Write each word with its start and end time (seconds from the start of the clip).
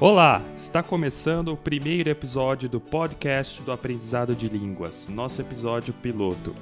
Olá, 0.00 0.42
está 0.56 0.82
começando 0.82 1.52
o 1.52 1.56
primeiro 1.56 2.10
episódio 2.10 2.68
do 2.68 2.80
podcast 2.80 3.62
do 3.62 3.70
Aprendizado 3.70 4.34
de 4.34 4.48
Línguas, 4.48 5.06
nosso 5.08 5.40
episódio 5.40 5.94
piloto. 5.94 6.52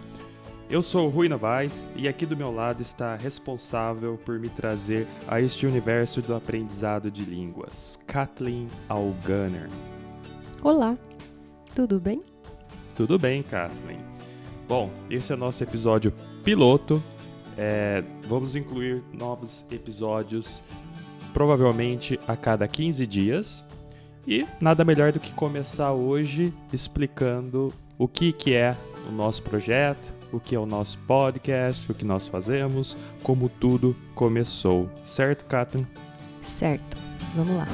Eu 0.69 0.82
sou 0.82 1.06
o 1.06 1.08
Rui 1.08 1.30
Novaes 1.30 1.88
e 1.96 2.06
aqui 2.06 2.26
do 2.26 2.37
meu 2.37 2.54
lado 2.54 2.82
está 2.82 3.17
responsável 3.17 4.21
por 4.22 4.38
me 4.38 4.50
trazer 4.50 5.06
a 5.26 5.40
este 5.40 5.67
universo 5.67 6.21
do 6.21 6.35
aprendizado 6.35 7.10
de 7.10 7.22
línguas, 7.22 7.99
Kathleen 8.06 8.68
Algunner. 8.87 9.71
Olá, 10.62 10.96
tudo 11.74 11.99
bem? 11.99 12.21
Tudo 12.94 13.19
bem, 13.19 13.42
Kathleen. 13.42 14.01
Bom, 14.69 14.90
esse 15.08 15.33
é 15.33 15.35
o 15.35 15.38
nosso 15.38 15.62
episódio 15.64 16.12
piloto. 16.45 17.02
É, 17.56 18.05
vamos 18.28 18.55
incluir 18.55 19.02
novos 19.12 19.64
episódios 19.70 20.62
provavelmente 21.32 22.18
a 22.27 22.36
cada 22.36 22.66
15 22.68 23.06
dias. 23.06 23.64
E 24.27 24.46
nada 24.60 24.84
melhor 24.84 25.12
do 25.12 25.18
que 25.18 25.32
começar 25.32 25.92
hoje 25.92 26.55
explicando 26.72 27.72
o 27.98 28.06
que, 28.06 28.32
que 28.32 28.55
é 28.55 28.77
o 29.08 29.12
nosso 29.12 29.42
projeto, 29.42 30.12
o 30.32 30.41
que 30.41 30.55
é 30.55 30.58
o 30.58 30.66
nosso 30.66 30.96
podcast, 30.98 31.91
o 31.91 31.95
que 31.95 32.05
nós 32.05 32.27
fazemos, 32.27 32.96
como 33.22 33.48
tudo 33.48 33.96
começou. 34.14 34.88
Certo, 35.05 35.45
Catherine? 35.45 35.86
Certo. 36.41 36.96
Vamos 37.34 37.56
lá. 37.56 37.66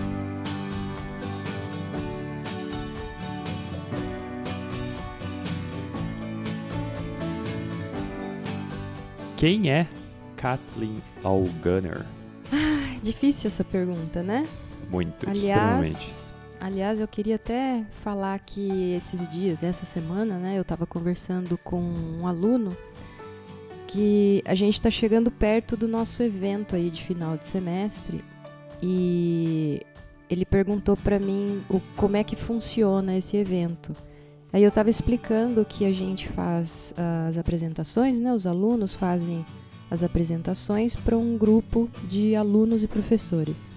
Quem 9.37 9.71
é 9.71 9.87
Kathleen 10.37 11.01
Algunner? 11.23 12.05
Difícil 13.03 13.49
essa 13.49 13.65
pergunta, 13.65 14.23
né? 14.23 14.47
Muito, 14.91 15.29
aliás, 15.29 15.87
extremamente. 15.87 16.29
Aliás, 16.61 17.01
eu 17.01 17.07
queria 17.07 17.37
até 17.37 17.85
falar 18.03 18.39
que 18.41 18.93
esses 18.93 19.29
dias, 19.29 19.63
essa 19.63 19.85
semana, 19.85 20.39
né, 20.39 20.57
eu 20.57 20.63
estava 20.63 20.87
conversando 20.87 21.57
com 21.59 21.81
um 21.81 22.27
aluno 22.27 22.77
que 23.87 24.43
a 24.45 24.55
gente 24.55 24.75
está 24.75 24.91
chegando 24.91 25.31
perto 25.31 25.77
do 25.77 25.87
nosso 25.87 26.23
evento 26.23 26.75
aí 26.75 26.91
de 26.91 27.03
final 27.03 27.37
de 27.37 27.47
semestre 27.47 28.23
e 28.83 29.81
ele 30.29 30.45
perguntou 30.45 30.97
para 30.97 31.19
mim 31.19 31.63
o, 31.71 31.81
como 31.97 32.17
é 32.17 32.25
que 32.25 32.37
funciona 32.37 33.17
esse 33.17 33.37
evento. 33.37 33.97
Aí 34.53 34.63
eu 34.63 34.69
estava 34.69 34.91
explicando 34.91 35.65
que 35.65 35.85
a 35.85 35.93
gente 35.93 36.29
faz 36.29 36.95
as 37.29 37.39
apresentações, 37.39 38.19
né? 38.19 38.33
Os 38.33 38.47
alunos 38.47 38.95
fazem 38.95 39.45
as 39.91 40.03
apresentações 40.03 40.95
para 40.95 41.17
um 41.17 41.37
grupo 41.37 41.89
de 42.05 42.35
alunos 42.35 42.83
e 42.83 42.89
professores. 42.89 43.73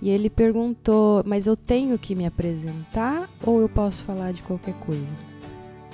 E 0.00 0.10
ele 0.10 0.28
perguntou: 0.28 1.22
Mas 1.26 1.46
eu 1.46 1.56
tenho 1.56 1.98
que 1.98 2.14
me 2.14 2.26
apresentar 2.26 3.28
ou 3.42 3.60
eu 3.60 3.68
posso 3.68 4.02
falar 4.02 4.32
de 4.32 4.42
qualquer 4.42 4.74
coisa? 4.74 5.14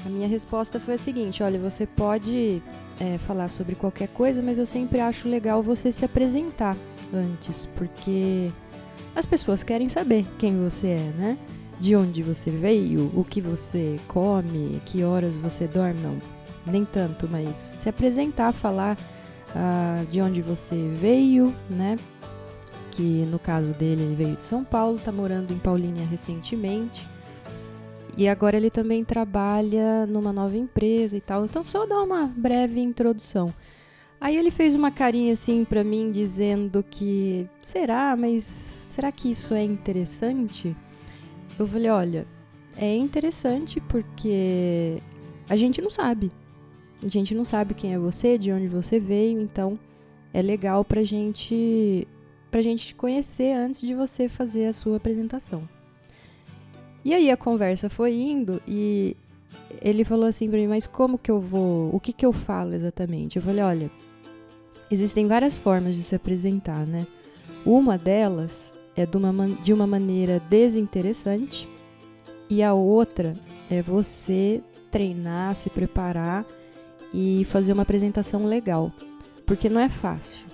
A 0.05 0.08
minha 0.08 0.28
resposta 0.28 0.80
foi 0.80 0.94
a 0.94 0.98
seguinte: 0.98 1.42
Olha, 1.42 1.58
você 1.58 1.86
pode 1.86 2.62
é, 2.98 3.19
falar 3.19 3.48
sobre 3.48 3.74
qualquer 3.74 4.08
coisa, 4.08 4.42
mas 4.42 4.58
eu 4.58 4.66
sempre 4.66 5.00
acho 5.00 5.28
legal 5.28 5.62
você 5.62 5.92
se 5.92 6.04
apresentar 6.04 6.77
antes, 7.12 7.66
porque 7.77 8.50
as 9.14 9.27
pessoas 9.27 9.62
querem 9.62 9.88
saber 9.88 10.27
quem 10.38 10.62
você 10.62 10.88
é, 10.88 11.12
né? 11.16 11.38
de 11.80 11.97
onde 11.97 12.22
você 12.22 12.50
veio, 12.50 13.10
o 13.14 13.25
que 13.25 13.41
você 13.41 13.97
come, 14.06 14.80
que 14.84 15.02
horas 15.02 15.38
você 15.38 15.66
dorme, 15.66 15.98
não, 16.02 16.19
nem 16.66 16.84
tanto, 16.84 17.27
mas 17.27 17.56
se 17.56 17.88
apresentar, 17.88 18.52
falar 18.52 18.98
uh, 19.55 20.06
de 20.06 20.20
onde 20.20 20.43
você 20.43 20.89
veio, 20.95 21.55
né? 21.69 21.97
Que 22.93 23.25
no 23.27 23.39
caso 23.39 23.73
dele 23.73 24.03
ele 24.03 24.15
veio 24.15 24.37
de 24.37 24.45
São 24.45 24.65
Paulo, 24.65 24.98
tá 24.98 25.12
morando 25.12 25.53
em 25.53 25.59
Paulínia 25.59 26.06
recentemente. 26.06 27.09
E 28.16 28.28
agora 28.28 28.56
ele 28.56 28.71
também 28.71 29.05
trabalha 29.05 30.06
numa 30.06 30.33
nova 30.33 30.56
empresa 30.56 31.16
e 31.16 31.21
tal. 31.21 31.44
Então 31.44 31.62
só 31.62 31.87
dar 31.87 32.03
uma 32.03 32.27
breve 32.27 32.81
introdução. 32.81 33.55
Aí 34.21 34.37
ele 34.37 34.50
fez 34.50 34.75
uma 34.75 34.91
carinha 34.91 35.33
assim 35.33 35.65
para 35.65 35.83
mim 35.83 36.10
dizendo 36.10 36.84
que 36.89 37.49
será, 37.62 38.15
mas 38.16 38.44
será 38.44 39.10
que 39.10 39.31
isso 39.31 39.55
é 39.55 39.62
interessante? 39.62 40.77
Eu 41.59 41.66
falei, 41.66 41.91
olha, 41.91 42.27
é 42.77 42.94
interessante 42.94 43.81
porque 43.81 44.99
a 45.49 45.56
gente 45.56 45.81
não 45.81 45.89
sabe. 45.89 46.31
A 47.03 47.09
gente 47.09 47.34
não 47.34 47.44
sabe 47.44 47.75
quem 47.75 47.94
é 47.94 47.99
você, 47.99 48.37
de 48.37 48.53
onde 48.53 48.69
você 48.69 49.00
veio, 49.00 49.41
então 49.41 49.78
é 50.33 50.43
legal 50.43 50.84
pra 50.84 51.03
gente 51.03 52.06
pra 52.50 52.62
gente 52.62 52.94
conhecer 52.94 53.53
antes 53.55 53.81
de 53.81 53.94
você 53.94 54.28
fazer 54.28 54.66
a 54.66 54.72
sua 54.72 54.97
apresentação. 54.97 55.69
E 57.05 57.15
aí 57.15 57.31
a 57.31 57.37
conversa 57.37 57.89
foi 57.89 58.12
indo 58.12 58.60
e 58.66 59.16
ele 59.81 60.05
falou 60.05 60.27
assim 60.27 60.49
para 60.49 60.59
mim, 60.59 60.66
mas 60.66 60.87
como 60.87 61.16
que 61.16 61.31
eu 61.31 61.41
vou, 61.41 61.94
o 61.94 62.00
que 62.00 62.12
que 62.12 62.27
eu 62.27 62.33
falo 62.33 62.75
exatamente? 62.75 63.37
Eu 63.37 63.43
falei, 63.43 63.62
olha, 63.62 63.91
existem 64.91 65.27
várias 65.27 65.56
formas 65.56 65.94
de 65.94 66.03
se 66.03 66.15
apresentar, 66.15 66.84
né? 66.84 67.06
Uma 67.65 67.97
delas 67.97 68.75
é 68.97 69.06
de 69.06 69.16
uma, 69.16 69.49
de 69.49 69.72
uma 69.72 69.87
maneira 69.87 70.41
desinteressante 70.50 71.69
e 72.50 72.62
a 72.62 72.75
outra 72.75 73.34
é 73.71 73.81
você 73.81 74.60
treinar, 74.91 75.55
se 75.55 75.71
preparar 75.71 76.44
e 77.12 77.44
fazer 77.47 77.72
uma 77.72 77.82
apresentação 77.82 78.47
legal. 78.47 78.93
Porque 79.47 79.69
não 79.69 79.81
é 79.81 79.88
fácil 79.88 80.47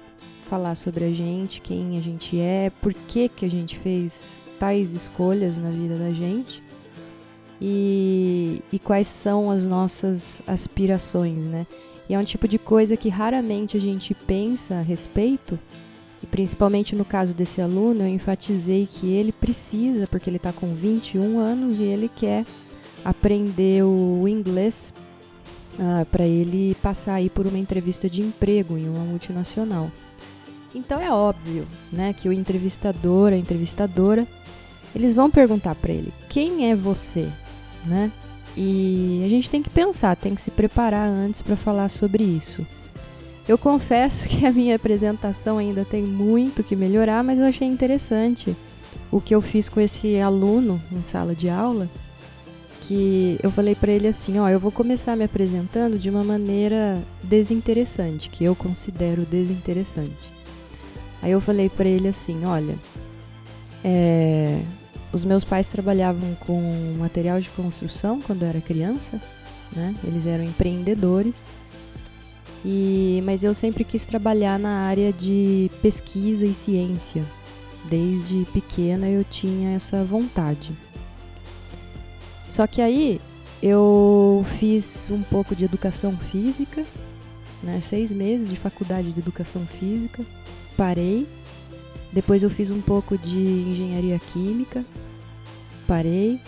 falar 0.43 0.75
sobre 0.75 1.05
a 1.05 1.12
gente, 1.12 1.61
quem 1.61 1.99
a 1.99 2.00
gente 2.00 2.39
é, 2.41 2.71
por 2.81 2.94
que, 2.94 3.28
que 3.28 3.44
a 3.44 3.50
gente 3.50 3.78
fez 3.78 4.39
tais 4.59 4.94
escolhas 4.94 5.59
na 5.59 5.71
vida 5.71 5.97
da 5.97 6.12
gente 6.12 6.62
e, 7.61 8.62
e 8.72 8.78
quais 8.78 9.09
são 9.09 9.50
as 9.50 9.67
nossas 9.67 10.43
aspirações, 10.47 11.44
né? 11.44 11.67
E 12.09 12.15
é 12.15 12.19
um 12.19 12.25
tipo 12.25 12.47
de 12.47 12.59
coisa 12.59 12.97
que 12.97 13.09
raramente 13.09 13.77
a 13.77 13.81
gente 13.81 14.15
pensa 14.15 14.77
a 14.77 14.81
respeito 14.81 15.59
e 16.23 16.27
principalmente 16.27 16.94
no 16.94 17.05
caso 17.05 17.34
desse 17.34 17.61
aluno, 17.61 18.03
eu 18.03 18.09
enfatizei 18.09 18.87
que 18.91 19.12
ele 19.12 19.33
precisa, 19.33 20.06
porque 20.06 20.31
ele 20.31 20.37
está 20.37 20.53
com 20.53 20.73
21 20.73 21.38
anos 21.38 21.81
e 21.81 21.83
ele 21.83 22.09
quer 22.09 22.44
aprender 23.05 23.83
o 23.84 24.27
inglês 24.28 24.93
ah, 25.78 26.06
para 26.10 26.25
ele 26.25 26.76
passar 26.82 27.14
aí 27.14 27.28
por 27.28 27.47
uma 27.47 27.59
entrevista 27.59 28.09
de 28.09 28.22
emprego 28.22 28.76
em 28.76 28.88
uma 28.88 29.04
multinacional. 29.04 29.91
Então 30.75 31.00
é 31.00 31.10
óbvio, 31.10 31.66
né, 31.91 32.12
que 32.12 32.28
o 32.28 32.32
entrevistador, 32.32 33.32
a 33.32 33.37
entrevistadora, 33.37 34.26
eles 34.94 35.14
vão 35.14 35.31
perguntar 35.31 35.75
para 35.75 35.92
ele: 35.92 36.12
"Quem 36.28 36.70
é 36.70 36.76
você?", 36.76 37.28
né? 37.84 38.12
E 38.56 39.22
a 39.25 39.28
gente 39.28 39.50
tem 39.50 39.62
que 39.62 39.69
pensar, 39.69 40.16
tem 40.16 40.34
que 40.34 40.41
se 40.41 40.50
preparar 40.50 41.09
antes 41.09 41.42
para 41.42 41.56
falar 41.56 41.88
sobre 41.88 42.25
isso. 42.25 42.66
Eu 43.47 43.58
confesso 43.58 44.26
que 44.28 44.47
a 44.47 44.53
minha 44.53 44.76
apresentação 44.76 45.58
ainda 45.58 45.84
tem 45.84 46.03
muito 46.03 46.62
que 46.62 46.75
melhorar, 46.75 47.22
mas 47.22 47.38
eu 47.38 47.47
achei 47.47 47.69
interessante 47.69 48.56
o 49.10 49.20
que 49.20 49.34
eu 49.34 49.41
fiz 49.41 49.69
com 49.69 49.81
esse 49.81 50.19
aluno 50.19 50.82
em 50.91 51.03
sala 51.03 51.34
de 51.34 51.48
aula, 51.48 51.88
que 52.87 53.39
eu 53.43 53.51
falei 53.51 53.75
para 53.75 53.91
ele 53.91 54.07
assim, 54.07 54.39
ó, 54.39 54.49
eu 54.49 54.61
vou 54.61 54.71
começar 54.71 55.17
me 55.17 55.25
apresentando 55.25 55.99
de 55.99 56.09
uma 56.09 56.23
maneira 56.23 57.03
desinteressante, 57.23 58.31
que 58.31 58.45
eu 58.45 58.55
considero 58.55 59.23
desinteressante. 59.23 60.33
Aí 61.21 61.33
eu 61.33 61.41
falei 61.41 61.69
para 61.69 61.89
ele 61.89 62.07
assim, 62.07 62.45
olha, 62.45 62.77
é, 63.83 64.63
os 65.13 65.25
meus 65.25 65.43
pais 65.43 65.69
trabalhavam 65.69 66.37
com 66.47 66.95
material 66.99 67.41
de 67.41 67.51
construção 67.51 68.21
quando 68.23 68.43
eu 68.43 68.49
era 68.49 68.61
criança, 68.61 69.21
né? 69.75 69.95
Eles 70.05 70.27
eram 70.27 70.45
empreendedores 70.45 71.51
e, 72.65 73.21
mas 73.25 73.43
eu 73.43 73.53
sempre 73.53 73.82
quis 73.82 74.06
trabalhar 74.06 74.59
na 74.59 74.87
área 74.87 75.12
de 75.12 75.71
pesquisa 75.82 76.47
e 76.47 76.55
ciência. 76.55 77.25
Desde 77.89 78.44
pequena 78.53 79.09
eu 79.09 79.25
tinha 79.25 79.71
essa 79.71 80.05
vontade. 80.05 80.73
Só 82.56 82.67
que 82.67 82.81
aí 82.81 83.20
eu 83.62 84.43
fiz 84.58 85.11
um 85.11 85.23
pouco 85.23 85.55
de 85.55 85.67
educação 85.67 86.17
física, 86.17 86.87
né, 87.62 87.82
seis 87.82 88.11
meses 88.11 88.49
de 88.49 88.56
faculdade 88.56 89.12
de 89.12 89.20
educação 89.20 89.67
física, 89.67 90.25
parei. 90.75 91.26
Depois 92.11 92.43
eu 92.43 92.49
fiz 92.49 92.70
um 92.70 92.81
pouco 92.81 93.19
de 93.19 93.38
engenharia 93.38 94.19
química, 94.19 94.82
parei. 95.87 96.41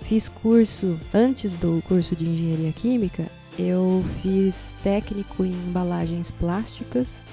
Fiz 0.00 0.28
curso, 0.28 0.98
antes 1.14 1.54
do 1.54 1.80
curso 1.86 2.16
de 2.16 2.28
engenharia 2.28 2.72
química, 2.72 3.30
eu 3.56 4.04
fiz 4.20 4.74
técnico 4.82 5.44
em 5.44 5.52
embalagens 5.52 6.28
plásticas, 6.28 7.24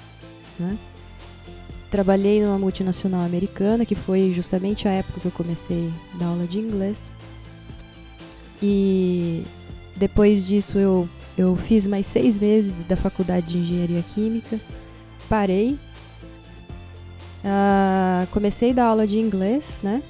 né? 0.56 0.78
Trabalhei 1.90 2.40
numa 2.40 2.60
multinacional 2.60 3.22
americana, 3.26 3.84
que 3.84 3.96
foi 3.96 4.32
justamente 4.32 4.86
a 4.86 4.92
época 4.92 5.18
que 5.18 5.26
eu 5.26 5.32
comecei 5.32 5.92
a 6.14 6.18
dar 6.18 6.26
aula 6.26 6.46
de 6.46 6.60
inglês. 6.60 7.10
E 8.62 9.42
depois 9.96 10.46
disso 10.46 10.78
eu, 10.78 11.08
eu 11.36 11.56
fiz 11.56 11.86
mais 11.86 12.06
seis 12.06 12.38
meses 12.38 12.84
da 12.84 12.96
faculdade 12.96 13.46
de 13.46 13.58
engenharia 13.58 14.02
química, 14.02 14.60
parei, 15.28 15.78
uh, 17.44 18.26
comecei 18.30 18.70
a 18.70 18.74
dar 18.74 18.86
aula 18.86 19.06
de 19.06 19.18
inglês, 19.18 19.80
né? 19.82 20.02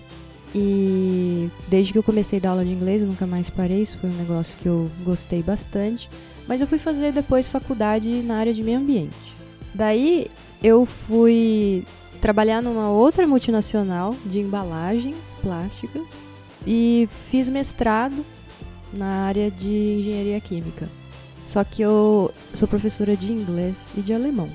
E 0.54 1.48
desde 1.68 1.92
que 1.92 1.98
eu 1.98 2.02
comecei 2.02 2.38
a 2.38 2.42
dar 2.42 2.50
aula 2.50 2.64
de 2.64 2.72
inglês, 2.72 3.02
eu 3.02 3.08
nunca 3.08 3.26
mais 3.26 3.48
parei. 3.48 3.82
Isso 3.82 3.98
foi 3.98 4.10
um 4.10 4.14
negócio 4.14 4.56
que 4.58 4.66
eu 4.66 4.90
gostei 5.04 5.42
bastante. 5.42 6.10
Mas 6.48 6.60
eu 6.60 6.66
fui 6.66 6.78
fazer 6.78 7.12
depois 7.12 7.46
faculdade 7.46 8.22
na 8.22 8.36
área 8.36 8.52
de 8.52 8.62
meio 8.62 8.78
ambiente. 8.78 9.36
Daí 9.72 10.28
eu 10.62 10.84
fui 10.84 11.86
trabalhar 12.20 12.60
numa 12.60 12.90
outra 12.90 13.26
multinacional 13.26 14.16
de 14.26 14.40
embalagens 14.40 15.36
plásticas 15.40 16.10
e 16.66 17.08
fiz 17.30 17.48
mestrado 17.48 18.24
na 18.92 19.26
área 19.26 19.50
de 19.50 19.68
engenharia 19.68 20.40
química. 20.40 20.88
Só 21.46 21.64
que 21.64 21.82
eu 21.82 22.32
sou 22.52 22.68
professora 22.68 23.16
de 23.16 23.32
inglês 23.32 23.92
e 23.96 24.02
de 24.02 24.12
alemão. 24.12 24.50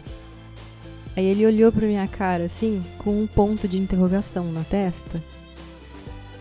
Aí 1.15 1.25
ele 1.25 1.45
olhou 1.45 1.71
pra 1.71 1.87
minha 1.87 2.07
cara 2.07 2.45
assim, 2.45 2.83
com 2.97 3.21
um 3.21 3.27
ponto 3.27 3.67
de 3.67 3.77
interrogação 3.77 4.51
na 4.51 4.63
testa. 4.63 5.23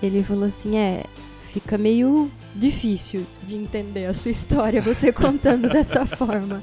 Ele 0.03 0.23
falou 0.23 0.45
assim: 0.45 0.77
É, 0.77 1.05
fica 1.53 1.79
meio 1.79 2.31
difícil 2.55 3.25
de 3.43 3.55
entender 3.55 4.07
a 4.07 4.15
sua 4.15 4.31
história 4.31 4.83
você 4.83 5.11
contando 5.13 5.69
dessa 5.69 6.05
forma. 6.05 6.63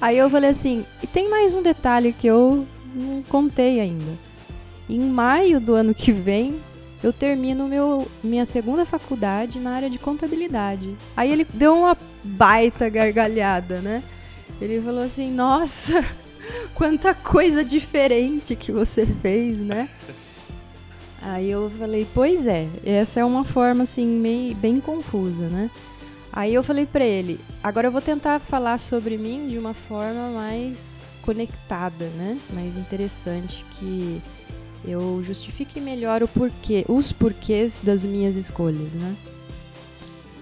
Aí 0.00 0.18
eu 0.18 0.30
falei 0.30 0.50
assim: 0.50 0.84
E 1.02 1.06
tem 1.06 1.28
mais 1.28 1.54
um 1.54 1.62
detalhe 1.62 2.12
que 2.12 2.26
eu 2.26 2.66
não 2.94 3.22
contei 3.22 3.80
ainda. 3.80 4.12
Em 4.88 5.00
maio 5.00 5.60
do 5.60 5.74
ano 5.74 5.94
que 5.94 6.12
vem, 6.12 6.60
eu 7.02 7.12
termino 7.12 7.68
meu, 7.68 8.08
minha 8.22 8.44
segunda 8.44 8.84
faculdade 8.84 9.58
na 9.58 9.72
área 9.72 9.90
de 9.90 9.98
contabilidade. 9.98 10.96
Aí 11.16 11.30
ele 11.30 11.44
deu 11.44 11.76
uma 11.76 11.96
baita 12.24 12.88
gargalhada, 12.88 13.80
né? 13.80 14.02
Ele 14.60 14.80
falou 14.80 15.02
assim: 15.02 15.30
Nossa, 15.30 16.04
quanta 16.74 17.14
coisa 17.14 17.64
diferente 17.64 18.56
que 18.56 18.72
você 18.72 19.06
fez, 19.06 19.60
né? 19.60 19.88
Aí 21.22 21.50
eu 21.50 21.70
falei: 21.78 22.06
Pois 22.12 22.46
é, 22.46 22.68
essa 22.84 23.20
é 23.20 23.24
uma 23.24 23.44
forma 23.44 23.84
assim, 23.84 24.06
meio, 24.06 24.54
bem 24.56 24.80
confusa, 24.80 25.48
né? 25.48 25.70
Aí 26.32 26.52
eu 26.52 26.62
falei 26.64 26.86
pra 26.86 27.04
ele: 27.04 27.40
Agora 27.62 27.86
eu 27.86 27.92
vou 27.92 28.02
tentar 28.02 28.40
falar 28.40 28.78
sobre 28.78 29.16
mim 29.16 29.46
de 29.48 29.56
uma 29.56 29.74
forma 29.74 30.30
mais 30.30 31.12
conectada, 31.22 32.06
né? 32.16 32.38
Mais 32.52 32.76
interessante 32.76 33.64
que 33.70 34.20
eu 34.88 35.22
justifique 35.22 35.80
melhor 35.80 36.22
o 36.22 36.28
porquê, 36.28 36.84
os 36.88 37.12
porquês 37.12 37.80
das 37.82 38.04
minhas 38.04 38.36
escolhas, 38.36 38.94
né? 38.94 39.16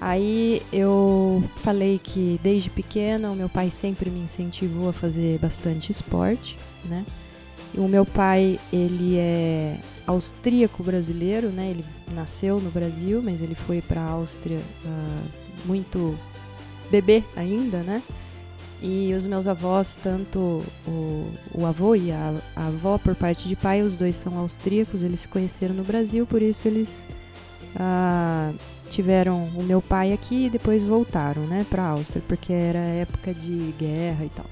Aí 0.00 0.62
eu 0.72 1.42
falei 1.56 1.98
que 2.02 2.38
desde 2.42 2.68
pequena 2.68 3.30
o 3.30 3.34
meu 3.34 3.48
pai 3.48 3.70
sempre 3.70 4.10
me 4.10 4.20
incentivou 4.20 4.90
a 4.90 4.92
fazer 4.92 5.38
bastante 5.38 5.90
esporte, 5.90 6.58
né? 6.84 7.04
E 7.74 7.80
o 7.80 7.88
meu 7.88 8.04
pai, 8.04 8.60
ele 8.72 9.16
é 9.16 9.78
austríaco 10.06 10.82
brasileiro, 10.82 11.48
né? 11.48 11.70
Ele 11.70 11.84
nasceu 12.14 12.60
no 12.60 12.70
Brasil, 12.70 13.22
mas 13.22 13.42
ele 13.42 13.54
foi 13.54 13.82
para 13.82 14.00
a 14.00 14.10
Áustria 14.10 14.58
uh, 14.84 15.28
muito 15.64 16.16
bebê 16.90 17.24
ainda, 17.34 17.78
né? 17.82 18.02
E 18.88 19.12
os 19.14 19.26
meus 19.26 19.48
avós, 19.48 19.98
tanto 20.00 20.64
o, 20.86 21.32
o 21.52 21.66
avô 21.66 21.96
e 21.96 22.12
a, 22.12 22.40
a, 22.54 22.66
avó 22.68 22.98
por 22.98 23.16
parte 23.16 23.48
de 23.48 23.56
pai, 23.56 23.82
os 23.82 23.96
dois 23.96 24.14
são 24.14 24.38
austríacos, 24.38 25.02
eles 25.02 25.22
se 25.22 25.28
conheceram 25.28 25.74
no 25.74 25.82
Brasil, 25.82 26.24
por 26.24 26.40
isso 26.40 26.68
eles 26.68 27.08
ah, 27.74 28.52
tiveram 28.88 29.46
o 29.56 29.62
meu 29.64 29.82
pai 29.82 30.12
aqui 30.12 30.46
e 30.46 30.50
depois 30.50 30.84
voltaram, 30.84 31.48
né, 31.48 31.66
para 31.68 31.82
a 31.82 31.88
Áustria, 31.88 32.22
porque 32.28 32.52
era 32.52 32.78
época 32.78 33.34
de 33.34 33.74
guerra 33.76 34.24
e 34.24 34.28
tal. 34.28 34.46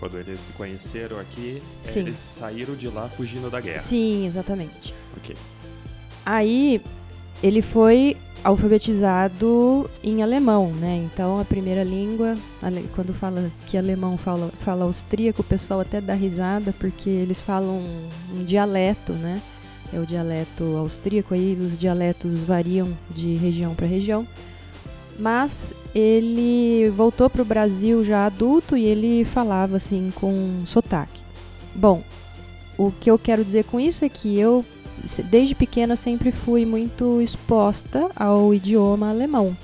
Quando 0.00 0.18
eles 0.18 0.40
se 0.40 0.52
conheceram 0.54 1.20
aqui, 1.20 1.62
Sim. 1.80 2.00
eles 2.00 2.18
saíram 2.18 2.74
de 2.74 2.88
lá 2.88 3.08
fugindo 3.08 3.48
da 3.48 3.60
guerra. 3.60 3.78
Sim, 3.78 4.26
exatamente. 4.26 4.92
Ok. 5.16 5.36
Aí 6.26 6.82
ele 7.40 7.62
foi 7.62 8.16
alfabetizado 8.44 9.88
em 10.02 10.22
alemão, 10.22 10.72
né? 10.72 10.96
Então 10.96 11.38
a 11.38 11.44
primeira 11.44 11.84
língua, 11.84 12.36
quando 12.94 13.14
fala 13.14 13.50
que 13.66 13.78
alemão 13.78 14.16
fala, 14.16 14.50
fala 14.58 14.84
austríaco, 14.84 15.42
o 15.42 15.44
pessoal 15.44 15.80
até 15.80 16.00
dá 16.00 16.14
risada 16.14 16.74
porque 16.78 17.08
eles 17.08 17.40
falam 17.40 17.78
um, 17.78 18.08
um 18.34 18.44
dialeto, 18.44 19.12
né? 19.12 19.40
É 19.92 20.00
o 20.00 20.06
dialeto 20.06 20.64
austríaco, 20.76 21.34
aí 21.34 21.56
os 21.60 21.76
dialetos 21.76 22.40
variam 22.40 22.96
de 23.10 23.34
região 23.36 23.74
para 23.74 23.86
região. 23.86 24.26
Mas 25.18 25.74
ele 25.94 26.88
voltou 26.90 27.28
para 27.28 27.42
o 27.42 27.44
Brasil 27.44 28.02
já 28.02 28.24
adulto 28.24 28.76
e 28.76 28.84
ele 28.84 29.24
falava 29.24 29.76
assim 29.76 30.10
com 30.14 30.62
sotaque. 30.64 31.22
Bom, 31.74 32.02
o 32.78 32.90
que 32.90 33.10
eu 33.10 33.18
quero 33.18 33.44
dizer 33.44 33.64
com 33.64 33.78
isso 33.78 34.04
é 34.04 34.08
que 34.08 34.38
eu 34.38 34.64
desde 35.30 35.54
pequena 35.54 35.96
sempre 35.96 36.30
fui 36.30 36.64
muito 36.64 37.20
exposta 37.20 38.10
ao 38.14 38.54
idioma 38.54 39.08
alemão. 39.10 39.56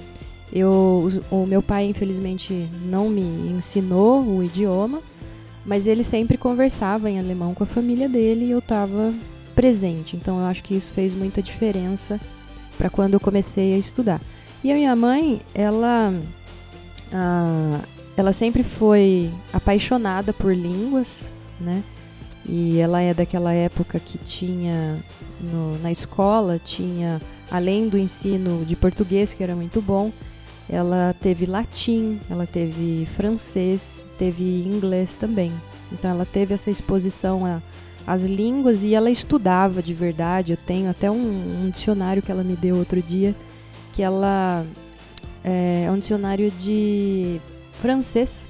Eu, 0.53 1.09
o 1.31 1.45
meu 1.45 1.63
pai, 1.63 1.85
infelizmente, 1.85 2.69
não 2.85 3.09
me 3.09 3.23
ensinou 3.23 4.23
o 4.23 4.43
idioma, 4.43 5.03
mas 5.65 5.87
ele 5.87 6.03
sempre 6.03 6.39
conversava 6.39 7.11
em 7.11 7.19
alemão 7.19 7.55
com 7.55 7.63
a 7.63 7.67
família 7.67 8.09
dele 8.09 8.47
e 8.47 8.51
eu 8.51 8.59
estava 8.59 9.13
presente. 9.55 10.17
Então 10.17 10.39
eu 10.39 10.47
acho 10.47 10.63
que 10.63 10.75
isso 10.75 10.93
fez 10.93 11.15
muita 11.15 11.43
diferença 11.43 12.19
para 12.79 12.89
quando 12.89 13.15
eu 13.15 13.21
comecei 13.21 13.75
a 13.75 13.79
estudar. 13.79 14.21
E 14.65 14.73
a 14.73 14.75
minha 14.75 14.97
mãe, 14.97 15.41
ela, 15.55 16.15
ah, 17.13 17.81
ela 18.17 18.33
sempre 18.33 18.63
foi 18.63 19.31
apaixonada 19.53 20.33
por 20.33 20.55
línguas, 20.55 21.33
né? 21.61 21.83
E 22.49 22.79
ela 22.79 23.03
é 23.03 23.13
daquela 23.13 23.53
época 23.53 24.01
que 24.01 24.17
tinha 24.17 24.99
no, 25.39 25.79
na 25.81 25.93
escola, 25.93 26.59
tinha, 26.59 27.21
além 27.51 27.89
do 27.89 27.99
ensino 27.99 28.65
de 28.65 28.75
português, 28.75 29.35
que 29.35 29.43
era 29.43 29.55
muito 29.55 29.83
bom, 29.83 30.11
ela 30.67 31.15
teve 31.21 31.45
latim, 31.45 32.19
ela 32.31 32.47
teve 32.47 33.07
francês, 33.07 34.07
teve 34.17 34.63
inglês 34.63 35.13
também. 35.13 35.53
Então 35.93 36.11
ela 36.11 36.25
teve 36.25 36.55
essa 36.55 36.71
exposição 36.71 37.63
às 38.07 38.25
línguas 38.25 38.83
e 38.83 38.95
ela 38.95 39.11
estudava 39.11 39.83
de 39.83 39.93
verdade. 39.93 40.53
Eu 40.53 40.59
tenho 40.59 40.91
até 40.91 41.11
um, 41.11 41.65
um 41.65 41.71
dicionário 41.71 42.23
que 42.23 42.33
ela 42.33 42.43
me 42.43 42.57
deu 42.57 42.77
outro 42.77 43.03
dia, 43.03 43.35
que 43.93 44.03
ela 44.03 44.65
é, 45.45 45.85
é 45.87 45.91
um 45.91 45.99
dicionário 45.99 46.51
de 46.51 47.41
francês 47.75 48.49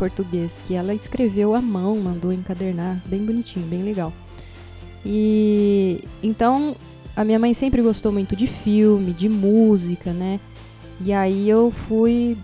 português 0.00 0.62
que 0.66 0.74
ela 0.74 0.94
escreveu 0.94 1.54
à 1.54 1.60
mão, 1.60 1.94
mandou 1.98 2.32
encadernar, 2.32 3.02
bem 3.04 3.22
bonitinho, 3.22 3.66
bem 3.66 3.82
legal. 3.82 4.10
E 5.04 6.02
então 6.22 6.74
a 7.14 7.22
minha 7.22 7.38
mãe 7.38 7.52
sempre 7.52 7.82
gostou 7.82 8.10
muito 8.10 8.34
de 8.34 8.46
filme, 8.46 9.12
de 9.12 9.28
música, 9.28 10.10
né? 10.14 10.40
E 11.02 11.12
aí 11.12 11.46
eu 11.46 11.70
fui 11.70 12.38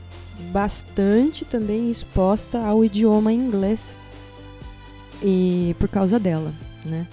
bastante 0.53 1.47
também 1.47 1.91
exposta 1.91 2.59
ao 2.61 2.85
idioma 2.85 3.33
inglês 3.33 3.99
e 5.23 5.75
por 5.79 5.89
causa 5.89 6.19
dela, 6.19 6.53
né? 6.85 7.09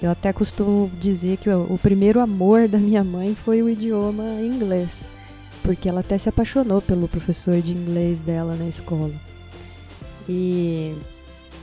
Eu 0.00 0.10
até 0.10 0.30
costumo 0.30 0.90
dizer 1.00 1.38
que 1.38 1.48
o, 1.48 1.72
o 1.72 1.78
primeiro 1.78 2.20
amor 2.20 2.68
da 2.68 2.76
minha 2.76 3.02
mãe 3.02 3.34
foi 3.34 3.62
o 3.62 3.68
idioma 3.68 4.24
inglês, 4.42 5.10
porque 5.62 5.88
ela 5.88 6.00
até 6.00 6.18
se 6.18 6.28
apaixonou 6.28 6.82
pelo 6.82 7.08
professor 7.08 7.62
de 7.62 7.72
inglês 7.72 8.20
dela 8.20 8.54
na 8.56 8.68
escola. 8.68 9.14
E 10.28 10.94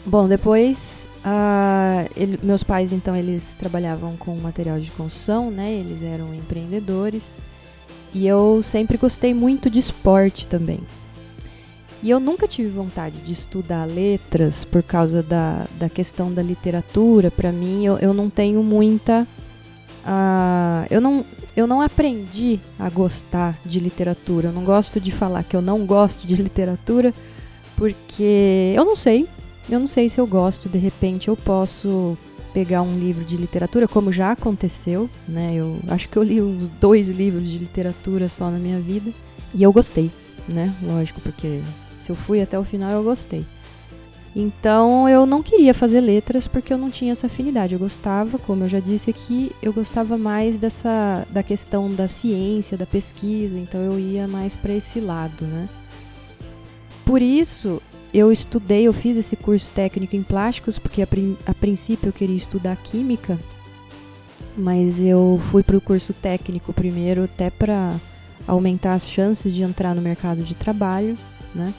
bom, 0.05 0.27
depois 0.27 1.09
uh, 1.19 2.09
ele, 2.15 2.39
meus 2.43 2.63
pais 2.63 2.93
então 2.93 3.15
eles 3.15 3.55
trabalhavam 3.55 4.15
com 4.17 4.35
material 4.35 4.79
de 4.79 4.91
construção, 4.91 5.51
né? 5.51 5.71
Eles 5.71 6.03
eram 6.03 6.33
empreendedores 6.33 7.39
e 8.13 8.27
eu 8.27 8.61
sempre 8.61 8.97
gostei 8.97 9.33
muito 9.33 9.69
de 9.69 9.79
esporte 9.79 10.47
também. 10.47 10.79
E 12.03 12.09
eu 12.09 12.19
nunca 12.19 12.45
tive 12.45 12.69
vontade 12.69 13.17
de 13.19 13.31
estudar 13.31 13.85
letras 13.85 14.65
por 14.65 14.83
causa 14.83 15.23
da, 15.23 15.65
da 15.79 15.87
questão 15.87 16.33
da 16.33 16.43
literatura. 16.43 17.31
Para 17.31 17.49
mim, 17.49 17.85
eu, 17.85 17.97
eu 17.97 18.13
não 18.13 18.29
tenho 18.29 18.61
muita. 18.61 19.25
Uh, 20.05 20.85
eu, 20.91 20.99
não, 20.99 21.25
eu 21.55 21.65
não 21.65 21.79
aprendi 21.79 22.59
a 22.77 22.89
gostar 22.89 23.57
de 23.65 23.79
literatura. 23.79 24.49
Eu 24.49 24.51
não 24.51 24.65
gosto 24.65 24.99
de 24.99 25.13
falar 25.13 25.43
que 25.43 25.55
eu 25.55 25.61
não 25.61 25.85
gosto 25.85 26.27
de 26.27 26.35
literatura 26.43 27.13
porque 27.83 28.73
eu 28.73 28.85
não 28.85 28.95
sei. 28.95 29.27
Eu 29.69 29.77
não 29.77 29.87
sei 29.87 30.07
se 30.07 30.17
eu 30.17 30.25
gosto, 30.25 30.69
de 30.69 30.77
repente 30.77 31.27
eu 31.27 31.35
posso 31.35 32.17
pegar 32.53 32.81
um 32.81 32.97
livro 32.97 33.25
de 33.25 33.35
literatura, 33.35 33.89
como 33.89 34.09
já 34.09 34.31
aconteceu, 34.31 35.09
né? 35.27 35.51
Eu 35.53 35.79
acho 35.89 36.07
que 36.07 36.15
eu 36.15 36.23
li 36.23 36.41
uns 36.41 36.69
dois 36.69 37.09
livros 37.09 37.49
de 37.49 37.57
literatura 37.57 38.29
só 38.29 38.49
na 38.49 38.57
minha 38.57 38.79
vida 38.79 39.11
e 39.53 39.61
eu 39.61 39.73
gostei, 39.73 40.09
né? 40.47 40.73
Lógico, 40.81 41.19
porque 41.19 41.61
se 42.01 42.09
eu 42.09 42.15
fui 42.15 42.41
até 42.41 42.57
o 42.57 42.63
final 42.63 42.89
eu 42.91 43.03
gostei. 43.03 43.45
Então 44.33 45.09
eu 45.09 45.25
não 45.25 45.43
queria 45.43 45.73
fazer 45.73 45.99
letras 45.99 46.47
porque 46.47 46.73
eu 46.73 46.77
não 46.77 46.89
tinha 46.89 47.11
essa 47.11 47.27
afinidade. 47.27 47.73
Eu 47.73 47.79
gostava, 47.79 48.39
como 48.39 48.63
eu 48.63 48.69
já 48.69 48.79
disse 48.79 49.09
aqui, 49.09 49.51
eu 49.61 49.73
gostava 49.73 50.17
mais 50.17 50.57
dessa 50.57 51.27
da 51.29 51.43
questão 51.43 51.93
da 51.93 52.07
ciência, 52.07 52.77
da 52.77 52.85
pesquisa, 52.85 53.59
então 53.59 53.81
eu 53.81 53.99
ia 53.99 54.25
mais 54.25 54.55
para 54.55 54.73
esse 54.73 55.01
lado, 55.01 55.45
né? 55.45 55.67
Por 57.05 57.21
isso, 57.21 57.81
eu 58.13 58.31
estudei, 58.31 58.87
eu 58.87 58.93
fiz 58.93 59.17
esse 59.17 59.35
curso 59.35 59.71
técnico 59.71 60.15
em 60.15 60.23
plásticos, 60.23 60.79
porque 60.79 61.01
a, 61.01 61.07
prim, 61.07 61.37
a 61.45 61.53
princípio 61.53 62.09
eu 62.09 62.13
queria 62.13 62.35
estudar 62.35 62.75
química. 62.77 63.39
mas 64.57 64.99
eu 64.99 65.39
fui 65.51 65.63
para 65.63 65.77
o 65.77 65.81
curso 65.81 66.13
técnico 66.13 66.71
primeiro, 66.73 67.23
até 67.23 67.49
para 67.49 67.99
aumentar 68.47 68.93
as 68.93 69.09
chances 69.09 69.53
de 69.53 69.63
entrar 69.63 69.95
no 69.95 70.01
mercado 70.01 70.43
de 70.43 70.55
trabalho, 70.55 71.17
né? 71.55 71.73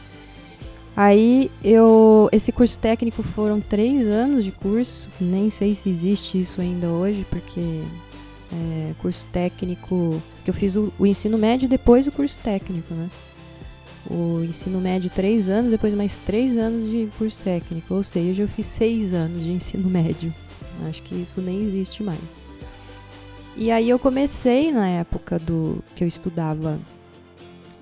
Aí 0.97 1.51
eu, 1.63 2.29
esse 2.31 2.53
curso 2.53 2.79
técnico 2.79 3.23
foram 3.23 3.61
três 3.61 4.07
anos 4.07 4.45
de 4.45 4.53
curso, 4.53 5.09
nem 5.21 5.51
sei 5.51 5.75
se 5.75 5.91
existe 5.91 6.41
isso 6.41 6.61
ainda 6.61 6.89
hoje, 6.89 7.27
porque 7.29 7.83
é, 8.53 8.93
curso 9.01 9.27
técnico 9.33 10.23
que 10.45 10.51
eu 10.51 10.55
fiz 10.55 10.77
o, 10.77 10.93
o 10.99 11.07
ensino 11.07 11.37
médio 11.37 11.69
depois 11.69 12.05
do 12.05 12.13
curso 12.13 12.39
técnico, 12.41 12.95
né? 12.95 13.11
O 14.11 14.45
ensino 14.45 14.81
médio 14.81 15.09
três 15.11 15.49
anos, 15.49 15.71
depois 15.71 15.95
mais 15.95 16.17
três 16.17 16.57
anos 16.59 16.89
de 16.89 17.09
curso 17.19 17.43
técnico, 17.43 17.95
ou 17.95 18.03
seja, 18.03 18.43
eu 18.43 18.49
fiz 18.49 18.67
seis 18.67 19.15
anos 19.15 19.43
de 19.43 19.53
ensino 19.53 19.89
médio. 19.89 20.35
Acho 20.89 21.03
que 21.03 21.15
isso 21.15 21.41
nem 21.41 21.63
existe 21.63 22.03
mais. 22.03 22.47
E 23.57 23.71
aí 23.71 23.89
eu 23.89 23.99
comecei 23.99 24.73
na 24.73 24.89
época 24.89 25.39
do 25.39 25.83
que 25.95 26.03
eu 26.03 26.09
estudava 26.09 26.79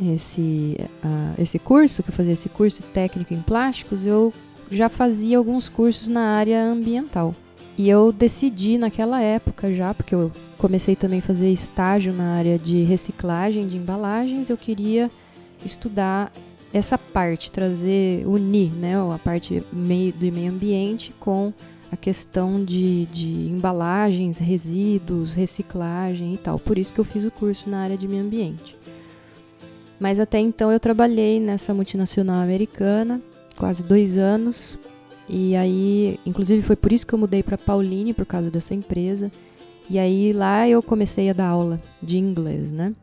esse, 0.00 0.76
uh, 1.04 1.40
esse 1.40 1.58
curso, 1.58 2.02
que 2.02 2.10
eu 2.10 2.14
fazia 2.14 2.32
esse 2.34 2.48
curso 2.48 2.82
técnico 2.82 3.32
em 3.32 3.40
plásticos, 3.40 4.06
eu 4.06 4.32
já 4.70 4.88
fazia 4.88 5.38
alguns 5.38 5.68
cursos 5.68 6.08
na 6.08 6.36
área 6.36 6.64
ambiental. 6.64 7.34
E 7.76 7.88
eu 7.88 8.12
decidi 8.12 8.76
naquela 8.76 9.22
época 9.22 9.72
já, 9.72 9.94
porque 9.94 10.14
eu 10.14 10.30
comecei 10.58 10.94
também 10.94 11.20
a 11.20 11.22
fazer 11.22 11.50
estágio 11.50 12.12
na 12.12 12.34
área 12.34 12.58
de 12.58 12.82
reciclagem 12.82 13.66
de 13.66 13.78
embalagens, 13.78 14.50
eu 14.50 14.56
queria 14.56 15.10
estudar 15.64 16.32
essa 16.72 16.96
parte, 16.96 17.52
trazer, 17.52 18.26
unir 18.26 18.70
né, 18.72 18.94
a 18.96 19.18
parte 19.18 19.62
meio, 19.72 20.12
do 20.12 20.32
meio 20.32 20.50
ambiente 20.50 21.12
com 21.20 21.52
a 21.90 21.96
questão 21.96 22.64
de, 22.64 23.04
de 23.06 23.28
embalagens, 23.50 24.38
resíduos, 24.38 25.34
reciclagem 25.34 26.32
e 26.32 26.38
tal. 26.38 26.58
Por 26.58 26.78
isso 26.78 26.92
que 26.92 26.98
eu 26.98 27.04
fiz 27.04 27.24
o 27.24 27.30
curso 27.30 27.68
na 27.68 27.80
área 27.80 27.98
de 27.98 28.08
meio 28.08 28.22
ambiente. 28.22 28.78
Mas 30.00 30.18
até 30.18 30.38
então 30.38 30.72
eu 30.72 30.80
trabalhei 30.80 31.38
nessa 31.38 31.74
multinacional 31.74 32.42
americana, 32.42 33.20
quase 33.58 33.84
dois 33.84 34.16
anos. 34.16 34.78
E 35.28 35.54
aí, 35.54 36.18
inclusive 36.24 36.62
foi 36.62 36.76
por 36.76 36.92
isso 36.92 37.06
que 37.06 37.12
eu 37.12 37.18
mudei 37.18 37.42
para 37.42 37.58
Pauline, 37.58 38.14
por 38.14 38.24
causa 38.24 38.50
dessa 38.50 38.74
empresa. 38.74 39.30
E 39.90 39.98
aí 39.98 40.32
lá 40.32 40.66
eu 40.66 40.82
comecei 40.82 41.28
a 41.28 41.34
dar 41.34 41.48
aula 41.48 41.80
de 42.02 42.16
inglês, 42.16 42.72
né? 42.72 42.94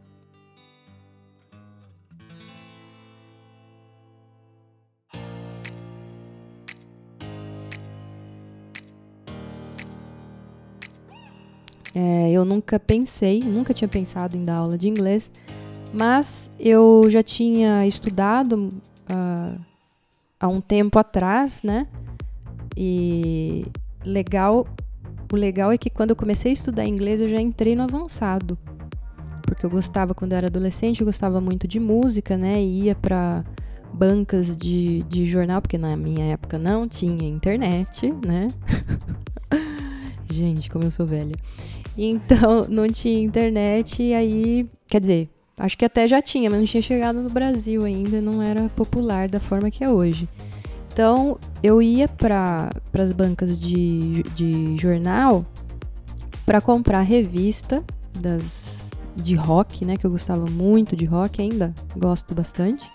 É, 11.93 12.31
eu 12.31 12.45
nunca 12.45 12.79
pensei, 12.79 13.39
nunca 13.39 13.73
tinha 13.73 13.87
pensado 13.87 14.37
em 14.37 14.43
dar 14.43 14.55
aula 14.57 14.77
de 14.77 14.87
inglês, 14.87 15.31
mas 15.93 16.51
eu 16.59 17.09
já 17.09 17.23
tinha 17.23 17.85
estudado 17.85 18.69
uh, 19.09 19.59
há 20.39 20.47
um 20.47 20.61
tempo 20.61 20.99
atrás, 20.99 21.63
né? 21.63 21.87
E 22.77 23.65
legal, 24.05 24.67
o 25.31 25.35
legal 25.35 25.71
é 25.71 25.77
que 25.77 25.89
quando 25.89 26.11
eu 26.11 26.15
comecei 26.15 26.51
a 26.51 26.53
estudar 26.53 26.85
inglês 26.85 27.21
eu 27.21 27.27
já 27.27 27.41
entrei 27.41 27.75
no 27.75 27.83
avançado, 27.83 28.57
porque 29.41 29.65
eu 29.65 29.69
gostava 29.69 30.13
quando 30.13 30.33
eu 30.33 30.37
era 30.37 30.47
adolescente, 30.47 31.01
eu 31.01 31.05
gostava 31.05 31.41
muito 31.41 31.67
de 31.67 31.79
música, 31.79 32.37
né? 32.37 32.61
E 32.61 32.83
ia 32.83 32.95
para 32.95 33.43
bancas 33.91 34.55
de, 34.55 35.03
de 35.03 35.25
jornal, 35.25 35.61
porque 35.61 35.77
na 35.77 35.97
minha 35.97 36.25
época 36.33 36.57
não 36.57 36.87
tinha 36.87 37.27
internet, 37.27 38.13
né? 38.25 38.47
Gente, 40.31 40.69
como 40.69 40.85
eu 40.85 40.91
sou 40.91 41.07
velha. 41.07 41.33
Então, 42.07 42.65
não 42.69 42.87
tinha 42.87 43.19
internet 43.19 44.01
e 44.01 44.13
aí, 44.13 44.65
quer 44.87 45.01
dizer, 45.01 45.29
acho 45.57 45.77
que 45.77 45.85
até 45.85 46.07
já 46.07 46.21
tinha, 46.21 46.49
mas 46.49 46.59
não 46.59 46.65
tinha 46.65 46.81
chegado 46.81 47.21
no 47.21 47.29
Brasil 47.29 47.83
ainda, 47.83 48.21
não 48.21 48.41
era 48.41 48.69
popular 48.69 49.27
da 49.27 49.39
forma 49.39 49.69
que 49.69 49.83
é 49.83 49.89
hoje. 49.89 50.27
Então, 50.91 51.37
eu 51.61 51.81
ia 51.81 52.07
para 52.07 52.69
as 52.93 53.11
bancas 53.11 53.59
de, 53.59 54.23
de 54.35 54.77
jornal 54.77 55.45
para 56.45 56.59
comprar 56.59 57.01
revista 57.01 57.83
das 58.17 58.89
de 59.15 59.35
rock, 59.35 59.83
né, 59.83 59.97
que 59.97 60.05
eu 60.05 60.11
gostava 60.11 60.45
muito 60.45 60.95
de 60.95 61.03
rock 61.03 61.41
ainda, 61.41 61.73
gosto 61.97 62.33
bastante. 62.33 62.89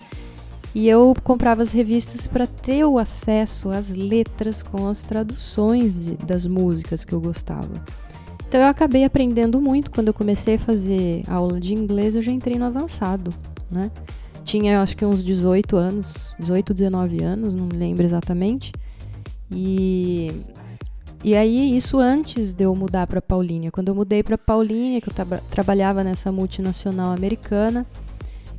E 0.73 0.89
eu 0.89 1.15
comprava 1.23 1.61
as 1.61 1.71
revistas 1.71 2.27
para 2.27 2.47
ter 2.47 2.83
o 2.83 2.97
acesso 2.97 3.69
às 3.69 3.93
letras 3.93 4.61
com 4.61 4.87
as 4.87 5.03
traduções 5.03 5.93
de, 5.93 6.15
das 6.17 6.45
músicas 6.45 7.05
que 7.05 7.13
eu 7.13 7.21
gostava. 7.21 7.71
Então 8.55 8.63
eu 8.63 8.69
acabei 8.69 9.03
aprendendo 9.03 9.59
muito. 9.59 9.91
Quando 9.91 10.07
eu 10.07 10.13
comecei 10.13 10.55
a 10.55 10.59
fazer 10.59 11.23
aula 11.27 11.59
de 11.59 11.73
inglês, 11.73 12.15
eu 12.15 12.21
já 12.21 12.31
entrei 12.31 12.57
no 12.57 12.63
avançado, 12.63 13.33
né? 13.69 13.91
Tinha, 14.45 14.81
acho 14.81 14.95
que 14.95 15.03
uns 15.03 15.21
18 15.21 15.75
anos, 15.75 16.33
18, 16.39 16.73
19 16.73 17.21
anos, 17.21 17.53
não 17.53 17.65
me 17.65 17.75
lembro 17.75 18.05
exatamente. 18.05 18.71
E 19.51 20.31
e 21.21 21.35
aí 21.35 21.75
isso 21.75 21.99
antes 21.99 22.53
de 22.53 22.63
eu 22.63 22.73
mudar 22.73 23.07
para 23.07 23.21
Paulínia. 23.21 23.73
Quando 23.73 23.89
eu 23.89 23.95
mudei 23.95 24.23
para 24.23 24.37
Paulínia, 24.37 25.01
que 25.01 25.09
eu 25.09 25.13
tra 25.13 25.25
trabalhava 25.51 26.01
nessa 26.01 26.31
multinacional 26.31 27.11
americana, 27.11 27.85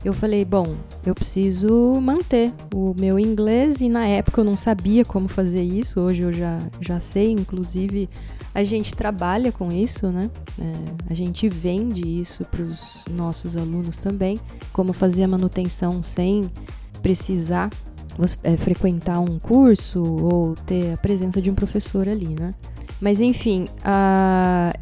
eu 0.04 0.12
falei, 0.12 0.44
bom, 0.44 0.76
eu 1.06 1.14
preciso 1.14 1.98
manter 2.02 2.52
o 2.74 2.94
meu 2.98 3.18
inglês 3.18 3.80
e 3.80 3.88
na 3.88 4.06
época 4.06 4.42
eu 4.42 4.44
não 4.44 4.56
sabia 4.56 5.06
como 5.06 5.26
fazer 5.26 5.62
isso. 5.62 6.00
Hoje 6.00 6.22
eu 6.22 6.34
já 6.34 6.58
já 6.82 7.00
sei, 7.00 7.30
inclusive 7.32 8.10
a 8.56 8.64
gente 8.64 8.96
trabalha 8.96 9.52
com 9.52 9.70
isso, 9.70 10.08
né? 10.08 10.30
É, 10.58 11.12
a 11.12 11.14
gente 11.14 11.46
vende 11.46 12.00
isso 12.08 12.42
para 12.46 12.62
os 12.62 13.04
nossos 13.10 13.54
alunos 13.54 13.98
também, 13.98 14.40
como 14.72 14.94
fazer 14.94 15.24
a 15.24 15.28
manutenção 15.28 16.02
sem 16.02 16.50
precisar 17.02 17.68
é, 18.42 18.56
frequentar 18.56 19.20
um 19.20 19.38
curso 19.38 20.02
ou 20.02 20.54
ter 20.64 20.94
a 20.94 20.96
presença 20.96 21.38
de 21.38 21.50
um 21.50 21.54
professor 21.54 22.08
ali, 22.08 22.28
né? 22.28 22.54
Mas 22.98 23.20
enfim, 23.20 23.66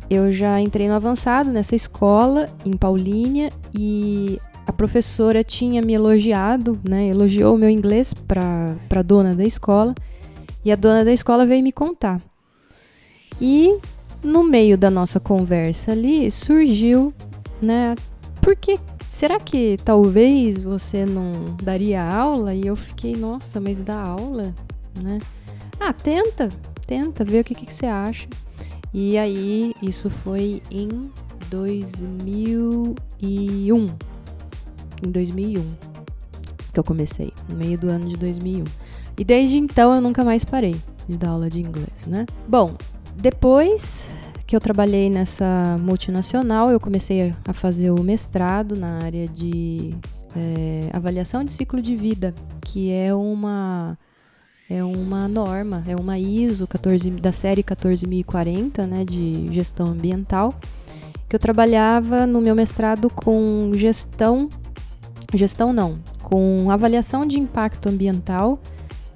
eu 0.08 0.30
já 0.30 0.60
entrei 0.60 0.86
no 0.86 0.94
avançado 0.94 1.50
nessa 1.50 1.74
escola 1.74 2.48
em 2.64 2.76
Paulínia 2.76 3.50
e 3.76 4.40
a 4.64 4.72
professora 4.72 5.42
tinha 5.42 5.82
me 5.82 5.94
elogiado, 5.94 6.78
né? 6.88 7.08
Elogiou 7.08 7.56
o 7.56 7.58
meu 7.58 7.68
inglês 7.68 8.14
para 8.14 8.76
a 8.88 9.02
dona 9.02 9.34
da 9.34 9.44
escola 9.44 9.96
e 10.64 10.70
a 10.70 10.76
dona 10.76 11.04
da 11.04 11.12
escola 11.12 11.44
veio 11.44 11.64
me 11.64 11.72
contar 11.72 12.22
e 13.40 13.78
no 14.22 14.42
meio 14.42 14.78
da 14.78 14.90
nossa 14.90 15.20
conversa 15.20 15.92
ali 15.92 16.30
surgiu, 16.30 17.12
né? 17.60 17.94
Porque 18.40 18.78
será 19.08 19.38
que 19.38 19.78
talvez 19.84 20.64
você 20.64 21.04
não 21.04 21.54
daria 21.62 22.02
aula? 22.02 22.54
E 22.54 22.66
eu 22.66 22.76
fiquei, 22.76 23.14
nossa, 23.16 23.60
mas 23.60 23.80
dá 23.80 24.00
aula, 24.00 24.54
né? 25.02 25.18
Ah, 25.78 25.92
tenta, 25.92 26.48
tenta, 26.86 27.24
ver 27.24 27.40
o 27.40 27.44
que, 27.44 27.54
que 27.54 27.72
você 27.72 27.86
acha. 27.86 28.28
E 28.92 29.18
aí, 29.18 29.74
isso 29.82 30.08
foi 30.08 30.62
em 30.70 31.10
2001. 31.50 33.86
Em 35.04 35.10
2001 35.10 35.94
que 36.74 36.80
eu 36.80 36.84
comecei, 36.84 37.32
no 37.48 37.54
meio 37.54 37.78
do 37.78 37.88
ano 37.88 38.08
de 38.08 38.16
2001. 38.16 38.64
E 39.16 39.24
desde 39.24 39.56
então 39.56 39.94
eu 39.94 40.00
nunca 40.00 40.24
mais 40.24 40.44
parei 40.44 40.74
de 41.08 41.16
dar 41.16 41.30
aula 41.30 41.48
de 41.48 41.60
inglês, 41.60 42.04
né? 42.06 42.26
Bom, 42.48 42.74
depois 43.16 44.09
que 44.47 44.54
eu 44.54 44.61
trabalhei 44.61 45.09
nessa 45.09 45.78
multinacional, 45.80 46.71
eu 46.71 46.78
comecei 46.78 47.35
a 47.47 47.52
fazer 47.52 47.90
o 47.90 48.02
mestrado 48.02 48.76
na 48.76 48.99
área 48.99 49.26
de 49.26 49.94
é, 50.37 50.90
avaliação 50.92 51.42
de 51.42 51.52
ciclo 51.52 51.80
de 51.80 51.97
vida, 51.97 52.35
que 52.61 52.92
é 52.92 53.14
uma 53.14 53.97
é 54.68 54.83
uma 54.83 55.28
norma, 55.28 55.85
é 55.87 55.94
uma 55.94 56.18
ISO 56.18 56.66
14, 56.66 57.11
da 57.11 57.33
série 57.33 57.62
14040, 57.62 58.87
né, 58.87 59.04
de 59.04 59.47
gestão 59.52 59.88
ambiental, 59.88 60.54
que 61.28 61.37
eu 61.37 61.40
trabalhava 61.40 62.26
no 62.26 62.40
meu 62.40 62.54
mestrado 62.54 63.11
com 63.11 63.73
gestão, 63.75 64.49
gestão 65.35 65.73
não, 65.73 65.99
com 66.23 66.71
avaliação 66.71 67.26
de 67.26 67.38
impacto 67.38 67.88
ambiental 67.88 68.59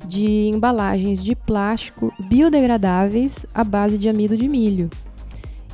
de 0.07 0.49
embalagens 0.49 1.23
de 1.23 1.35
plástico 1.35 2.13
biodegradáveis 2.29 3.45
à 3.55 3.63
base 3.65 3.99
de 3.99 4.09
amido 4.09 4.37
de 4.37 4.49
milho. 4.49 4.89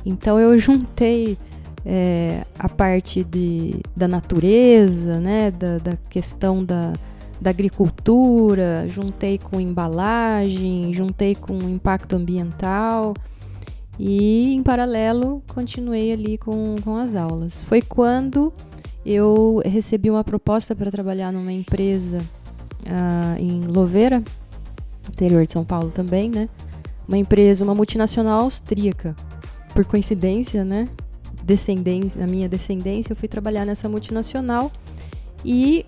Então 0.05 0.39
eu 0.39 0.57
juntei 0.57 1.37
é, 1.85 2.45
a 2.57 2.67
parte 2.67 3.23
de, 3.23 3.75
da 3.95 4.07
natureza, 4.07 5.19
né, 5.19 5.51
da, 5.51 5.77
da 5.77 5.97
questão 6.09 6.63
da, 6.63 6.93
da 7.39 7.49
agricultura, 7.49 8.87
juntei 8.89 9.37
com 9.37 9.59
embalagem, 9.59 10.93
juntei 10.93 11.35
com 11.35 11.57
impacto 11.69 12.15
ambiental 12.15 13.13
e, 13.99 14.53
em 14.53 14.63
paralelo, 14.63 15.41
continuei 15.53 16.11
ali 16.11 16.37
com, 16.37 16.75
com 16.83 16.97
as 16.97 17.15
aulas. 17.15 17.63
Foi 17.63 17.81
quando 17.81 18.51
eu 19.05 19.61
recebi 19.63 20.09
uma 20.09 20.23
proposta 20.23 20.75
para 20.75 20.91
trabalhar 20.91 21.31
numa 21.31 21.53
empresa 21.53 22.21
uh, 22.85 23.39
em 23.39 23.61
Louveira, 23.61 24.23
interior 25.09 25.45
de 25.45 25.51
São 25.51 25.63
Paulo 25.63 25.89
também, 25.89 26.29
né? 26.29 26.49
Uma 27.07 27.17
empresa, 27.17 27.63
uma 27.63 27.75
multinacional 27.75 28.41
austríaca. 28.41 29.15
por 29.73 29.85
coincidência, 29.85 30.63
né? 30.63 30.87
Descendência, 31.43 32.23
a 32.23 32.27
minha 32.27 32.49
descendência, 32.49 33.11
eu 33.11 33.15
fui 33.15 33.27
trabalhar 33.27 33.65
nessa 33.65 33.87
multinacional 33.87 34.71
e 35.43 35.85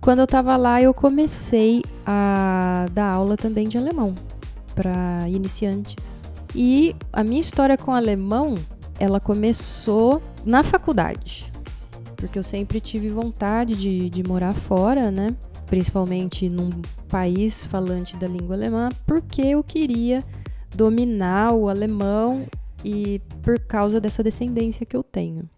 quando 0.00 0.20
eu 0.20 0.24
estava 0.24 0.56
lá 0.56 0.80
eu 0.80 0.92
comecei 0.92 1.82
a 2.04 2.86
dar 2.92 3.12
aula 3.12 3.36
também 3.36 3.68
de 3.68 3.78
alemão 3.78 4.14
para 4.74 5.28
iniciantes. 5.28 6.22
E 6.54 6.94
a 7.12 7.22
minha 7.22 7.40
história 7.40 7.76
com 7.76 7.92
alemão, 7.92 8.56
ela 8.98 9.20
começou 9.20 10.22
na 10.44 10.62
faculdade, 10.62 11.52
porque 12.16 12.38
eu 12.38 12.42
sempre 12.42 12.80
tive 12.80 13.08
vontade 13.08 13.74
de, 13.74 14.08
de 14.08 14.22
morar 14.22 14.54
fora, 14.54 15.10
né? 15.10 15.28
Principalmente 15.66 16.48
num 16.48 16.70
país 17.08 17.66
falante 17.66 18.16
da 18.16 18.28
língua 18.28 18.54
alemã, 18.54 18.88
porque 19.06 19.42
eu 19.42 19.62
queria 19.64 20.22
dominar 20.74 21.52
o 21.52 21.68
alemão 21.68 22.46
e 22.84 23.20
por 23.42 23.58
causa 23.58 24.00
dessa 24.00 24.22
descendência 24.22 24.86
que 24.86 24.96
eu 24.96 25.02
tenho, 25.02 25.48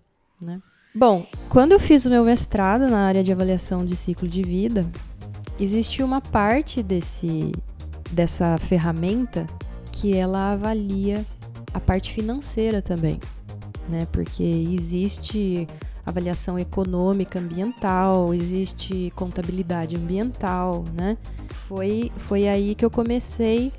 né? 0.40 0.60
Bom, 0.94 1.26
quando 1.48 1.72
eu 1.72 1.80
fiz 1.80 2.06
o 2.06 2.10
meu 2.10 2.24
mestrado 2.24 2.88
na 2.88 3.06
área 3.06 3.22
de 3.22 3.30
avaliação 3.30 3.84
de 3.84 3.94
ciclo 3.94 4.26
de 4.26 4.42
vida, 4.42 4.84
existe 5.60 6.02
uma 6.02 6.20
parte 6.20 6.82
desse 6.82 7.52
dessa 8.10 8.56
ferramenta 8.56 9.46
que 9.92 10.16
ela 10.16 10.52
avalia 10.52 11.24
a 11.74 11.80
parte 11.80 12.12
financeira 12.12 12.80
também, 12.80 13.20
né? 13.88 14.06
Porque 14.10 14.42
existe 14.42 15.68
avaliação 16.08 16.58
econômica 16.58 17.38
ambiental, 17.38 18.34
existe 18.34 19.12
contabilidade 19.14 19.96
ambiental, 19.96 20.84
né? 20.94 21.16
Foi, 21.66 22.10
foi 22.16 22.48
aí 22.48 22.74
que 22.74 22.84
eu 22.84 22.90
comecei 22.90 23.72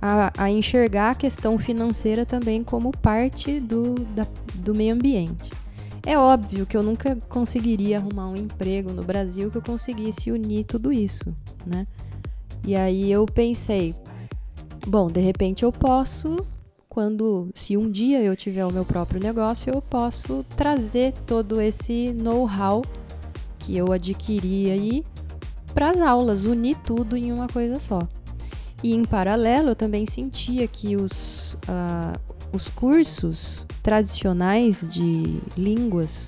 a, 0.00 0.32
a 0.36 0.50
enxergar 0.50 1.10
a 1.10 1.14
questão 1.14 1.58
financeira 1.58 2.26
também 2.26 2.64
como 2.64 2.90
parte 2.90 3.60
do, 3.60 3.94
da, 4.14 4.26
do 4.54 4.74
meio 4.74 4.94
ambiente. 4.94 5.50
É 6.04 6.18
óbvio 6.18 6.66
que 6.66 6.76
eu 6.76 6.82
nunca 6.82 7.16
conseguiria 7.28 7.98
arrumar 7.98 8.28
um 8.28 8.36
emprego 8.36 8.92
no 8.92 9.04
Brasil 9.04 9.50
que 9.50 9.56
eu 9.56 9.62
conseguisse 9.62 10.32
unir 10.32 10.64
tudo 10.64 10.92
isso, 10.92 11.32
né? 11.64 11.86
E 12.64 12.74
aí 12.74 13.10
eu 13.10 13.24
pensei, 13.24 13.94
bom, 14.86 15.08
de 15.08 15.20
repente 15.20 15.62
eu 15.62 15.72
posso 15.72 16.44
quando, 16.92 17.48
se 17.54 17.74
um 17.74 17.90
dia 17.90 18.22
eu 18.22 18.36
tiver 18.36 18.66
o 18.66 18.70
meu 18.70 18.84
próprio 18.84 19.18
negócio, 19.18 19.72
eu 19.72 19.80
posso 19.80 20.44
trazer 20.54 21.14
todo 21.26 21.58
esse 21.58 22.12
know-how 22.12 22.82
que 23.58 23.74
eu 23.74 23.90
adquiri 23.90 24.70
aí 24.70 25.02
para 25.72 25.88
as 25.88 26.02
aulas, 26.02 26.44
unir 26.44 26.76
tudo 26.84 27.16
em 27.16 27.32
uma 27.32 27.48
coisa 27.48 27.80
só. 27.80 28.06
E 28.82 28.92
em 28.92 29.06
paralelo, 29.06 29.70
eu 29.70 29.74
também 29.74 30.04
sentia 30.04 30.68
que 30.68 30.94
os, 30.94 31.54
uh, 31.66 32.20
os 32.52 32.68
cursos 32.68 33.64
tradicionais 33.82 34.86
de 34.86 35.40
línguas, 35.56 36.26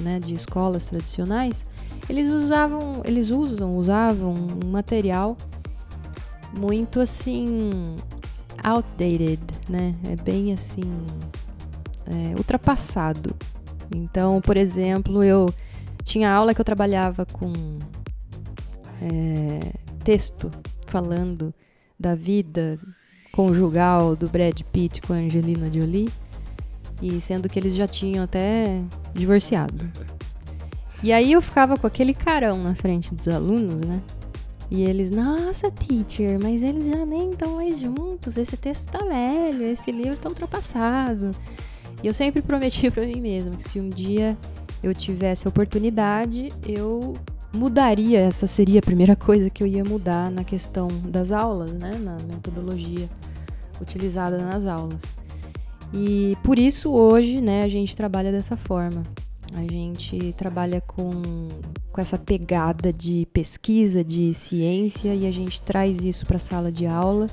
né, 0.00 0.18
de 0.18 0.32
escolas 0.32 0.86
tradicionais, 0.86 1.66
eles 2.08 2.32
usavam, 2.32 3.02
eles 3.04 3.28
usam, 3.28 3.76
usavam 3.76 4.32
um 4.64 4.70
material 4.70 5.36
muito 6.56 6.98
assim 6.98 7.94
outdated, 8.62 9.40
né? 9.68 9.94
É 10.04 10.16
bem 10.16 10.52
assim 10.52 10.82
é, 12.06 12.36
ultrapassado. 12.36 13.34
Então, 13.94 14.40
por 14.40 14.56
exemplo, 14.56 15.22
eu 15.22 15.52
tinha 16.04 16.30
aula 16.30 16.54
que 16.54 16.60
eu 16.60 16.64
trabalhava 16.64 17.26
com 17.26 17.52
é, 19.02 19.72
texto 20.04 20.50
falando 20.86 21.52
da 21.98 22.14
vida 22.14 22.78
conjugal 23.32 24.16
do 24.16 24.28
Brad 24.28 24.60
Pitt 24.72 25.00
com 25.02 25.12
a 25.12 25.16
Angelina 25.16 25.70
Jolie, 25.70 26.10
e 27.00 27.20
sendo 27.20 27.48
que 27.48 27.58
eles 27.58 27.74
já 27.74 27.86
tinham 27.86 28.24
até 28.24 28.82
divorciado. 29.14 29.90
E 31.02 31.12
aí 31.12 31.32
eu 31.32 31.40
ficava 31.40 31.76
com 31.76 31.86
aquele 31.86 32.12
carão 32.12 32.60
na 32.62 32.74
frente 32.74 33.14
dos 33.14 33.28
alunos, 33.28 33.80
né? 33.80 34.02
E 34.70 34.82
eles, 34.82 35.10
nossa, 35.10 35.70
teacher, 35.70 36.38
mas 36.40 36.62
eles 36.62 36.86
já 36.86 37.06
nem 37.06 37.30
estão 37.30 37.56
mais 37.56 37.80
juntos, 37.80 38.36
esse 38.36 38.56
texto 38.56 38.90
tá 38.90 38.98
velho, 38.98 39.64
esse 39.64 39.90
livro 39.90 40.18
tá 40.18 40.28
ultrapassado. 40.28 41.30
E 42.02 42.06
eu 42.06 42.12
sempre 42.12 42.42
prometi 42.42 42.90
para 42.90 43.06
mim 43.06 43.20
mesma 43.20 43.56
que 43.56 43.68
se 43.68 43.80
um 43.80 43.88
dia 43.88 44.36
eu 44.82 44.94
tivesse 44.94 45.46
a 45.46 45.50
oportunidade, 45.50 46.52
eu 46.66 47.14
mudaria, 47.52 48.20
essa 48.20 48.46
seria 48.46 48.80
a 48.80 48.82
primeira 48.82 49.16
coisa 49.16 49.48
que 49.48 49.62
eu 49.62 49.66
ia 49.66 49.82
mudar 49.82 50.30
na 50.30 50.44
questão 50.44 50.88
das 51.04 51.32
aulas, 51.32 51.72
né, 51.72 51.92
na 51.98 52.16
metodologia 52.24 53.08
utilizada 53.80 54.38
nas 54.38 54.66
aulas. 54.66 55.02
E 55.92 56.36
por 56.44 56.58
isso 56.58 56.92
hoje, 56.92 57.40
né, 57.40 57.62
a 57.62 57.68
gente 57.68 57.96
trabalha 57.96 58.30
dessa 58.30 58.56
forma. 58.56 59.04
A 59.54 59.62
gente 59.70 60.32
trabalha 60.34 60.80
com, 60.80 61.22
com 61.90 62.00
essa 62.00 62.18
pegada 62.18 62.92
de 62.92 63.26
pesquisa, 63.32 64.04
de 64.04 64.34
ciência, 64.34 65.14
e 65.14 65.26
a 65.26 65.30
gente 65.30 65.62
traz 65.62 66.04
isso 66.04 66.26
para 66.26 66.36
a 66.36 66.40
sala 66.40 66.70
de 66.70 66.86
aula 66.86 67.28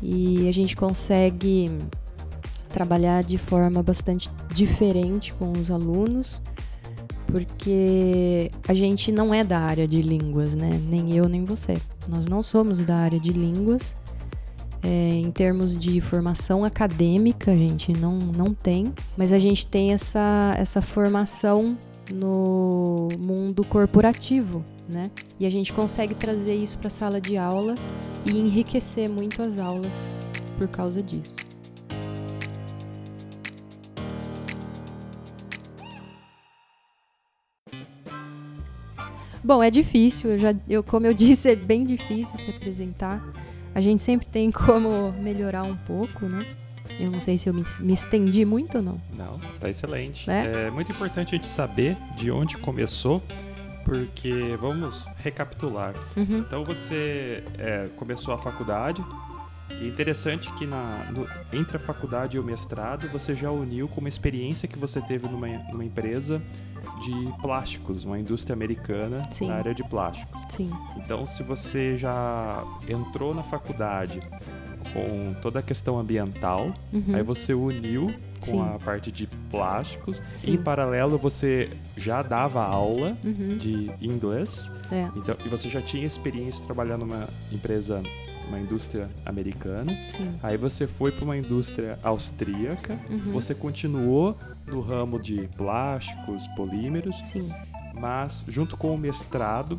e 0.00 0.48
a 0.48 0.52
gente 0.52 0.76
consegue 0.76 1.70
trabalhar 2.68 3.22
de 3.22 3.36
forma 3.36 3.82
bastante 3.82 4.30
diferente 4.54 5.32
com 5.34 5.52
os 5.52 5.70
alunos, 5.70 6.40
porque 7.26 8.50
a 8.66 8.74
gente 8.74 9.10
não 9.10 9.34
é 9.34 9.42
da 9.42 9.58
área 9.58 9.86
de 9.86 10.00
línguas, 10.00 10.54
né? 10.54 10.80
Nem 10.88 11.16
eu, 11.16 11.28
nem 11.28 11.44
você. 11.44 11.78
Nós 12.08 12.26
não 12.26 12.40
somos 12.40 12.80
da 12.80 12.96
área 12.96 13.18
de 13.18 13.32
línguas 13.32 13.96
é, 14.82 15.14
em 15.14 15.30
termos 15.30 15.76
de 15.76 16.00
formação 16.00 16.64
acadêmica, 16.64 17.50
a 17.50 17.56
gente 17.56 17.92
não, 17.92 18.18
não 18.18 18.54
tem, 18.54 18.92
mas 19.16 19.32
a 19.32 19.38
gente 19.38 19.66
tem 19.66 19.92
essa, 19.92 20.54
essa 20.56 20.80
formação 20.80 21.76
no 22.12 23.08
mundo 23.18 23.64
corporativo, 23.64 24.64
né? 24.88 25.10
E 25.38 25.46
a 25.46 25.50
gente 25.50 25.72
consegue 25.72 26.14
trazer 26.14 26.54
isso 26.54 26.78
para 26.78 26.88
a 26.88 26.90
sala 26.90 27.20
de 27.20 27.36
aula 27.36 27.74
e 28.24 28.38
enriquecer 28.38 29.08
muito 29.08 29.42
as 29.42 29.58
aulas 29.58 30.20
por 30.58 30.68
causa 30.68 31.02
disso. 31.02 31.36
Bom, 39.48 39.62
é 39.62 39.70
difícil, 39.70 40.32
eu 40.32 40.38
já, 40.38 40.54
eu, 40.68 40.82
como 40.82 41.06
eu 41.06 41.14
disse, 41.14 41.50
é 41.50 41.56
bem 41.56 41.84
difícil 41.84 42.38
se 42.38 42.50
apresentar. 42.50 43.22
A 43.74 43.80
gente 43.80 44.02
sempre 44.02 44.26
tem 44.26 44.50
como 44.50 45.12
melhorar 45.12 45.62
um 45.62 45.76
pouco, 45.76 46.26
né? 46.26 46.46
Eu 46.98 47.10
não 47.10 47.20
sei 47.20 47.36
se 47.36 47.48
eu 47.48 47.54
me, 47.54 47.64
me 47.80 47.92
estendi 47.92 48.44
muito 48.44 48.78
ou 48.78 48.82
não. 48.82 49.00
Não, 49.16 49.38
tá 49.60 49.68
excelente. 49.68 50.28
É? 50.30 50.66
é 50.66 50.70
muito 50.70 50.90
importante 50.90 51.34
a 51.34 51.36
gente 51.36 51.46
saber 51.46 51.96
de 52.16 52.30
onde 52.30 52.56
começou, 52.56 53.22
porque 53.84 54.56
vamos 54.58 55.06
recapitular. 55.22 55.94
Uhum. 56.16 56.38
Então 56.38 56.62
você 56.62 57.44
é, 57.58 57.88
começou 57.96 58.34
a 58.34 58.38
faculdade, 58.38 59.04
e 59.70 59.84
é 59.84 59.86
interessante 59.86 60.50
que 60.54 60.66
na, 60.66 61.06
no, 61.10 61.26
entre 61.52 61.76
a 61.76 61.80
faculdade 61.80 62.36
e 62.36 62.40
o 62.40 62.44
mestrado 62.44 63.08
você 63.08 63.34
já 63.34 63.50
uniu 63.50 63.88
com 63.88 64.00
uma 64.00 64.08
experiência 64.08 64.66
que 64.66 64.78
você 64.78 65.00
teve 65.00 65.28
numa, 65.28 65.46
numa 65.70 65.84
empresa 65.84 66.42
de 67.00 67.32
plásticos, 67.40 68.04
uma 68.04 68.18
indústria 68.18 68.54
americana 68.54 69.22
Sim. 69.30 69.48
na 69.48 69.54
área 69.54 69.74
de 69.74 69.84
plásticos. 69.84 70.40
Sim. 70.50 70.70
Então, 70.96 71.26
se 71.26 71.42
você 71.42 71.96
já 71.96 72.64
entrou 72.88 73.34
na 73.34 73.42
faculdade 73.42 74.20
com 74.92 75.34
toda 75.40 75.60
a 75.60 75.62
questão 75.62 75.98
ambiental, 75.98 76.72
uhum. 76.92 77.14
aí 77.14 77.22
você 77.22 77.52
uniu 77.54 78.12
com 78.40 78.46
Sim. 78.46 78.60
a 78.60 78.78
parte 78.78 79.12
de 79.12 79.26
plásticos 79.50 80.22
Sim. 80.36 80.50
e 80.50 80.54
em 80.54 80.56
paralelo 80.56 81.18
você 81.18 81.70
já 81.96 82.22
dava 82.22 82.62
aula 82.62 83.16
uhum. 83.24 83.56
de 83.56 83.90
inglês 84.00 84.70
é. 84.92 85.08
então 85.16 85.36
e 85.44 85.48
você 85.48 85.68
já 85.68 85.82
tinha 85.82 86.06
experiência 86.06 86.64
trabalhando 86.64 87.04
numa 87.04 87.28
empresa 87.50 88.00
uma 88.48 88.58
indústria 88.58 89.08
americana. 89.24 89.92
Sim. 90.08 90.32
Aí 90.42 90.56
você 90.56 90.86
foi 90.86 91.12
para 91.12 91.24
uma 91.24 91.36
indústria 91.36 91.98
austríaca. 92.02 92.98
Uhum. 93.08 93.32
Você 93.32 93.54
continuou 93.54 94.36
no 94.66 94.80
ramo 94.80 95.20
de 95.20 95.48
plásticos, 95.56 96.46
polímeros. 96.48 97.16
Sim. 97.16 97.48
Mas 97.94 98.44
junto 98.48 98.76
com 98.76 98.94
o 98.94 98.98
mestrado, 98.98 99.78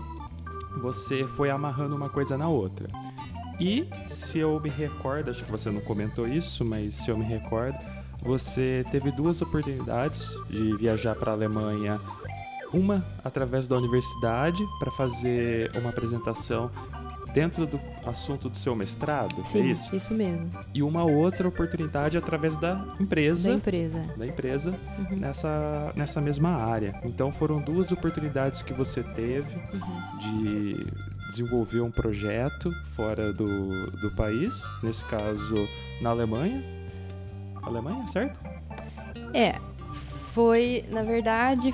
você 0.82 1.26
foi 1.26 1.50
amarrando 1.50 1.96
uma 1.96 2.10
coisa 2.10 2.38
na 2.38 2.48
outra. 2.48 2.88
E 3.60 3.88
se 4.06 4.40
eu 4.40 4.60
me 4.60 4.70
recordo, 4.70 5.30
acho 5.30 5.44
que 5.44 5.52
você 5.52 5.70
não 5.70 5.82
comentou 5.82 6.26
isso, 6.26 6.64
mas 6.64 6.94
se 6.94 7.12
eu 7.12 7.18
me 7.18 7.26
recordo, 7.26 7.78
você 8.22 8.86
teve 8.90 9.12
duas 9.12 9.42
oportunidades 9.42 10.34
de 10.50 10.76
viajar 10.78 11.16
para 11.16 11.32
a 11.32 11.34
Alemanha 11.34 12.00
uma 12.72 13.04
através 13.24 13.68
da 13.68 13.76
universidade 13.76 14.64
para 14.78 14.92
fazer 14.92 15.72
uma 15.76 15.90
apresentação 15.90 16.70
dentro 17.34 17.66
do 17.66 17.80
assunto 18.06 18.50
do 18.50 18.58
seu 18.58 18.76
mestrado, 18.76 19.42
é 19.42 19.44
Sim, 19.44 19.62
é 19.62 19.72
isso? 19.72 19.96
isso 19.96 20.14
mesmo. 20.14 20.50
E 20.74 20.82
uma 20.82 21.04
outra 21.04 21.48
oportunidade 21.48 22.18
através 22.18 22.56
da 22.56 22.86
empresa. 23.00 23.50
Da 23.50 23.56
empresa. 23.56 24.00
Da 24.18 24.28
empresa 24.28 24.76
uhum. 24.98 25.18
nessa, 25.18 25.94
nessa 25.96 26.22
mesma 26.22 26.50
área. 26.50 27.00
Então 27.04 27.32
foram 27.32 27.60
duas 27.60 27.92
oportunidades 27.92 28.62
que 28.62 28.74
você 28.74 29.04
teve 29.04 29.56
uhum. 29.74 30.18
de 30.20 30.86
desenvolver 31.30 31.82
um 31.82 31.92
projeto 31.92 32.72
fora 32.96 33.32
do, 33.32 33.92
do 33.92 34.12
país, 34.12 34.68
nesse 34.82 35.04
caso 35.06 35.68
na 36.02 36.10
Alemanha. 36.10 36.64
Alemanha, 37.62 38.08
certo? 38.08 38.40
É, 39.34 39.56
foi, 40.34 40.86
na 40.90 41.04
verdade, 41.04 41.74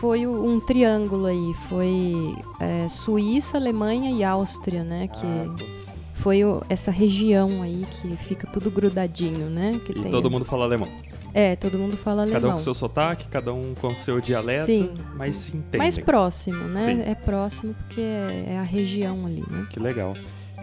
foi 0.00 0.26
um 0.26 0.60
triângulo 0.60 1.26
aí. 1.26 1.54
Foi 1.68 2.36
é, 2.60 2.88
Suíça, 2.88 3.56
Alemanha 3.56 4.10
e 4.10 4.22
Áustria, 4.24 4.84
né? 4.84 5.08
Que 5.08 5.26
ah, 5.26 5.94
foi 6.14 6.44
o, 6.44 6.62
essa 6.68 6.90
região 6.90 7.62
aí 7.62 7.86
que 7.90 8.16
fica 8.16 8.46
tudo 8.46 8.70
grudadinho, 8.70 9.50
né? 9.50 9.80
Que 9.84 9.92
e 9.92 10.00
tem... 10.02 10.10
todo 10.10 10.30
mundo 10.30 10.44
fala 10.44 10.64
alemão. 10.64 10.88
É, 11.32 11.56
todo 11.56 11.76
mundo 11.78 11.96
fala 11.96 12.22
alemão. 12.22 12.40
Cada 12.40 12.48
um 12.48 12.52
com 12.52 12.58
seu 12.60 12.74
sotaque, 12.74 13.26
cada 13.26 13.52
um 13.52 13.74
com 13.74 13.94
seu 13.94 14.20
dialeto, 14.20 14.66
Sim. 14.66 14.94
mas 15.16 15.36
se 15.36 15.56
entende. 15.56 15.78
Mais 15.78 15.98
próximo, 15.98 16.64
né? 16.68 16.84
Sim. 16.84 17.02
É 17.02 17.14
próximo 17.14 17.74
porque 17.74 18.00
é, 18.00 18.44
é 18.50 18.58
a 18.58 18.62
região 18.62 19.26
ali, 19.26 19.42
né? 19.50 19.66
Que 19.68 19.80
legal. 19.80 20.14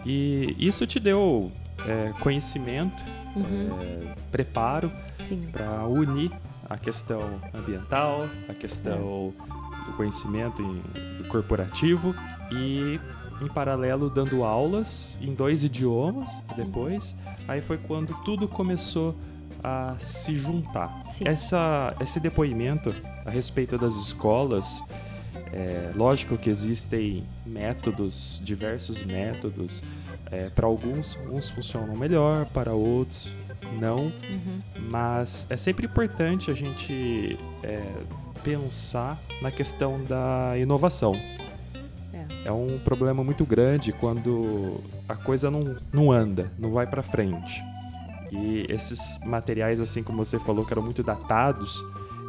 E 0.06 0.56
isso 0.58 0.88
te 0.88 1.00
deu 1.00 1.52
é, 1.86 2.14
conhecimento, 2.22 3.04
uhum. 3.36 3.78
é, 3.82 4.14
preparo 4.32 4.92
para 5.52 5.86
unir 5.86 6.32
a 6.72 6.78
questão 6.78 7.40
ambiental, 7.54 8.30
a 8.48 8.54
questão 8.54 9.34
é. 9.38 9.86
do 9.86 9.98
conhecimento 9.98 10.64
corporativo 11.28 12.16
e 12.52 13.00
em 13.42 13.48
paralelo 13.48 14.10
dando 14.10 14.44
aulas 14.44 15.18
em 15.22 15.34
dois 15.34 15.64
idiomas 15.64 16.42
depois. 16.56 17.16
Aí 17.48 17.62
foi 17.62 17.78
quando 17.78 18.14
tudo 18.24 18.48
começou 18.48 19.16
a 19.64 19.96
se 20.00 20.36
juntar. 20.36 21.02
Essa, 21.26 21.96
esse 22.00 22.20
depoimento 22.20 22.96
a 23.26 23.30
respeito 23.30 23.78
das 23.78 23.96
escolas, 23.96 24.82
é, 25.52 25.92
lógico 25.96 26.38
que 26.38 26.50
existem 26.50 27.24
métodos, 27.46 28.42
diversos 28.44 29.04
métodos. 29.04 29.84
É, 30.32 30.50
para 30.50 30.66
alguns, 30.66 31.20
uns 31.30 31.50
funcionam 31.50 31.96
melhor, 31.98 32.46
para 32.46 32.72
outros 32.72 33.34
não. 33.80 34.06
Uhum. 34.06 34.60
Mas 34.90 35.48
é 35.50 35.58
sempre 35.58 35.86
importante 35.86 36.50
a 36.52 36.54
gente 36.54 37.38
é, 37.64 37.82
pensar 38.44 39.20
na 39.42 39.52
questão 39.52 40.04
da 40.04 40.58
inovação. 40.58 41.16
É. 42.14 42.48
é 42.48 42.52
um 42.52 42.80
problema 42.80 43.24
muito 43.24 43.46
grande 43.46 43.92
quando 43.92 44.82
a 45.08 45.16
coisa 45.16 45.50
não, 45.50 45.76
não 45.92 46.12
anda, 46.12 46.52
não 46.58 46.72
vai 46.72 46.88
para 46.88 47.02
frente. 47.02 47.64
E 48.32 48.66
esses 48.70 49.20
materiais, 49.26 49.82
assim 49.82 50.02
como 50.02 50.24
você 50.24 50.40
falou, 50.40 50.66
que 50.66 50.74
eram 50.74 50.82
muito 50.82 51.04
datados, 51.04 51.84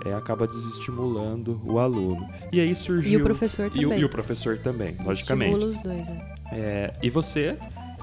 é, 0.05 0.13
acaba 0.15 0.49
desestimulando 0.49 1.61
o 1.65 1.79
aluno. 1.79 2.29
E 2.51 2.61
aí 2.61 2.75
surgiu. 2.75 3.21
E 3.21 3.23
o 3.23 3.25
professor 3.25 3.71
também. 3.71 3.83
E 3.83 3.87
o, 3.87 3.99
e 3.99 4.05
o 4.05 4.09
professor 4.09 4.59
também, 4.59 4.97
logicamente. 5.05 5.65
os 5.65 5.79
dois, 5.79 6.09
é. 6.09 6.35
é. 6.53 6.93
E 7.01 7.09
você 7.09 7.57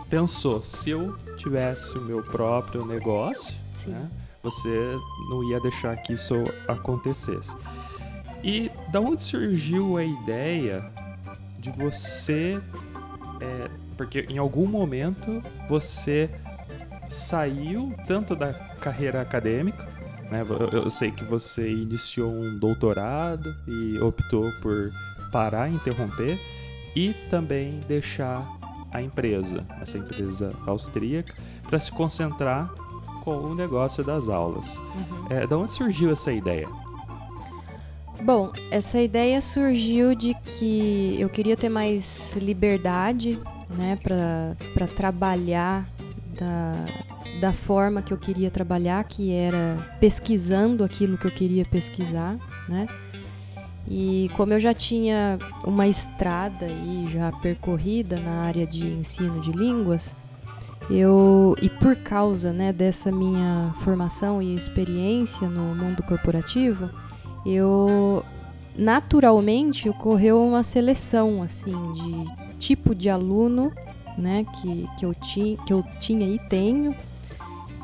pensou, 0.10 0.64
se 0.64 0.90
eu 0.90 1.16
tivesse 1.38 1.98
o 1.98 2.02
meu 2.02 2.24
próprio 2.24 2.86
negócio, 2.86 3.54
né, 3.88 4.10
você 4.42 4.98
não 5.30 5.44
ia 5.50 5.60
deixar 5.60 5.96
que 5.98 6.14
isso 6.14 6.36
acontecesse. 6.68 7.56
E 8.44 8.72
da 8.92 9.00
onde 9.00 9.24
surgiu 9.24 9.98
a 9.98 10.04
ideia 10.04 10.90
de 11.58 11.70
você. 11.72 12.60
É, 13.42 13.70
porque 13.98 14.26
em 14.30 14.38
algum 14.38 14.66
momento 14.66 15.44
você 15.68 16.30
saiu 17.10 17.94
tanto 18.08 18.36
da 18.36 18.54
carreira 18.54 19.22
acadêmica, 19.22 19.84
né? 20.32 20.46
Eu, 20.48 20.84
eu 20.84 20.90
sei 20.90 21.12
que 21.12 21.24
você 21.24 21.70
iniciou 21.70 22.32
um 22.32 22.58
doutorado 22.58 23.54
e 23.68 24.00
optou 24.00 24.50
por 24.62 24.92
parar, 25.32 25.70
interromper 25.70 26.40
e 26.96 27.14
também 27.30 27.82
deixar 27.88 28.59
a 28.92 29.02
empresa, 29.02 29.66
essa 29.82 29.98
empresa 29.98 30.54
austríaca, 30.66 31.36
para 31.64 31.80
se 31.80 31.92
concentrar 31.92 32.70
com 33.24 33.38
o 33.38 33.56
negócio 33.56 34.04
das 34.04 34.30
aulas. 34.30 34.78
Uhum. 34.78 35.28
É, 35.30 35.48
da 35.48 35.58
onde 35.58 35.72
surgiu 35.72 36.12
essa 36.12 36.32
ideia? 36.32 36.68
Bom, 38.24 38.52
essa 38.70 39.00
ideia 39.00 39.40
surgiu 39.40 40.14
de 40.14 40.34
que 40.34 41.16
eu 41.20 41.30
queria 41.30 41.56
ter 41.56 41.70
mais 41.70 42.36
liberdade, 42.36 43.40
né, 43.70 43.98
para 44.04 44.88
trabalhar 44.88 45.88
da, 46.38 46.86
da 47.40 47.54
forma 47.54 48.02
que 48.02 48.12
eu 48.12 48.18
queria 48.18 48.52
trabalhar, 48.52 49.04
que 49.04 49.32
era 49.32 49.78
pesquisando 50.00 50.84
aquilo 50.84 51.18
que 51.18 51.26
eu 51.26 51.32
queria 51.32 51.64
pesquisar, 51.66 52.38
né? 52.68 52.88
E 53.90 54.30
como 54.38 54.54
eu 54.54 54.60
já 54.60 54.74
tinha 54.74 55.40
uma 55.66 55.88
estrada 55.88 56.66
aí 56.66 57.08
já 57.12 57.32
percorrida 57.32 58.20
na 58.20 58.44
área 58.44 58.68
de 58.68 58.86
ensino 58.86 59.42
de 59.42 59.52
línguas, 59.52 60.16
eu 60.90 61.56
e 61.62 61.70
por 61.70 61.96
causa, 61.96 62.54
né, 62.54 62.72
dessa 62.72 63.12
minha 63.12 63.74
formação 63.84 64.42
e 64.42 64.56
experiência 64.56 65.48
no 65.48 65.76
mundo 65.76 66.04
corporativo, 66.04 66.90
eu 67.46 68.24
naturalmente 68.76 69.90
ocorreu 69.90 70.42
uma 70.42 70.64
seleção 70.64 71.42
assim 71.42 71.94
de 71.94 72.58
tipo 72.60 72.94
de 72.94 73.10
aluno 73.10 73.72
né, 74.20 74.46
que, 74.62 74.88
que, 74.98 75.06
eu, 75.06 75.14
ti, 75.14 75.58
que 75.66 75.74
eu 75.74 75.84
tinha 76.00 76.28
e 76.28 76.38
tenho, 76.38 76.96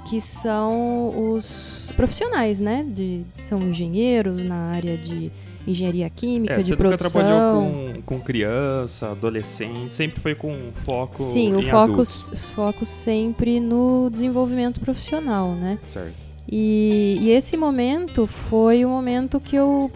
que 0.07 0.21
são 0.21 1.31
os 1.33 1.91
profissionais, 1.95 2.59
né, 2.59 2.85
de, 2.87 3.23
são 3.35 3.61
engenheiros 3.61 4.43
na 4.43 4.71
área 4.71 4.97
de 4.97 5.31
engenharia 5.67 6.09
química, 6.09 6.53
é, 6.53 6.57
de 6.57 6.63
você 6.63 6.75
produção. 6.75 7.09
Você 7.09 7.19
trabalhou 7.19 7.61
com, 7.61 8.01
com 8.01 8.21
criança, 8.21 9.11
adolescente, 9.11 9.93
sempre 9.93 10.19
foi 10.19 10.35
com 10.35 10.71
foco 10.73 11.23
Sim, 11.23 11.55
o 11.55 11.61
foco, 11.69 12.05
foco 12.53 12.85
sempre 12.85 13.59
no 13.59 14.09
desenvolvimento 14.11 14.79
profissional, 14.79 15.53
né? 15.53 15.79
Certo. 15.87 16.25
E, 16.47 17.17
e 17.21 17.31
esse 17.31 17.57
momento 17.57 18.27
foi 18.27 18.85
o 18.85 18.89
momento 18.89 19.39
que 19.39 19.55
eu 19.55 19.91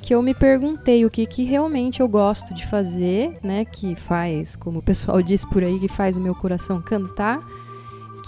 que 0.00 0.14
eu 0.14 0.22
me 0.22 0.32
perguntei 0.32 1.04
o 1.04 1.10
que, 1.10 1.26
que 1.26 1.42
realmente 1.42 1.98
eu 1.98 2.06
gosto 2.06 2.54
de 2.54 2.64
fazer, 2.64 3.32
né? 3.42 3.64
Que 3.64 3.96
faz, 3.96 4.54
como 4.54 4.78
o 4.78 4.82
pessoal 4.82 5.20
diz 5.22 5.44
por 5.44 5.64
aí, 5.64 5.80
que 5.80 5.88
faz 5.88 6.16
o 6.16 6.20
meu 6.20 6.32
coração 6.32 6.80
cantar, 6.80 7.40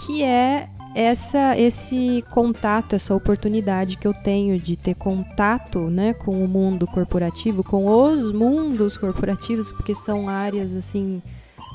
que 0.05 0.21
é 0.21 0.67
essa 0.99 1.57
esse 1.57 2.23
contato, 2.29 2.95
essa 2.95 3.15
oportunidade 3.15 3.97
que 3.97 4.07
eu 4.07 4.13
tenho 4.13 4.59
de 4.59 4.75
ter 4.75 4.95
contato, 4.95 5.89
né, 5.89 6.13
com 6.13 6.43
o 6.43 6.47
mundo 6.47 6.85
corporativo, 6.85 7.63
com 7.63 7.85
os 7.85 8.31
mundos 8.31 8.97
corporativos, 8.97 9.71
porque 9.71 9.95
são 9.95 10.27
áreas 10.27 10.75
assim 10.75 11.21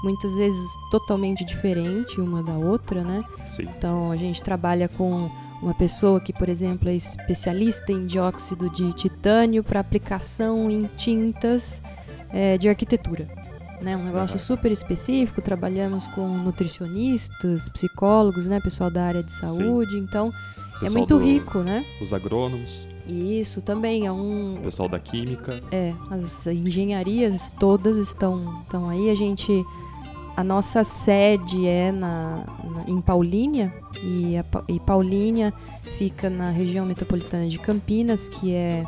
muitas 0.02 0.34
vezes 0.36 0.60
totalmente 0.90 1.44
diferentes 1.44 2.18
uma 2.18 2.42
da 2.42 2.52
outra, 2.52 3.02
né? 3.02 3.24
Sim. 3.46 3.62
Então 3.62 4.10
a 4.10 4.16
gente 4.16 4.42
trabalha 4.42 4.86
com 4.86 5.30
uma 5.62 5.72
pessoa 5.72 6.20
que, 6.20 6.32
por 6.32 6.50
exemplo, 6.50 6.90
é 6.90 6.94
especialista 6.94 7.90
em 7.90 8.04
dióxido 8.04 8.68
de 8.68 8.92
titânio 8.92 9.64
para 9.64 9.80
aplicação 9.80 10.70
em 10.70 10.82
tintas 10.96 11.82
é, 12.30 12.58
de 12.58 12.68
arquitetura. 12.68 13.26
Né? 13.84 13.96
Um 13.96 14.04
negócio 14.04 14.38
super 14.38 14.72
específico. 14.72 15.42
Trabalhamos 15.42 16.06
com 16.08 16.26
nutricionistas, 16.26 17.68
psicólogos, 17.68 18.46
né? 18.46 18.58
pessoal 18.60 18.90
da 18.90 19.04
área 19.04 19.22
de 19.22 19.30
saúde. 19.30 19.92
Sim. 19.92 19.98
Então, 19.98 20.32
é 20.82 20.88
muito 20.90 21.18
do, 21.18 21.24
rico, 21.24 21.58
né? 21.58 21.84
Os 22.00 22.14
agrônomos. 22.14 22.88
Isso 23.06 23.60
também 23.60 24.06
é 24.06 24.12
um. 24.12 24.54
O 24.54 24.62
pessoal 24.62 24.88
da 24.88 24.98
química. 24.98 25.60
É, 25.70 25.92
as 26.10 26.46
engenharias 26.46 27.54
todas 27.60 27.98
estão, 27.98 28.62
estão 28.62 28.88
aí. 28.88 29.10
A 29.10 29.14
gente 29.14 29.62
a 30.36 30.42
nossa 30.42 30.82
sede 30.82 31.66
é 31.66 31.92
na, 31.92 32.44
na 32.64 32.84
em 32.88 33.00
Paulínia 33.00 33.72
e, 34.02 34.36
a, 34.36 34.44
e 34.68 34.80
Paulínia 34.80 35.52
fica 35.96 36.28
na 36.28 36.50
região 36.50 36.84
metropolitana 36.84 37.46
de 37.46 37.58
Campinas, 37.58 38.28
que 38.28 38.52
é 38.52 38.82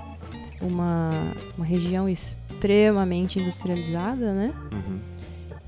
uma, 0.60 1.10
uma 1.56 1.64
região 1.64 2.08
extremamente 2.08 2.45
industrializada, 3.38 4.32
né? 4.32 4.52
Uhum. 4.72 4.98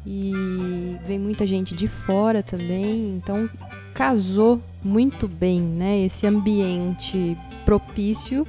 E 0.06 0.96
vem 1.06 1.18
muita 1.18 1.46
gente 1.46 1.74
de 1.74 1.86
fora 1.86 2.42
também, 2.42 3.16
então 3.16 3.48
casou 3.92 4.60
muito 4.82 5.28
bem, 5.28 5.60
né? 5.60 5.98
Esse 6.04 6.26
ambiente 6.26 7.36
propício 7.64 8.46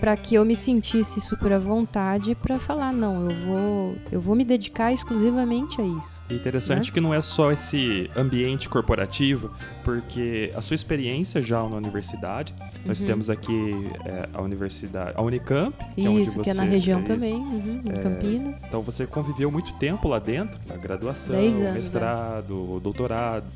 para 0.00 0.16
que 0.16 0.34
eu 0.34 0.44
me 0.44 0.56
sentisse 0.56 1.20
super 1.20 1.52
à 1.52 1.58
vontade 1.58 2.34
para 2.34 2.58
falar 2.58 2.92
não, 2.92 3.28
eu 3.28 3.36
vou 3.36 3.96
eu 4.12 4.20
vou 4.20 4.34
me 4.34 4.44
dedicar 4.44 4.92
exclusivamente 4.92 5.80
a 5.80 5.84
isso. 5.84 6.22
interessante 6.30 6.88
né? 6.88 6.94
que 6.94 7.00
não 7.00 7.12
é 7.12 7.20
só 7.20 7.52
esse 7.52 8.10
ambiente 8.16 8.68
corporativo, 8.68 9.50
porque 9.84 10.52
a 10.54 10.60
sua 10.60 10.74
experiência 10.74 11.42
já 11.42 11.58
na 11.58 11.76
universidade, 11.76 12.54
nós 12.84 13.00
uhum. 13.00 13.06
temos 13.06 13.30
aqui 13.30 13.90
é, 14.04 14.28
a 14.32 14.40
universidade, 14.40 15.12
a 15.16 15.22
Unicamp, 15.22 15.74
que 15.94 16.06
é 16.06 16.10
isso, 16.10 16.40
é 16.40 16.44
que 16.44 16.50
é 16.50 16.54
na 16.54 16.64
região 16.64 17.02
também, 17.02 17.34
uhum, 17.34 17.82
em 17.84 17.92
é, 17.92 18.02
Campinas. 18.02 18.64
Então 18.64 18.82
você 18.82 19.06
conviveu 19.06 19.50
muito 19.50 19.72
tempo 19.74 20.08
lá 20.08 20.18
dentro, 20.18 20.58
na 20.66 20.76
graduação, 20.76 21.38
anos, 21.38 21.56
mestrado, 21.56 22.76
é. 22.76 22.80
doutorado. 22.80 23.46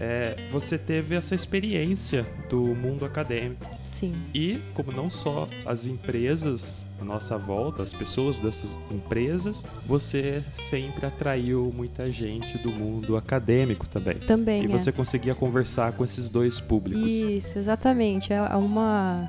é, 0.00 0.48
você 0.50 0.78
teve 0.78 1.14
essa 1.14 1.34
experiência 1.34 2.26
do 2.48 2.60
mundo 2.60 3.04
acadêmico. 3.04 3.81
Sim. 4.02 4.14
E 4.34 4.58
como 4.74 4.90
não 4.90 5.08
só 5.08 5.48
as 5.64 5.86
empresas 5.86 6.84
à 7.00 7.04
nossa 7.04 7.38
volta, 7.38 7.84
as 7.84 7.94
pessoas 7.94 8.40
dessas 8.40 8.76
empresas, 8.90 9.64
você 9.86 10.42
sempre 10.56 11.06
atraiu 11.06 11.70
muita 11.72 12.10
gente 12.10 12.58
do 12.58 12.72
mundo 12.72 13.16
acadêmico 13.16 13.86
também. 13.86 14.18
Também. 14.18 14.62
E 14.62 14.64
é. 14.64 14.68
você 14.68 14.90
conseguia 14.90 15.36
conversar 15.36 15.92
com 15.92 16.04
esses 16.04 16.28
dois 16.28 16.58
públicos. 16.58 17.00
Isso, 17.00 17.56
exatamente. 17.60 18.32
É 18.32 18.56
uma, 18.56 19.28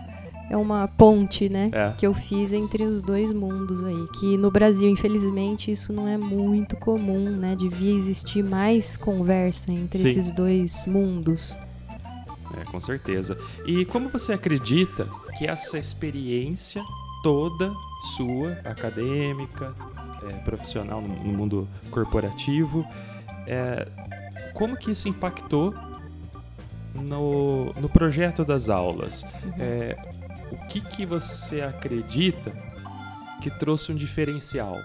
é 0.50 0.58
uma 0.58 0.88
ponte, 0.88 1.48
né? 1.50 1.70
É. 1.72 1.94
Que 1.96 2.08
eu 2.08 2.16
fiz 2.16 2.52
entre 2.52 2.84
os 2.84 3.04
dois 3.04 3.32
mundos 3.32 3.84
aí. 3.84 4.08
Que 4.20 4.38
no 4.38 4.50
Brasil, 4.50 4.90
infelizmente, 4.90 5.70
isso 5.70 5.94
não 5.94 6.08
é 6.08 6.18
muito 6.18 6.76
comum, 6.78 7.30
né? 7.30 7.56
Devia 7.56 7.94
existir 7.94 8.44
mais 8.44 8.98
conversa 8.98 9.72
entre 9.72 10.00
Sim. 10.00 10.10
esses 10.10 10.32
dois 10.32 10.84
mundos. 10.88 11.56
É, 12.60 12.66
com 12.66 12.80
certeza. 12.80 13.38
E 13.66 13.86
como 13.86 14.10
você 14.10 14.34
acredita 14.34 15.08
que 15.38 15.48
essa 15.48 15.78
experiência 15.78 16.84
toda 17.24 17.74
sua, 18.16 18.52
acadêmica, 18.66 19.74
é, 20.28 20.34
profissional 20.44 21.02
no, 21.02 21.08
no 21.08 21.34
mundo 21.34 21.68
corporativo, 21.90 22.86
é, 23.48 23.88
como 24.54 24.78
que 24.78 24.92
isso 24.92 25.08
impactou 25.08 25.74
no, 26.94 27.74
no 27.74 27.90
projeto 27.90 28.44
das 28.46 28.70
aulas? 28.70 29.26
É, 29.58 29.98
o 30.52 30.58
que, 30.68 30.82
que 30.82 31.06
você 31.06 31.62
acredita 31.62 32.52
que 33.42 33.50
trouxe 33.50 33.92
um 33.92 33.96
diferencial? 33.96 34.78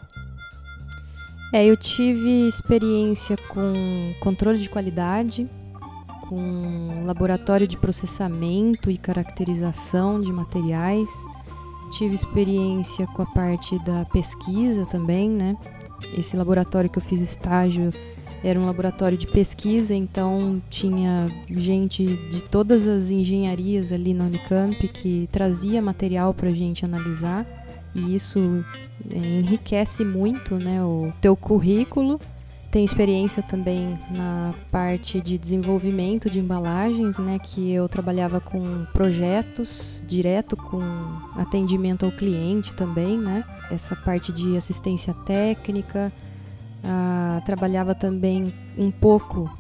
É, 1.52 1.64
eu 1.64 1.76
tive 1.76 2.46
experiência 2.46 3.37
com 3.48 4.14
controle 4.20 4.59
de 4.59 4.68
qualidade, 4.68 5.48
com 6.29 7.05
laboratório 7.05 7.67
de 7.67 7.77
processamento 7.77 8.91
e 8.91 8.99
caracterização 8.99 10.21
de 10.21 10.33
materiais. 10.33 11.11
Tive 11.93 12.14
experiência 12.14 13.07
com 13.09 13.23
a 13.23 13.27
parte 13.27 13.79
da 13.81 14.05
pesquisa 14.07 14.85
também, 14.85 15.31
né? 15.31 15.57
Esse 16.17 16.37
laboratório 16.37 16.91
que 16.91 16.99
eu 16.99 17.03
fiz 17.03 17.21
estágio 17.21 17.93
era 18.45 18.59
um 18.59 18.67
laboratório 18.67 19.19
de 19.19 19.27
pesquisa, 19.27 19.95
então 19.95 20.62
tinha 20.71 21.29
gente 21.51 22.05
de 22.31 22.43
todas 22.43 22.87
as 22.87 23.11
engenharias 23.11 23.91
ali 23.91 24.14
na 24.14 24.25
Unicamp 24.25 24.87
que 24.88 25.29
trazia 25.33 25.83
material 25.83 26.33
para 26.33 26.49
a 26.49 26.53
gente 26.53 26.85
analisar 26.85 27.45
e 27.95 28.14
isso 28.14 28.64
é, 29.11 29.19
enriquece 29.19 30.05
muito 30.05 30.55
né, 30.57 30.83
o 30.83 31.12
teu 31.21 31.35
currículo. 31.37 32.21
Tenho 32.70 32.85
experiência 32.85 33.42
também 33.42 33.98
na 34.11 34.52
parte 34.70 35.22
de 35.22 35.38
desenvolvimento 35.38 36.28
de 36.28 36.38
embalagens, 36.38 37.18
né, 37.18 37.38
que 37.42 37.72
eu 37.72 37.88
trabalhava 37.88 38.40
com 38.40 38.85
projetos 38.92 40.02
direto 40.07 40.54
com 40.54 40.78
atendimento 41.35 42.04
ao 42.04 42.12
cliente 42.12 42.74
também, 42.74 43.16
né? 43.16 43.42
Essa 43.70 43.96
parte 43.96 44.33
de 44.33 44.57
assistência 44.57 45.14
técnica. 45.14 46.12
Ah, 46.85 47.40
trabalhava 47.44 47.94
também 47.94 48.52
um 48.76 48.90
pouco, 48.90 49.50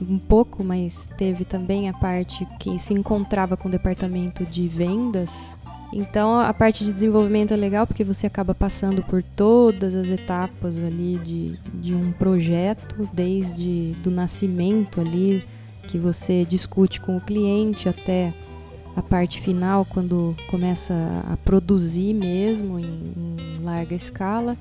um 0.00 0.18
pouco, 0.18 0.62
mas 0.62 1.06
teve 1.16 1.44
também 1.44 1.88
a 1.88 1.92
parte 1.92 2.46
que 2.58 2.78
se 2.78 2.92
encontrava 2.92 3.56
com 3.56 3.68
o 3.68 3.70
departamento 3.70 4.44
de 4.44 4.68
vendas 4.68 5.56
então 5.92 6.38
a 6.38 6.52
parte 6.52 6.84
de 6.84 6.92
desenvolvimento 6.92 7.52
é 7.52 7.56
legal 7.56 7.86
porque 7.86 8.04
você 8.04 8.26
acaba 8.26 8.54
passando 8.54 9.02
por 9.02 9.22
todas 9.22 9.94
as 9.94 10.08
etapas 10.08 10.76
ali 10.76 11.18
de, 11.24 11.58
de 11.80 11.94
um 11.94 12.12
projeto, 12.12 13.08
desde 13.12 13.96
do 14.02 14.10
nascimento 14.10 15.00
ali 15.00 15.44
que 15.84 15.98
você 15.98 16.44
discute 16.44 17.00
com 17.00 17.16
o 17.16 17.20
cliente 17.20 17.88
até 17.88 18.34
a 18.94 19.00
parte 19.00 19.40
final 19.40 19.86
quando 19.86 20.36
começa 20.50 20.94
a 21.30 21.36
produzir 21.38 22.12
mesmo 22.12 22.78
em, 22.78 23.02
em 23.16 23.64
larga 23.64 23.94
escala. 23.94 24.56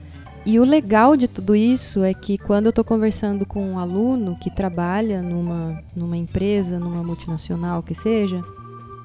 E 0.45 0.61
o 0.61 0.63
legal 0.63 1.17
de 1.17 1.27
tudo 1.27 1.53
isso 1.53 2.03
é 2.03 2.13
que 2.13 2.37
quando 2.37 2.67
eu 2.67 2.69
estou 2.69 2.85
conversando 2.85 3.45
com 3.45 3.61
um 3.61 3.77
aluno 3.77 4.37
que 4.39 4.49
trabalha 4.49 5.21
numa, 5.21 5.83
numa 5.93 6.15
empresa, 6.15 6.79
numa 6.79 7.03
multinacional 7.03 7.83
que 7.83 7.93
seja, 7.93 8.41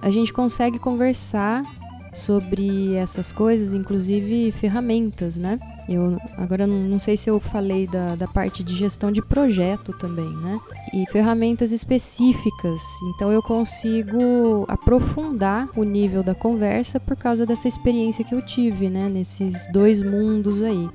a 0.01 0.09
gente 0.09 0.33
consegue 0.33 0.79
conversar 0.79 1.65
sobre 2.13 2.95
essas 2.95 3.33
coisas, 3.33 3.73
inclusive 3.73 4.53
ferramentas, 4.53 5.37
né? 5.39 5.59
Eu 5.89 6.19
agora 6.37 6.67
não, 6.67 6.83
não 6.83 6.99
sei 6.99 7.17
se 7.17 7.29
eu 7.29 7.41
falei 7.41 7.87
da, 7.87 8.15
da 8.15 8.29
parte 8.29 8.63
de 8.63 8.77
gestão 8.77 9.11
de 9.11 9.23
projeto 9.23 9.93
também, 9.99 10.29
né? 10.29 10.61
E 10.93 11.07
ferramentas 11.11 11.73
específicas. 11.73 12.81
Então 13.15 13.33
eu 13.33 13.43
consigo 13.43 14.65
aprofundar 14.69 15.69
o 15.75 15.83
nível 15.83 16.23
da 16.23 16.35
conversa 16.35 17.01
por 17.01 17.17
causa 17.17 17.47
dessa 17.47 17.67
experiência 17.67 18.25
que 18.25 18.35
eu 18.35 18.43
tive, 18.43 18.89
né? 18.89 19.09
Nesses 19.09 19.67
dois 19.73 20.03
mundos 20.03 20.63
aí. 20.63 20.89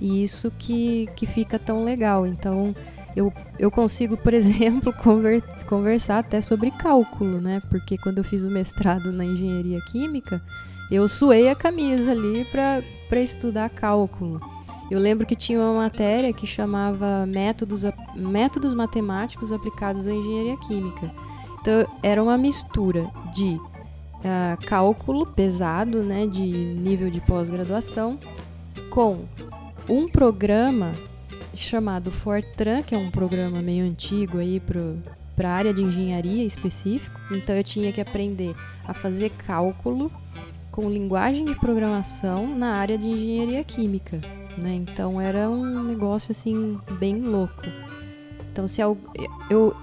E 0.00 0.22
isso 0.22 0.52
que, 0.58 1.08
que 1.16 1.26
fica 1.26 1.58
tão 1.58 1.84
legal. 1.84 2.26
Então 2.26 2.74
eu, 3.16 3.32
eu 3.58 3.70
consigo, 3.70 4.16
por 4.16 4.32
exemplo, 4.34 4.92
conver, 4.92 5.42
conversar 5.66 6.18
até 6.18 6.40
sobre 6.40 6.70
cálculo, 6.70 7.40
né? 7.40 7.62
Porque 7.68 7.96
quando 7.98 8.18
eu 8.18 8.24
fiz 8.24 8.44
o 8.44 8.50
mestrado 8.50 9.12
na 9.12 9.24
engenharia 9.24 9.80
química, 9.92 10.42
eu 10.90 11.08
suei 11.08 11.48
a 11.48 11.54
camisa 11.54 12.12
ali 12.12 12.46
para 12.50 13.20
estudar 13.20 13.70
cálculo. 13.70 14.40
Eu 14.90 15.00
lembro 15.00 15.26
que 15.26 15.34
tinha 15.34 15.58
uma 15.58 15.74
matéria 15.74 16.32
que 16.32 16.46
chamava 16.46 17.24
métodos, 17.26 17.84
métodos 18.14 18.74
matemáticos 18.74 19.50
aplicados 19.50 20.06
à 20.06 20.12
engenharia 20.12 20.56
química. 20.58 21.10
Então 21.60 21.86
era 22.02 22.22
uma 22.22 22.36
mistura 22.36 23.10
de 23.32 23.54
uh, 23.54 24.66
cálculo 24.66 25.26
pesado, 25.26 26.02
né, 26.02 26.26
de 26.26 26.42
nível 26.42 27.08
de 27.08 27.20
pós-graduação, 27.22 28.18
com 28.90 29.24
um 29.88 30.06
programa 30.06 30.92
chamado 31.56 32.10
Fortran, 32.10 32.82
que 32.82 32.94
é 32.94 32.98
um 32.98 33.10
programa 33.10 33.62
meio 33.62 33.84
antigo 33.84 34.38
aí 34.38 34.60
para 34.60 35.48
a 35.48 35.52
área 35.52 35.74
de 35.74 35.82
engenharia 35.82 36.44
específico. 36.44 37.20
Então 37.30 37.54
eu 37.54 37.64
tinha 37.64 37.92
que 37.92 38.00
aprender 38.00 38.54
a 38.86 38.94
fazer 38.94 39.30
cálculo 39.30 40.10
com 40.70 40.90
linguagem 40.90 41.44
de 41.44 41.54
programação 41.54 42.56
na 42.56 42.74
área 42.74 42.98
de 42.98 43.08
engenharia 43.08 43.62
química. 43.62 44.20
Né? 44.58 44.74
Então 44.74 45.20
era 45.20 45.48
um 45.48 45.82
negócio 45.84 46.32
assim 46.32 46.78
bem 46.98 47.20
louco. 47.20 47.62
Então 48.50 48.66
se 48.66 48.80
eu, 48.80 48.96
eu 49.50 49.74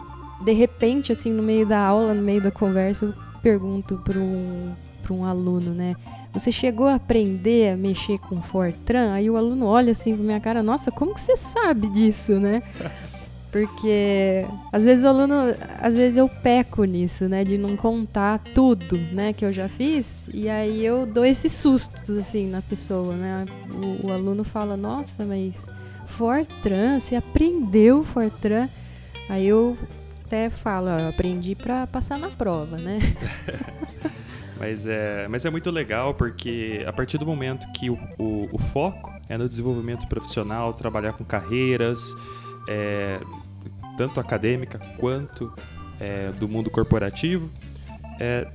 de 0.44 0.54
repente 0.54 1.12
assim 1.12 1.32
no 1.32 1.44
meio 1.44 1.66
da 1.66 1.80
aula, 1.80 2.14
no 2.14 2.22
meio 2.22 2.42
da 2.42 2.52
conversa, 2.52 3.06
eu 3.06 3.14
pergunto 3.42 3.98
para 3.98 4.20
um, 4.20 4.74
para 5.02 5.14
um 5.14 5.26
aluno, 5.26 5.72
né? 5.72 5.96
Você 6.34 6.52
chegou 6.52 6.88
a 6.88 6.96
aprender 6.96 7.74
a 7.74 7.78
mexer 7.78 8.18
com 8.20 8.42
Fortran? 8.42 9.14
Aí 9.14 9.30
o 9.30 9.36
aluno 9.36 9.66
olha 9.66 9.92
assim 9.92 10.16
pra 10.16 10.24
minha 10.24 10.40
cara, 10.40 10.64
nossa, 10.64 10.90
como 10.92 11.14
que 11.14 11.20
você 11.20 11.36
sabe 11.36 11.90
disso, 11.90 12.40
né? 12.40 12.64
Porque 13.52 14.46
às 14.72 14.86
vezes 14.86 15.04
o 15.04 15.10
aluno, 15.10 15.36
às 15.82 15.94
vezes 15.94 16.18
eu 16.18 16.30
peco 16.30 16.86
nisso, 16.86 17.28
né, 17.28 17.44
de 17.44 17.58
não 17.58 17.76
contar 17.76 18.40
tudo, 18.56 18.98
né, 18.98 19.34
que 19.34 19.44
eu 19.44 19.52
já 19.52 19.68
fiz, 19.68 20.30
e 20.34 20.48
aí 20.48 20.86
eu 20.86 21.06
dou 21.06 21.26
esses 21.26 21.52
sustos 21.52 22.10
assim 22.12 22.48
na 22.48 22.62
pessoa, 22.62 23.14
né? 23.14 23.46
O, 23.70 24.08
o 24.08 24.12
aluno 24.14 24.46
fala: 24.46 24.78
"Nossa, 24.78 25.26
mas 25.26 25.68
Fortran, 26.06 26.98
você 26.98 27.18
aprendeu 27.18 28.06
Fortran?" 28.06 28.70
Aí 29.28 29.48
eu 29.48 29.78
até 30.26 30.50
falo, 30.50 30.88
ó, 30.88 31.00
eu 31.00 31.10
aprendi 31.10 31.56
para 31.56 31.86
passar 31.86 32.18
na 32.18 32.30
prova, 32.30 32.78
né? 32.78 33.00
Mas 34.62 34.86
é, 34.86 35.28
mas 35.28 35.44
é 35.44 35.50
muito 35.50 35.72
legal 35.72 36.14
porque 36.14 36.84
a 36.86 36.94
partir 36.94 37.18
do 37.18 37.26
momento 37.26 37.66
que 37.72 37.90
o, 37.90 37.98
o, 38.20 38.48
o 38.52 38.60
foco 38.60 39.12
é 39.28 39.36
no 39.36 39.50
desenvolvimento 39.50 40.08
profissional, 40.08 40.72
trabalhar 40.72 41.14
com 41.14 41.24
carreiras, 41.24 42.16
é, 42.68 43.20
tanto 43.98 44.20
acadêmica 44.20 44.78
quanto 45.00 45.52
é, 46.00 46.32
do 46.34 46.48
mundo 46.48 46.70
corporativo, 46.70 47.50
é, 48.20 48.48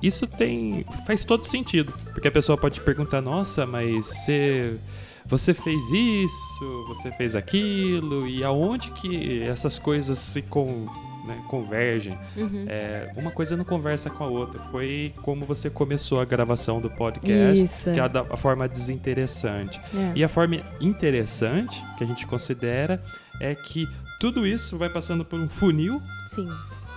isso 0.00 0.28
tem 0.28 0.84
faz 1.04 1.24
todo 1.24 1.44
sentido. 1.44 1.92
Porque 2.12 2.28
a 2.28 2.32
pessoa 2.32 2.56
pode 2.56 2.80
perguntar, 2.80 3.20
nossa, 3.20 3.66
mas 3.66 4.06
você, 4.06 4.78
você 5.26 5.52
fez 5.52 5.82
isso, 5.90 6.84
você 6.86 7.10
fez 7.10 7.34
aquilo, 7.34 8.28
e 8.28 8.44
aonde 8.44 8.92
que 8.92 9.42
essas 9.42 9.76
coisas 9.76 10.20
se 10.20 10.40
com, 10.40 10.86
né, 11.28 11.40
convergem. 11.46 12.18
Uhum. 12.36 12.64
É, 12.66 13.12
uma 13.16 13.30
coisa 13.30 13.56
não 13.56 13.64
conversa 13.64 14.10
com 14.10 14.24
a 14.24 14.26
outra. 14.26 14.60
Foi 14.70 15.12
como 15.22 15.44
você 15.44 15.68
começou 15.70 16.20
a 16.20 16.24
gravação 16.24 16.80
do 16.80 16.90
podcast, 16.90 17.62
Isso. 17.64 17.92
que 17.92 18.00
é 18.00 18.02
a, 18.02 18.08
da- 18.08 18.26
a 18.30 18.36
forma 18.36 18.66
desinteressante. 18.68 19.78
É. 19.94 20.12
E 20.16 20.24
a 20.24 20.28
forma 20.28 20.56
interessante, 20.80 21.82
que 21.96 22.02
a 22.02 22.06
gente 22.06 22.26
considera, 22.26 23.02
é 23.40 23.54
que 23.54 23.86
tudo 24.18 24.46
isso 24.46 24.76
vai 24.76 24.88
passando 24.88 25.24
por 25.24 25.38
um 25.38 25.48
funil 25.48 26.02
Sim. 26.26 26.48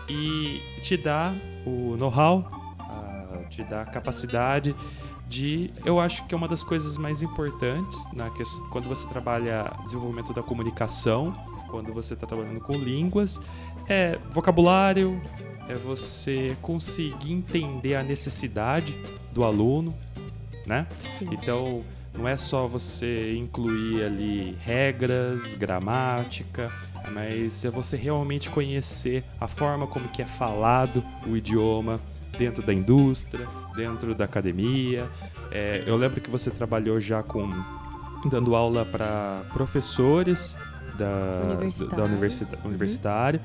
e 0.10 0.60
te 0.82 0.98
dá 0.98 1.34
o 1.66 1.96
know-how, 1.98 2.48
te 3.50 3.64
dá 3.64 3.82
a 3.82 3.86
capacidade 3.86 4.74
de. 5.28 5.72
Eu 5.86 6.00
acho 6.00 6.26
que 6.26 6.34
é 6.34 6.38
uma 6.38 6.48
das 6.48 6.64
coisas 6.64 6.98
mais 6.98 7.22
importantes 7.22 8.00
na 8.14 8.30
ques- 8.30 8.60
quando 8.72 8.88
você 8.88 9.06
trabalha 9.08 9.72
desenvolvimento 9.84 10.34
da 10.34 10.42
comunicação 10.42 11.34
quando 11.70 11.94
você 11.94 12.16
está 12.16 12.28
trabalhando 12.28 12.60
com 12.60 12.74
línguas 12.74 13.40
é 13.88 14.18
vocabulário, 14.32 15.22
é 15.68 15.76
você 15.76 16.56
conseguir 16.62 17.32
entender 17.32 17.96
a 17.96 18.04
necessidade 18.04 18.98
do 19.32 19.44
aluno, 19.44 19.94
né? 20.66 20.88
Sim. 21.10 21.30
Então, 21.32 21.84
não 22.18 22.28
é 22.28 22.36
só 22.36 22.68
você 22.68 23.36
incluir 23.36 24.04
ali 24.04 24.58
regras, 24.62 25.56
gramática, 25.56 26.72
mas 27.14 27.64
é 27.64 27.70
você 27.70 27.96
realmente 27.96 28.50
conhecer 28.50 29.24
a 29.40 29.48
forma 29.48 29.88
como 29.88 30.10
que 30.10 30.22
é 30.22 30.26
falado 30.26 31.04
o 31.26 31.36
idioma 31.36 32.00
dentro 32.38 32.62
da 32.62 32.74
indústria, 32.74 33.48
dentro 33.76 34.14
da 34.14 34.26
academia. 34.26 35.08
É, 35.52 35.84
eu 35.86 35.96
lembro 35.96 36.22
que 36.22 36.30
você 36.30 36.52
trabalhou 36.52 37.00
já 37.00 37.24
com 37.24 37.50
dando 38.30 38.56
aula 38.56 38.86
para 38.86 39.42
professores 39.52 40.56
da 41.06 41.54
Universitário. 41.56 41.96
da 41.98 42.04
universidade, 42.04 42.62
Uhum. 42.62 42.70
universitário 42.70 43.40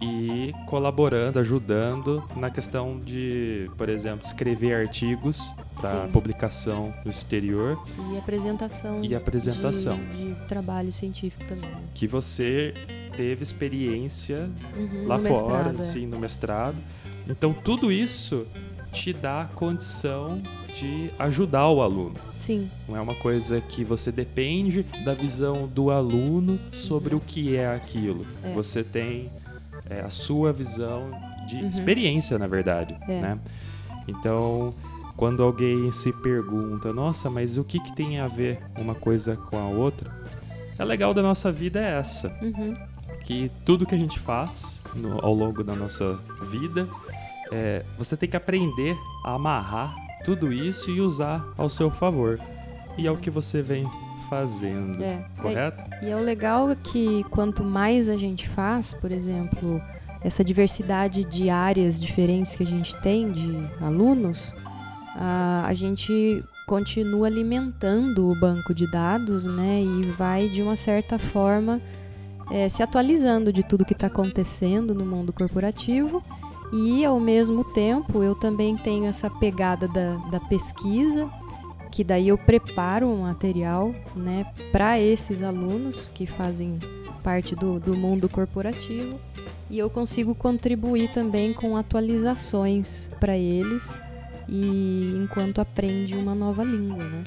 e 0.00 0.52
colaborando, 0.66 1.38
ajudando 1.38 2.22
na 2.36 2.50
questão 2.50 2.98
de, 2.98 3.70
por 3.78 3.88
exemplo, 3.88 4.24
escrever 4.24 4.74
artigos 4.74 5.52
para 5.80 6.08
publicação 6.08 6.92
no 7.04 7.10
exterior 7.10 7.78
E 8.12 8.18
apresentação. 8.18 9.04
e 9.04 9.14
apresentação. 9.14 9.96
De, 9.96 10.34
de 10.34 10.46
trabalho 10.46 10.90
científico 10.92 11.44
também. 11.44 11.70
Que 11.94 12.06
você 12.06 12.74
teve 13.16 13.42
experiência 13.42 14.48
Uhum, 14.76 15.06
lá 15.06 15.18
fora, 15.18 15.30
mestrado, 15.30 15.78
é. 15.78 15.82
sim, 15.82 16.06
no 16.06 16.18
mestrado. 16.18 16.76
Então 17.28 17.52
tudo 17.52 17.92
isso 17.92 18.46
te 18.92 19.12
dá 19.12 19.48
condição 19.54 20.42
de 20.74 21.10
ajudar 21.18 21.68
o 21.68 21.82
aluno. 21.82 22.14
Sim, 22.38 22.68
Não 22.88 22.96
é 22.96 23.00
uma 23.00 23.14
coisa 23.16 23.60
que 23.60 23.84
você 23.84 24.10
depende 24.10 24.84
da 25.04 25.14
visão 25.14 25.66
do 25.68 25.90
aluno 25.90 26.58
sobre 26.72 27.14
o 27.14 27.20
que 27.20 27.56
é 27.56 27.72
aquilo. 27.72 28.26
É. 28.42 28.52
Você 28.54 28.82
tem 28.82 29.30
é, 29.88 30.00
a 30.00 30.10
sua 30.10 30.52
visão 30.52 31.10
de 31.46 31.56
Uhum. 31.56 31.68
experiência, 31.68 32.38
na 32.38 32.46
verdade. 32.46 32.96
É. 33.08 33.20
Né? 33.20 33.38
Então, 34.08 34.72
quando 35.16 35.42
alguém 35.42 35.90
se 35.92 36.12
pergunta, 36.12 36.92
nossa, 36.92 37.28
mas 37.30 37.56
o 37.56 37.64
que, 37.64 37.78
que 37.78 37.94
tem 37.94 38.18
a 38.18 38.26
ver 38.26 38.60
uma 38.78 38.94
coisa 38.94 39.36
com 39.36 39.58
a 39.58 39.66
outra? 39.66 40.10
É 40.78 40.84
legal 40.84 41.12
da 41.14 41.22
nossa 41.22 41.50
vida 41.50 41.80
é 41.80 41.98
essa 41.98 42.28
uhum, 42.42 42.74
que 43.24 43.50
tudo 43.64 43.86
que 43.86 43.94
a 43.94 43.98
gente 43.98 44.18
faz 44.18 44.80
no- 44.94 45.24
ao 45.24 45.34
longo 45.34 45.62
da 45.62 45.74
nossa 45.76 46.18
vida, 46.50 46.88
é, 47.52 47.84
você 47.98 48.16
tem 48.16 48.28
que 48.28 48.36
aprender 48.36 48.96
a 49.24 49.34
amarrar 49.34 49.94
tudo 50.24 50.52
isso 50.52 50.90
e 50.90 51.00
usar 51.00 51.44
ao 51.56 51.68
seu 51.68 51.90
favor. 51.90 52.38
E 52.96 53.06
é 53.06 53.10
o 53.10 53.16
que 53.16 53.30
você 53.30 53.62
vem 53.62 53.88
fazendo, 54.28 55.02
é. 55.02 55.24
correto? 55.40 55.82
E 56.02 56.10
é 56.10 56.16
o 56.16 56.20
legal 56.20 56.70
é 56.70 56.76
que 56.76 57.22
quanto 57.24 57.62
mais 57.62 58.08
a 58.08 58.16
gente 58.16 58.48
faz, 58.48 58.94
por 58.94 59.12
exemplo, 59.12 59.80
essa 60.22 60.42
diversidade 60.42 61.24
de 61.24 61.50
áreas 61.50 62.00
diferentes 62.00 62.54
que 62.54 62.62
a 62.62 62.66
gente 62.66 62.98
tem 63.02 63.30
de 63.30 63.68
alunos, 63.80 64.54
a, 65.14 65.64
a 65.66 65.74
gente 65.74 66.42
continua 66.66 67.26
alimentando 67.26 68.30
o 68.30 68.34
banco 68.34 68.74
de 68.74 68.90
dados, 68.90 69.44
né? 69.44 69.82
E 69.82 70.04
vai 70.12 70.48
de 70.48 70.62
uma 70.62 70.76
certa 70.76 71.18
forma 71.18 71.80
eh, 72.50 72.68
se 72.68 72.82
atualizando 72.82 73.52
de 73.52 73.62
tudo 73.62 73.84
que 73.84 73.92
está 73.92 74.06
acontecendo 74.06 74.94
no 74.94 75.04
mundo 75.04 75.32
corporativo. 75.32 76.22
E 76.72 77.04
ao 77.04 77.20
mesmo 77.20 77.62
tempo 77.62 78.22
eu 78.22 78.34
também 78.34 78.76
tenho 78.76 79.04
essa 79.04 79.28
pegada 79.28 79.86
da, 79.86 80.16
da 80.30 80.40
pesquisa, 80.40 81.28
que 81.90 82.02
daí 82.02 82.28
eu 82.28 82.38
preparo 82.38 83.06
um 83.06 83.22
material, 83.22 83.94
né, 84.16 84.46
para 84.72 84.98
esses 84.98 85.42
alunos 85.42 86.10
que 86.14 86.24
fazem 86.24 86.78
parte 87.22 87.54
do, 87.54 87.78
do 87.78 87.94
mundo 87.94 88.28
corporativo 88.28 89.20
e 89.70 89.78
eu 89.78 89.88
consigo 89.88 90.34
contribuir 90.34 91.10
também 91.10 91.52
com 91.52 91.76
atualizações 91.76 93.08
para 93.20 93.36
eles 93.36 93.98
e 94.48 95.14
enquanto 95.22 95.60
aprende 95.60 96.14
uma 96.14 96.34
nova 96.34 96.64
língua, 96.64 97.04
né? 97.04 97.24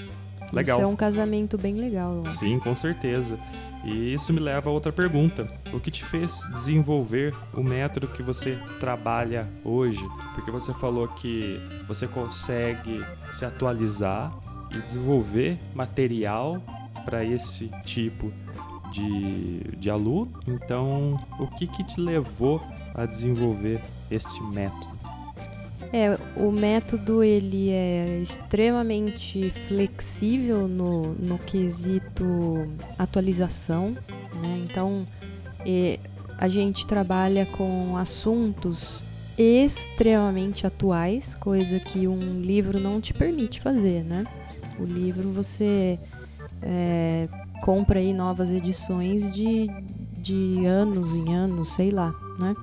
Legal. 0.54 0.78
Isso 0.78 0.86
é 0.86 0.88
um 0.88 0.96
casamento 0.96 1.58
bem 1.58 1.76
legal. 1.76 2.24
Sim, 2.28 2.60
com 2.60 2.76
certeza. 2.76 3.38
E 3.86 4.14
isso 4.14 4.34
me 4.34 4.40
leva 4.40 4.70
a 4.70 4.74
outra 4.74 4.92
pergunta. 4.92 5.48
O 5.72 5.80
que 5.80 5.92
te 5.92 6.04
fez 6.04 6.42
desenvolver 6.52 7.34
o 7.54 7.62
método 7.62 8.08
que 8.08 8.24
você 8.24 8.58
trabalha 8.80 9.48
hoje? 9.64 10.04
Porque 10.34 10.50
você 10.50 10.74
falou 10.74 11.08
que 11.08 11.60
você 11.88 12.08
consegue 12.08 13.04
se 13.32 13.46
atualizar 13.46 14.34
e 14.72 14.80
desenvolver 14.80 15.60
material 15.76 16.60
para 17.06 17.24
esse 17.24 17.70
tipo 17.86 18.34
de, 18.92 19.60
de 19.78 19.90
aluno. 19.90 20.32
Então, 20.48 21.20
o 21.40 21.48
que, 21.48 21.68
que 21.68 21.84
te 21.84 22.02
levou 22.02 22.62
a 22.96 23.06
desenvolver 23.06 23.82
este 24.10 24.42
método? 24.42 24.95
É, 25.94 26.18
o 26.36 26.52
método 26.52 27.24
ele 27.24 27.70
é 27.70 28.20
extremamente 28.22 29.50
flexível 29.68 30.68
no, 30.68 31.14
no 31.14 31.38
quesito 31.38 32.68
atualização, 32.98 33.92
né? 34.42 34.66
Então 34.66 35.06
é, 35.66 36.00
a 36.38 36.48
gente 36.48 36.86
trabalha 36.86 37.46
com 37.46 37.98
assuntos 37.98 39.04
extremamente 39.38 40.66
atuais, 40.66 41.36
coisa 41.36 41.80
que 41.80 42.08
um 42.08 42.42
livro 42.42 42.80
não 42.80 43.02
te 43.02 43.14
permite 43.14 43.60
fazer, 43.60 44.04
né? 44.04 44.26
O 44.80 44.84
livro 44.84 45.30
você 45.32 46.00
é, 46.62 47.28
compra 47.62 48.00
aí 48.00 48.14
novas 48.14 48.52
edições 48.52 49.30
de, 49.32 49.70
de 50.18 50.66
anos 50.66 51.16
em 51.16 51.36
anos, 51.36 51.70
sei 51.70 51.92
lá, 51.92 52.14
né? 52.40 52.54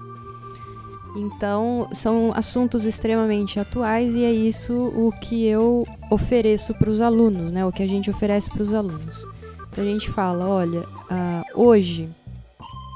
Então, 1.14 1.88
são 1.92 2.32
assuntos 2.34 2.86
extremamente 2.86 3.60
atuais 3.60 4.14
e 4.14 4.24
é 4.24 4.32
isso 4.32 4.72
o 4.72 5.12
que 5.12 5.44
eu 5.44 5.86
ofereço 6.10 6.72
para 6.74 6.88
os 6.88 7.00
alunos, 7.00 7.52
né? 7.52 7.64
O 7.66 7.72
que 7.72 7.82
a 7.82 7.88
gente 7.88 8.08
oferece 8.08 8.50
para 8.50 8.62
os 8.62 8.72
alunos. 8.72 9.26
Então, 9.68 9.84
a 9.84 9.86
gente 9.86 10.10
fala: 10.10 10.48
olha, 10.48 10.84
ah, 11.10 11.42
hoje, 11.54 12.08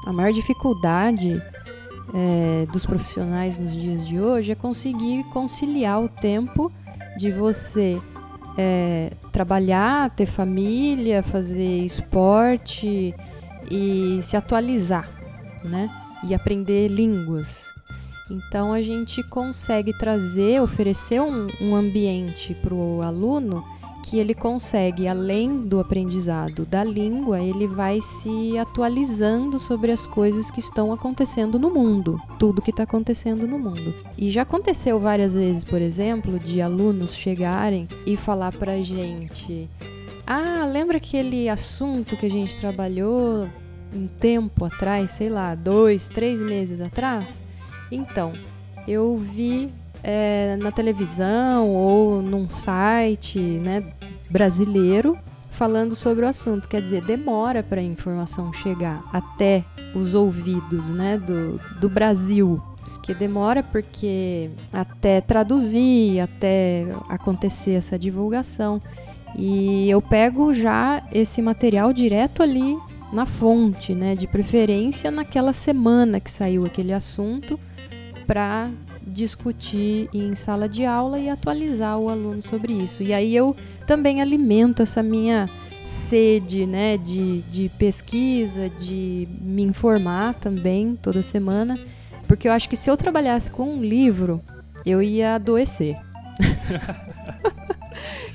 a 0.05 0.11
maior 0.11 0.31
dificuldade 0.31 1.41
é, 2.13 2.65
dos 2.71 2.85
profissionais 2.85 3.59
nos 3.59 3.73
dias 3.73 4.07
de 4.07 4.19
hoje 4.19 4.51
é 4.51 4.55
conseguir 4.55 5.23
conciliar 5.25 6.01
o 6.01 6.09
tempo 6.09 6.71
de 7.17 7.31
você 7.31 8.01
é, 8.57 9.11
trabalhar, 9.31 10.09
ter 10.11 10.25
família, 10.25 11.21
fazer 11.21 11.85
esporte 11.85 13.13
e 13.69 14.19
se 14.23 14.35
atualizar, 14.35 15.07
né? 15.63 15.89
E 16.23 16.33
aprender 16.33 16.87
línguas. 16.87 17.66
Então 18.29 18.73
a 18.73 18.81
gente 18.81 19.23
consegue 19.23 19.97
trazer, 19.97 20.61
oferecer 20.61 21.21
um, 21.21 21.47
um 21.61 21.75
ambiente 21.75 22.53
para 22.53 22.73
o 22.73 23.01
aluno 23.01 23.63
que 24.09 24.17
ele 24.17 24.33
consegue, 24.33 25.05
além 25.05 25.67
do 25.67 25.81
aprendizado 25.81 26.65
da 26.65 26.81
língua, 26.81 27.41
ele 27.41 27.67
vai 27.67 27.99
se 27.99 28.57
atualizando 28.57 29.59
sobre 29.59 29.91
as 29.91 30.07
coisas 30.07 30.49
que 30.49 30.61
estão 30.61 30.93
acontecendo 30.93 31.59
no 31.59 31.69
mundo, 31.69 32.17
tudo 32.39 32.61
que 32.61 32.69
está 32.71 32.83
acontecendo 32.83 33.45
no 33.45 33.59
mundo. 33.59 33.93
E 34.17 34.31
já 34.31 34.43
aconteceu 34.43 34.97
várias 34.97 35.33
vezes, 35.33 35.65
por 35.65 35.81
exemplo, 35.81 36.39
de 36.39 36.61
alunos 36.61 37.13
chegarem 37.13 37.87
e 38.05 38.15
falar 38.15 38.53
pra 38.53 38.81
gente: 38.81 39.69
Ah, 40.25 40.65
lembra 40.65 40.97
aquele 40.97 41.49
assunto 41.49 42.15
que 42.15 42.27
a 42.27 42.31
gente 42.31 42.55
trabalhou 42.55 43.49
um 43.93 44.07
tempo 44.07 44.63
atrás, 44.63 45.11
sei 45.11 45.29
lá, 45.29 45.53
dois, 45.53 46.07
três 46.07 46.41
meses 46.41 46.79
atrás? 46.79 47.43
Então, 47.91 48.33
eu 48.87 49.17
vi 49.17 49.69
é, 50.03 50.55
na 50.59 50.71
televisão 50.71 51.69
ou 51.69 52.21
num 52.21 52.47
site 52.47 53.39
né, 53.39 53.83
brasileiro 54.29 55.17
falando 55.51 55.95
sobre 55.95 56.23
o 56.23 56.27
assunto. 56.27 56.69
Quer 56.69 56.81
dizer, 56.81 57.03
demora 57.03 57.63
para 57.63 57.81
a 57.81 57.83
informação 57.83 58.53
chegar 58.53 59.03
até 59.11 59.63
os 59.95 60.13
ouvidos 60.13 60.89
né, 60.89 61.17
do, 61.17 61.59
do 61.79 61.89
Brasil. 61.89 62.61
Que 63.01 63.13
demora 63.13 63.63
porque 63.63 64.49
até 64.71 65.21
traduzir, 65.21 66.19
até 66.19 66.85
acontecer 67.09 67.71
essa 67.71 67.97
divulgação. 67.97 68.81
E 69.35 69.89
eu 69.89 70.01
pego 70.01 70.53
já 70.53 71.01
esse 71.11 71.41
material 71.41 71.93
direto 71.93 72.43
ali 72.43 72.77
na 73.11 73.25
fonte, 73.25 73.95
né? 73.95 74.13
De 74.13 74.27
preferência 74.27 75.09
naquela 75.09 75.53
semana 75.53 76.19
que 76.19 76.29
saiu 76.29 76.65
aquele 76.65 76.91
assunto 76.91 77.57
para 78.27 78.69
discutir 79.01 80.09
em 80.13 80.35
sala 80.35 80.67
de 80.67 80.85
aula 80.85 81.17
e 81.17 81.29
atualizar 81.29 81.97
o 81.97 82.09
aluno 82.09 82.41
sobre 82.41 82.73
isso. 82.73 83.01
E 83.01 83.13
aí 83.13 83.33
eu 83.35 83.55
também 83.87 84.21
alimento 84.21 84.83
essa 84.83 85.01
minha 85.01 85.49
sede 85.85 86.65
né, 86.65 86.97
de, 86.97 87.41
de 87.43 87.69
pesquisa, 87.79 88.69
de 88.69 89.25
me 89.41 89.63
informar 89.63 90.33
também 90.33 90.97
toda 91.01 91.21
semana, 91.21 91.79
porque 92.27 92.47
eu 92.47 92.51
acho 92.51 92.67
que 92.67 92.75
se 92.75 92.89
eu 92.91 92.97
trabalhasse 92.97 93.49
com 93.49 93.63
um 93.75 93.81
livro, 93.81 94.41
eu 94.85 95.01
ia 95.01 95.35
adoecer. 95.35 95.95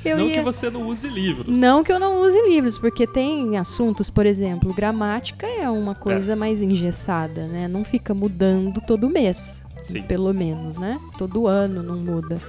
Eu 0.05 0.19
não 0.19 0.27
ia- 0.27 0.35
que 0.35 0.41
você 0.41 0.69
não 0.69 0.89
use 0.89 1.07
livros. 1.09 1.57
Não 1.57 1.85
que 1.85 1.93
eu 1.93 1.99
não 2.01 2.23
use 2.23 2.37
livros, 2.43 2.77
porque 2.77 3.07
tem 3.07 3.57
assuntos, 3.57 4.11
por 4.11 4.27
exemplo, 4.27 4.75
gramática 4.75 5.47
é 5.47 5.71
uma 5.71 5.95
coisa 5.95 6.35
mais 6.35 6.61
engessada, 6.61 7.47
né? 7.47 7.69
Não 7.69 7.85
fica 7.85 8.13
mudando 8.13 8.81
todo 8.81 9.09
mês, 9.09 9.65
Sim. 9.83 10.03
pelo 10.03 10.33
menos, 10.33 10.79
né? 10.79 11.01
Todo 11.19 11.47
ano 11.47 11.83
não 11.83 11.97
muda. 11.97 12.41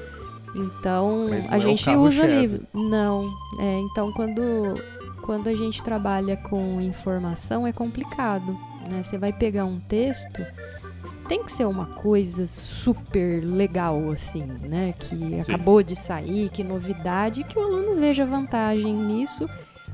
Então, 0.55 1.27
a 1.49 1.57
é 1.57 1.59
gente 1.59 1.85
carro-chefe. 1.85 1.97
usa 1.97 2.27
livro. 2.27 2.61
Não. 2.73 3.33
É, 3.59 3.79
então, 3.79 4.11
quando, 4.13 4.79
quando 5.21 5.47
a 5.47 5.55
gente 5.55 5.83
trabalha 5.83 6.37
com 6.37 6.79
informação, 6.79 7.65
é 7.65 7.73
complicado. 7.73 8.57
Né? 8.89 9.01
Você 9.01 9.17
vai 9.17 9.33
pegar 9.33 9.65
um 9.65 9.79
texto, 9.79 10.45
tem 11.27 11.43
que 11.43 11.51
ser 11.51 11.65
uma 11.65 11.87
coisa 11.87 12.45
super 12.45 13.43
legal, 13.43 14.11
assim, 14.11 14.43
né? 14.61 14.93
Que 14.99 15.15
Sim. 15.15 15.41
acabou 15.41 15.81
de 15.81 15.95
sair, 15.95 16.49
que 16.49 16.63
novidade, 16.63 17.43
que 17.43 17.57
o 17.57 17.61
aluno 17.63 17.95
veja 17.99 18.25
vantagem 18.25 18.93
nisso, 18.93 19.49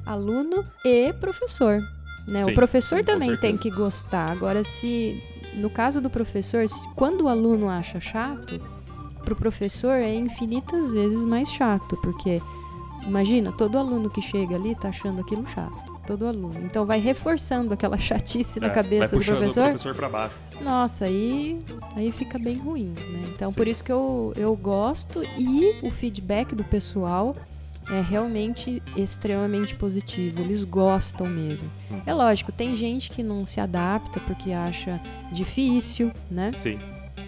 aluno 0.05 0.65
e 0.83 1.13
professor. 1.13 1.79
Né? 2.27 2.43
Sim, 2.43 2.51
o 2.51 2.53
professor 2.53 3.03
também 3.03 3.35
tem 3.37 3.55
que 3.55 3.71
gostar. 3.71 4.31
Agora, 4.31 4.63
se 4.63 5.23
no 5.55 5.69
caso 5.69 5.99
do 6.01 6.09
professor, 6.09 6.65
quando 6.95 7.21
o 7.23 7.27
aluno 7.27 7.67
acha 7.69 7.99
chato, 7.99 8.59
para 9.23 9.33
o 9.33 9.37
professor 9.37 9.93
é 9.93 10.13
infinitas 10.15 10.89
vezes 10.89 11.23
mais 11.25 11.49
chato, 11.51 11.97
porque 12.01 12.41
imagina, 13.05 13.51
todo 13.51 13.77
aluno 13.77 14.09
que 14.09 14.21
chega 14.21 14.55
ali 14.55 14.75
tá 14.75 14.89
achando 14.89 15.21
aquilo 15.21 15.45
chato. 15.47 15.89
Todo 16.07 16.25
aluno. 16.25 16.55
Então 16.63 16.85
vai 16.87 16.99
reforçando 16.99 17.71
aquela 17.71 17.97
chatice 17.99 18.59
na 18.59 18.67
É, 18.67 18.69
cabeça 18.71 19.15
vai 19.15 19.19
do 19.19 19.25
professor. 19.25 19.61
o 19.61 19.63
professor 19.65 19.95
pra 19.95 20.09
baixo. 20.09 20.35
Nossa, 20.61 21.05
aí, 21.05 21.59
aí 21.95 22.11
fica 22.11 22.39
bem 22.39 22.57
ruim, 22.57 22.93
né? 23.11 23.25
Então, 23.33 23.49
Sim. 23.49 23.55
por 23.55 23.67
isso 23.67 23.83
que 23.83 23.91
eu, 23.91 24.33
eu 24.35 24.55
gosto 24.55 25.21
e 25.37 25.75
o 25.83 25.91
feedback 25.91 26.55
do 26.55 26.63
pessoal 26.63 27.35
é 27.89 28.01
realmente 28.01 28.81
extremamente 28.95 29.75
positivo. 29.75 30.39
Eles 30.41 30.63
gostam 30.63 31.25
mesmo. 31.27 31.69
Uhum. 31.89 32.01
É 32.05 32.13
lógico, 32.13 32.51
tem 32.51 32.75
gente 32.75 33.09
que 33.09 33.23
não 33.23 33.45
se 33.45 33.59
adapta 33.59 34.19
porque 34.21 34.51
acha 34.51 34.99
difícil, 35.31 36.11
né? 36.29 36.51
Sim, 36.55 36.77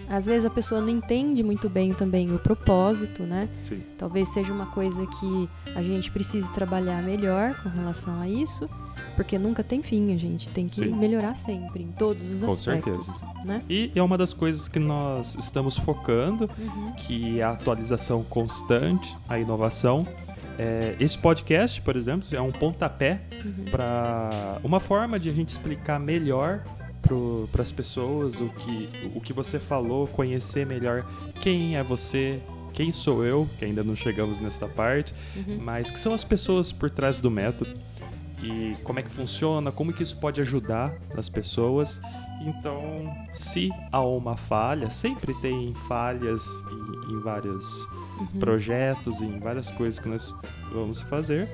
Às 0.08 0.26
vezes 0.26 0.44
a 0.44 0.50
pessoa 0.50 0.80
não 0.80 0.88
entende 0.88 1.42
muito 1.42 1.68
bem 1.68 1.92
também 1.92 2.34
o 2.34 2.38
propósito, 2.38 3.22
né? 3.22 3.48
sim. 3.60 3.80
Talvez 3.98 4.28
seja 4.28 4.52
uma 4.52 4.66
coisa 4.66 5.06
que 5.06 5.48
a 5.74 5.82
gente 5.82 6.10
precise 6.10 6.50
trabalhar 6.50 7.02
melhor 7.02 7.54
com 7.62 7.68
relação 7.68 8.20
a 8.20 8.28
isso, 8.28 8.68
porque 9.16 9.38
nunca 9.38 9.62
tem 9.64 9.82
fim, 9.82 10.14
a 10.14 10.16
gente 10.18 10.48
tem 10.48 10.66
que 10.68 10.76
Sim. 10.76 10.94
melhorar 10.94 11.34
sempre, 11.34 11.82
em 11.82 11.88
todos 11.88 12.30
os 12.30 12.42
Com 12.42 12.52
aspectos, 12.52 13.06
certeza. 13.06 13.26
né? 13.44 13.62
E 13.68 13.90
é 13.94 14.02
uma 14.02 14.16
das 14.18 14.32
coisas 14.32 14.68
que 14.68 14.78
nós 14.78 15.36
estamos 15.38 15.76
focando, 15.76 16.48
Uhum. 16.58 16.92
que 16.96 17.40
é 17.40 17.42
a 17.42 17.50
atualização 17.50 18.22
constante, 18.24 19.16
a 19.28 19.38
inovação. 19.38 20.06
É, 20.58 20.94
esse 21.00 21.16
podcast, 21.18 21.80
por 21.80 21.96
exemplo, 21.96 22.26
é 22.32 22.40
um 22.40 22.52
pontapé 22.52 23.20
Uhum. 23.44 23.64
para 23.70 24.58
uma 24.62 24.78
forma 24.78 25.18
de 25.18 25.28
a 25.28 25.32
gente 25.32 25.48
explicar 25.48 25.98
melhor 25.98 26.62
para 27.50 27.62
as 27.62 27.72
pessoas 27.72 28.40
o 28.40 28.48
que, 28.50 28.88
o 29.14 29.20
que 29.20 29.32
você 29.32 29.58
falou, 29.58 30.06
conhecer 30.06 30.64
melhor 30.64 31.04
quem 31.40 31.76
é 31.76 31.82
você, 31.82 32.38
quem 32.72 32.92
sou 32.92 33.24
eu, 33.24 33.48
que 33.58 33.64
ainda 33.64 33.82
não 33.82 33.96
chegamos 33.96 34.38
nessa 34.38 34.66
parte, 34.68 35.12
Uhum. 35.36 35.58
mas 35.60 35.90
que 35.90 35.98
são 35.98 36.14
as 36.14 36.22
pessoas 36.24 36.70
por 36.70 36.88
trás 36.88 37.20
do 37.20 37.30
método 37.30 37.74
e 38.42 38.76
como 38.82 38.98
é 38.98 39.02
que 39.02 39.10
funciona, 39.10 39.70
como 39.70 39.92
que 39.92 40.02
isso 40.02 40.16
pode 40.16 40.40
ajudar 40.40 40.92
as 41.16 41.28
pessoas. 41.28 42.00
Então, 42.40 42.82
se 43.32 43.70
há 43.90 44.00
uma 44.00 44.36
falha, 44.36 44.88
sempre 44.90 45.32
tem 45.40 45.72
falhas 45.88 46.44
em, 46.70 47.12
em 47.14 47.20
vários 47.20 47.86
Uhum. 48.18 48.26
projetos, 48.38 49.20
em 49.20 49.38
várias 49.38 49.70
coisas 49.70 49.98
que 49.98 50.08
nós 50.08 50.34
vamos 50.72 51.00
fazer, 51.02 51.48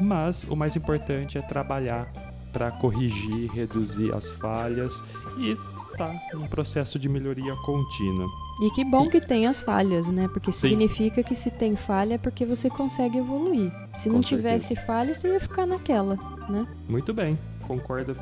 mas 0.00 0.44
o 0.44 0.56
mais 0.56 0.74
importante 0.76 1.36
é 1.36 1.42
trabalhar 1.42 2.10
para 2.52 2.70
corrigir, 2.70 3.50
reduzir 3.52 4.14
as 4.14 4.30
falhas 4.30 5.02
e 5.38 5.56
tá 5.98 6.10
num 6.32 6.46
processo 6.46 6.98
de 6.98 7.08
melhoria 7.08 7.54
contínua. 7.56 8.26
E 8.62 8.70
que 8.70 8.84
bom 8.84 9.08
que 9.10 9.20
tem 9.20 9.46
as 9.46 9.60
falhas, 9.62 10.08
né? 10.08 10.28
Porque 10.28 10.50
Sim. 10.52 10.70
significa 10.70 11.22
que 11.22 11.34
se 11.34 11.50
tem 11.50 11.76
falha 11.76 12.14
é 12.14 12.18
porque 12.18 12.46
você 12.46 12.70
consegue 12.70 13.18
evoluir. 13.18 13.70
Se 13.94 14.08
Com 14.08 14.16
não 14.16 14.22
certeza. 14.22 14.26
tivesse 14.48 14.76
falha, 14.76 15.12
você 15.12 15.28
ia 15.28 15.40
ficar 15.40 15.66
naquela, 15.66 16.16
né? 16.48 16.66
Muito 16.88 17.12
bem, 17.12 17.38
concordo 17.66 18.16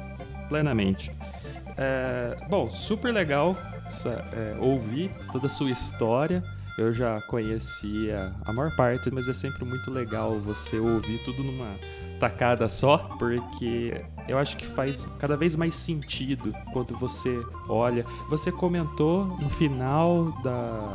plenamente. 0.48 1.12
É, 1.76 2.36
bom, 2.48 2.68
super 2.70 3.12
legal 3.12 3.56
essa- 3.86 4.24
é, 4.32 4.56
ouvir 4.60 5.10
toda 5.32 5.46
a 5.46 5.50
sua 5.50 5.70
história. 5.70 6.42
Eu 6.76 6.92
já 6.92 7.20
conhecia 7.22 8.32
a 8.44 8.52
maior 8.52 8.74
parte, 8.74 9.10
mas 9.10 9.28
é 9.28 9.32
sempre 9.32 9.64
muito 9.64 9.90
legal 9.90 10.38
você 10.40 10.78
ouvir 10.78 11.18
tudo 11.24 11.42
numa 11.42 11.76
tacada 12.18 12.68
só, 12.68 12.98
porque 13.18 14.00
eu 14.28 14.38
acho 14.38 14.56
que 14.56 14.66
faz 14.66 15.06
cada 15.18 15.36
vez 15.36 15.54
mais 15.56 15.74
sentido 15.76 16.52
quando 16.72 16.96
você 16.96 17.40
olha. 17.68 18.04
Você 18.28 18.50
comentou 18.50 19.24
no 19.24 19.48
final 19.50 20.32
da, 20.42 20.94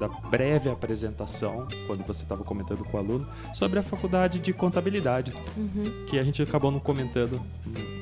da 0.00 0.08
breve 0.08 0.68
apresentação, 0.70 1.66
quando 1.86 2.04
você 2.04 2.22
estava 2.24 2.42
comentando 2.42 2.84
com 2.84 2.96
o 2.96 3.00
aluno, 3.00 3.26
sobre 3.52 3.78
a 3.78 3.82
faculdade 3.82 4.38
de 4.40 4.52
contabilidade 4.52 5.32
Uhum. 5.56 6.06
que 6.08 6.18
a 6.18 6.24
gente 6.24 6.42
acabou 6.42 6.70
não 6.72 6.80
comentando 6.80 7.40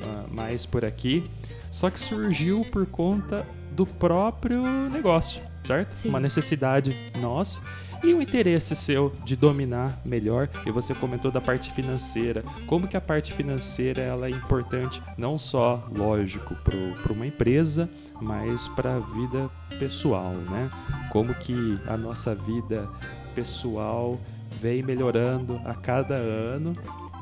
ah, 0.03 0.25
mais 0.31 0.65
por 0.65 0.83
aqui, 0.83 1.23
só 1.69 1.89
que 1.89 1.99
surgiu 1.99 2.65
por 2.71 2.85
conta 2.87 3.45
do 3.71 3.85
próprio 3.85 4.61
negócio, 4.89 5.41
certo? 5.65 5.93
Sim. 5.93 6.09
Uma 6.09 6.19
necessidade 6.19 6.95
nossa 7.19 7.61
e 8.03 8.13
um 8.13 8.21
interesse 8.21 8.75
seu 8.75 9.11
de 9.23 9.35
dominar 9.35 9.97
melhor. 10.03 10.49
E 10.65 10.71
você 10.71 10.93
comentou 10.93 11.31
da 11.31 11.39
parte 11.39 11.71
financeira, 11.71 12.43
como 12.67 12.87
que 12.87 12.97
a 12.97 13.01
parte 13.01 13.33
financeira 13.33 14.01
ela 14.01 14.27
é 14.27 14.29
importante 14.29 15.01
não 15.17 15.37
só, 15.37 15.87
lógico, 15.95 16.55
para 16.55 17.13
uma 17.13 17.25
empresa, 17.25 17.89
mas 18.21 18.67
para 18.67 18.95
a 18.95 18.99
vida 18.99 19.49
pessoal, 19.79 20.33
né? 20.33 20.69
Como 21.11 21.33
que 21.33 21.79
a 21.87 21.95
nossa 21.95 22.35
vida 22.35 22.87
pessoal 23.33 24.19
vem 24.59 24.83
melhorando 24.83 25.59
a 25.65 25.73
cada 25.73 26.15
ano 26.15 26.75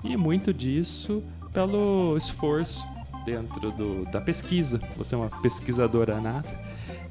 e 0.03 0.17
muito 0.17 0.53
disso 0.53 1.23
pelo 1.53 2.17
esforço 2.17 2.85
dentro 3.25 3.71
do, 3.71 4.05
da 4.05 4.19
pesquisa. 4.19 4.81
Você 4.97 5.15
é 5.15 5.17
uma 5.17 5.29
pesquisadora 5.41 6.19
nata, 6.19 6.49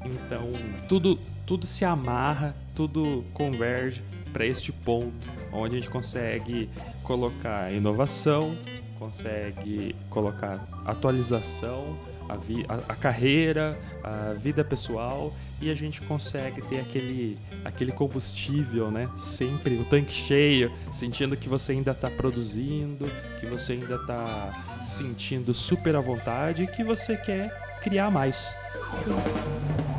então 0.05 0.45
tudo, 0.87 1.19
tudo 1.45 1.65
se 1.65 1.85
amarra, 1.85 2.55
tudo 2.75 3.23
converge 3.33 4.03
para 4.31 4.45
este 4.45 4.71
ponto 4.71 5.29
onde 5.51 5.75
a 5.75 5.77
gente 5.77 5.89
consegue 5.89 6.69
colocar 7.03 7.71
inovação, 7.71 8.57
consegue 8.97 9.95
colocar 10.09 10.63
atualização, 10.85 11.97
a, 12.29 12.35
vi, 12.35 12.65
a, 12.69 12.93
a 12.93 12.95
carreira, 12.95 13.77
a 14.03 14.33
vida 14.33 14.63
pessoal 14.63 15.33
e 15.59 15.69
a 15.69 15.75
gente 15.75 16.01
consegue 16.01 16.61
ter 16.61 16.79
aquele, 16.79 17.37
aquele 17.63 17.91
combustível, 17.91 18.89
né? 18.89 19.09
Sempre 19.15 19.75
o 19.75 19.85
tanque 19.85 20.11
cheio, 20.11 20.71
sentindo 20.91 21.37
que 21.37 21.49
você 21.49 21.73
ainda 21.73 21.91
está 21.91 22.09
produzindo, 22.09 23.05
que 23.39 23.45
você 23.45 23.73
ainda 23.73 23.95
está 23.95 24.79
sentindo 24.81 25.53
super 25.53 25.95
à 25.95 25.99
vontade 25.99 26.63
e 26.63 26.67
que 26.67 26.83
você 26.83 27.15
quer 27.15 27.79
criar 27.81 28.09
mais. 28.09 28.55
Sim. 28.95 29.90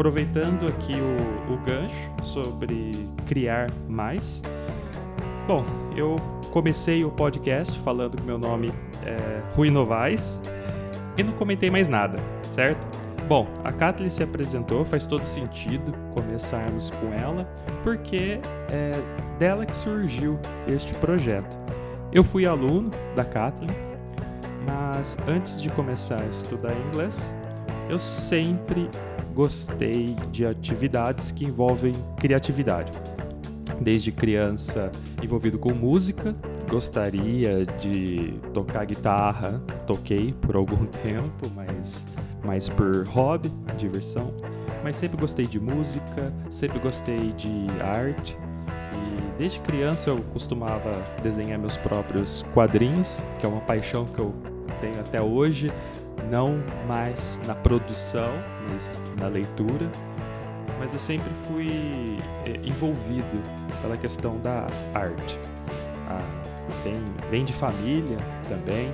Aproveitando 0.00 0.66
aqui 0.66 0.94
o, 0.94 1.52
o 1.52 1.58
gancho 1.58 2.10
sobre 2.22 2.92
criar 3.26 3.70
mais. 3.86 4.42
Bom, 5.46 5.62
eu 5.94 6.16
comecei 6.50 7.04
o 7.04 7.10
podcast 7.10 7.78
falando 7.80 8.16
que 8.16 8.22
meu 8.22 8.38
nome 8.38 8.72
é 9.04 9.42
Rui 9.54 9.70
Novaes 9.70 10.40
e 11.18 11.22
não 11.22 11.34
comentei 11.34 11.70
mais 11.70 11.86
nada, 11.86 12.16
certo? 12.44 12.88
Bom, 13.28 13.46
a 13.62 13.70
Kathleen 13.70 14.08
se 14.08 14.22
apresentou, 14.22 14.86
faz 14.86 15.06
todo 15.06 15.26
sentido 15.26 15.92
começarmos 16.14 16.88
com 16.88 17.12
ela, 17.12 17.44
porque 17.82 18.40
é 18.70 18.92
dela 19.38 19.66
que 19.66 19.76
surgiu 19.76 20.40
este 20.66 20.94
projeto. 20.94 21.58
Eu 22.10 22.24
fui 22.24 22.46
aluno 22.46 22.90
da 23.14 23.22
Kathleen, 23.22 23.76
mas 24.66 25.18
antes 25.28 25.60
de 25.60 25.68
começar 25.68 26.22
a 26.22 26.26
estudar 26.26 26.74
inglês, 26.88 27.34
eu 27.90 27.98
sempre 27.98 28.88
gostei 29.34 30.16
de 30.30 30.44
atividades 30.44 31.30
que 31.30 31.44
envolvem 31.44 31.92
criatividade. 32.18 32.92
Desde 33.80 34.12
criança 34.12 34.90
envolvido 35.22 35.58
com 35.58 35.72
música, 35.72 36.34
gostaria 36.68 37.64
de 37.64 38.34
tocar 38.52 38.84
guitarra, 38.84 39.60
toquei 39.86 40.32
por 40.32 40.56
algum 40.56 40.86
tempo, 41.02 41.50
mas 41.54 42.04
mais 42.44 42.68
por 42.68 43.04
hobby, 43.06 43.50
diversão. 43.76 44.32
Mas 44.82 44.96
sempre 44.96 45.18
gostei 45.18 45.46
de 45.46 45.60
música, 45.60 46.32
sempre 46.48 46.78
gostei 46.78 47.32
de 47.32 47.66
arte. 47.82 48.36
E 48.92 49.38
desde 49.38 49.60
criança 49.60 50.10
eu 50.10 50.22
costumava 50.32 50.92
desenhar 51.22 51.58
meus 51.58 51.76
próprios 51.76 52.44
quadrinhos, 52.54 53.22
que 53.38 53.46
é 53.46 53.48
uma 53.48 53.60
paixão 53.60 54.04
que 54.06 54.18
eu 54.18 54.34
tenho 54.80 54.98
até 54.98 55.20
hoje, 55.20 55.72
não 56.30 56.62
mais 56.86 57.40
na 57.46 57.54
produção, 57.54 58.32
mas 58.68 58.98
na 59.18 59.26
leitura. 59.26 59.90
mas 60.78 60.94
eu 60.94 60.98
sempre 60.98 61.30
fui 61.46 62.18
é, 62.46 62.56
envolvido 62.66 63.42
pela 63.82 63.96
questão 63.96 64.38
da 64.38 64.66
arte. 64.94 65.38
Ah, 66.08 66.22
tem, 66.82 66.96
vem 67.30 67.44
de 67.44 67.52
família 67.52 68.16
também. 68.48 68.90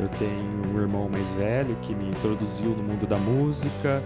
Eu 0.00 0.08
tenho 0.18 0.74
um 0.74 0.80
irmão 0.80 1.08
mais 1.08 1.30
velho 1.32 1.76
que 1.80 1.94
me 1.94 2.10
introduziu 2.10 2.70
no 2.70 2.82
mundo 2.82 3.06
da 3.06 3.16
música. 3.16 4.02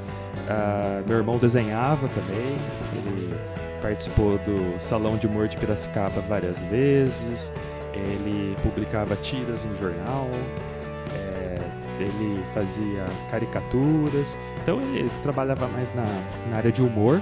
Ah, 0.48 1.02
meu 1.06 1.16
irmão 1.16 1.38
desenhava 1.38 2.06
também. 2.08 2.56
Ele 2.94 3.34
participou 3.80 4.38
do 4.38 4.78
Salão 4.78 5.16
de 5.16 5.26
Humor 5.26 5.48
de 5.48 5.56
Piracicaba 5.56 6.20
várias 6.20 6.62
vezes. 6.62 7.52
Ele 7.94 8.56
publicava 8.62 9.16
tiras 9.16 9.64
no 9.64 9.76
jornal. 9.76 10.28
Ele 11.98 12.42
fazia 12.54 13.06
caricaturas. 13.30 14.36
Então 14.62 14.80
ele 14.80 15.10
trabalhava 15.22 15.68
mais 15.68 15.92
na, 15.94 16.04
na 16.50 16.56
área 16.56 16.72
de 16.72 16.82
humor. 16.82 17.20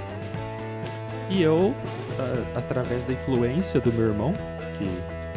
E 1.29 1.43
eu, 1.43 1.75
a, 2.19 2.59
através 2.59 3.05
da 3.05 3.13
influência 3.13 3.81
do 3.81 3.93
meu 3.93 4.09
irmão, 4.09 4.33
que 4.79 4.89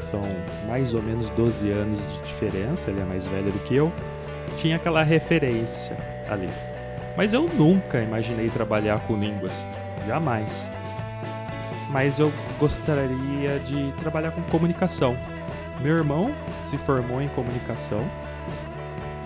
são 0.02 0.22
mais 0.68 0.94
ou 0.94 1.02
menos 1.02 1.30
12 1.32 1.72
anos 1.72 2.08
de 2.14 2.20
diferença, 2.28 2.90
ele 2.90 3.02
é 3.02 3.06
mais 3.06 3.28
velho 3.28 3.52
do 3.52 3.60
que 3.60 3.76
eu, 3.76 3.92
tinha 4.58 4.76
aquela 4.76 5.04
referência 5.04 5.98
ali. 6.30 6.50
Mas 7.16 7.34
eu 7.34 7.50
nunca 7.50 8.00
imaginei 8.00 8.50
trabalhar 8.50 9.00
com 9.02 9.18
línguas, 9.18 9.68
jamais. 10.08 10.72
Mas 11.90 12.20
eu 12.20 12.32
gostaria 12.60 13.60
de 13.60 13.92
trabalhar 13.94 14.32
com 14.32 14.42
comunicação. 14.44 15.18
Meu 15.82 15.96
irmão 15.96 16.34
se 16.62 16.78
formou 16.78 17.22
em 17.22 17.28
comunicação, 17.30 18.06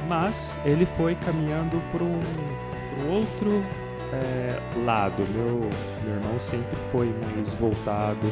mas 0.07 0.59
ele 0.65 0.85
foi 0.85 1.15
caminhando 1.15 1.81
para 1.91 2.03
um, 2.03 2.21
um 3.01 3.11
outro 3.11 3.63
é, 4.13 4.59
lado. 4.85 5.23
Meu, 5.33 5.69
meu 6.03 6.15
irmão 6.15 6.39
sempre 6.39 6.77
foi 6.91 7.13
mais 7.33 7.53
voltado 7.53 8.31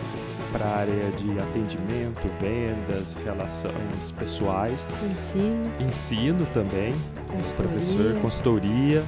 para 0.51 0.65
a 0.65 0.77
área 0.79 1.11
de 1.11 1.39
atendimento, 1.39 2.29
vendas, 2.39 3.17
relações 3.23 4.11
pessoais. 4.11 4.85
Ensino. 5.03 5.71
Ensino 5.79 6.45
também, 6.47 6.93
como 7.27 7.41
Consultoria. 7.41 7.55
professor, 7.55 8.21
consultoria. 8.21 9.03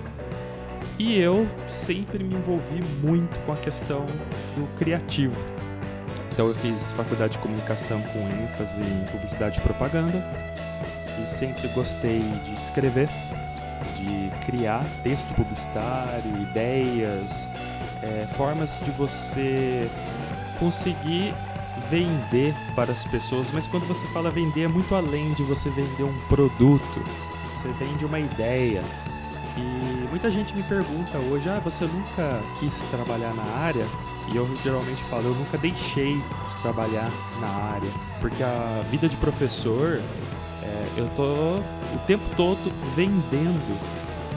E 0.98 1.18
eu 1.18 1.48
sempre 1.68 2.24
me 2.24 2.36
envolvi 2.36 2.82
muito 3.02 3.38
com 3.46 3.52
a 3.52 3.58
questão 3.58 4.06
do 4.56 4.68
criativo. 4.78 5.44
Então 6.32 6.48
eu 6.48 6.56
fiz 6.56 6.92
faculdade 6.94 7.34
de 7.34 7.40
comunicação 7.40 8.02
com 8.02 8.20
ênfase 8.20 8.82
em 8.82 9.06
publicidade 9.12 9.60
e 9.60 9.62
propaganda 9.62 10.24
e 11.22 11.28
sempre 11.28 11.68
gostei 11.70 12.22
de 12.44 12.54
escrever, 12.54 13.10
de 13.96 14.32
criar 14.46 14.86
texto 15.04 15.34
publicitário, 15.34 16.42
ideias, 16.42 17.50
é, 18.02 18.28
formas 18.28 18.82
de 18.84 18.92
você 18.92 19.90
conseguir 20.60 21.34
vender 21.90 22.54
para 22.76 22.92
as 22.92 23.04
pessoas, 23.06 23.52
mas 23.52 23.68
quando 23.68 23.86
você 23.88 24.06
fala 24.08 24.30
vender 24.30 24.64
é 24.64 24.68
muito 24.68 24.94
além 24.96 25.30
de 25.34 25.44
você 25.44 25.70
vender 25.70 26.04
um 26.04 26.18
produto. 26.28 27.04
Você 27.56 27.70
vende 27.70 28.06
uma 28.06 28.20
ideia. 28.20 28.84
E 29.56 30.10
muita 30.10 30.32
gente 30.32 30.56
me 30.56 30.64
pergunta 30.64 31.18
hoje: 31.18 31.48
"Ah, 31.50 31.60
você 31.60 31.86
nunca 31.86 32.42
quis 32.60 32.82
trabalhar 32.84 33.34
na 33.36 33.44
área?" 33.44 33.86
E 34.32 34.36
eu 34.36 34.50
geralmente 34.64 35.02
falo: 35.04 35.28
"Eu 35.30 35.36
nunca 35.36 35.58
deixei 35.58 36.16
de 36.16 36.62
trabalhar 36.62 37.10
na 37.40 37.48
área, 37.48 37.90
porque 38.20 38.42
a 38.42 38.84
vida 38.90 39.08
de 39.08 39.16
professor 39.18 40.02
é, 40.64 41.00
eu 41.00 41.10
tô 41.10 41.60
o 41.60 42.00
tempo 42.08 42.24
todo 42.36 42.72
vendendo 42.96 43.78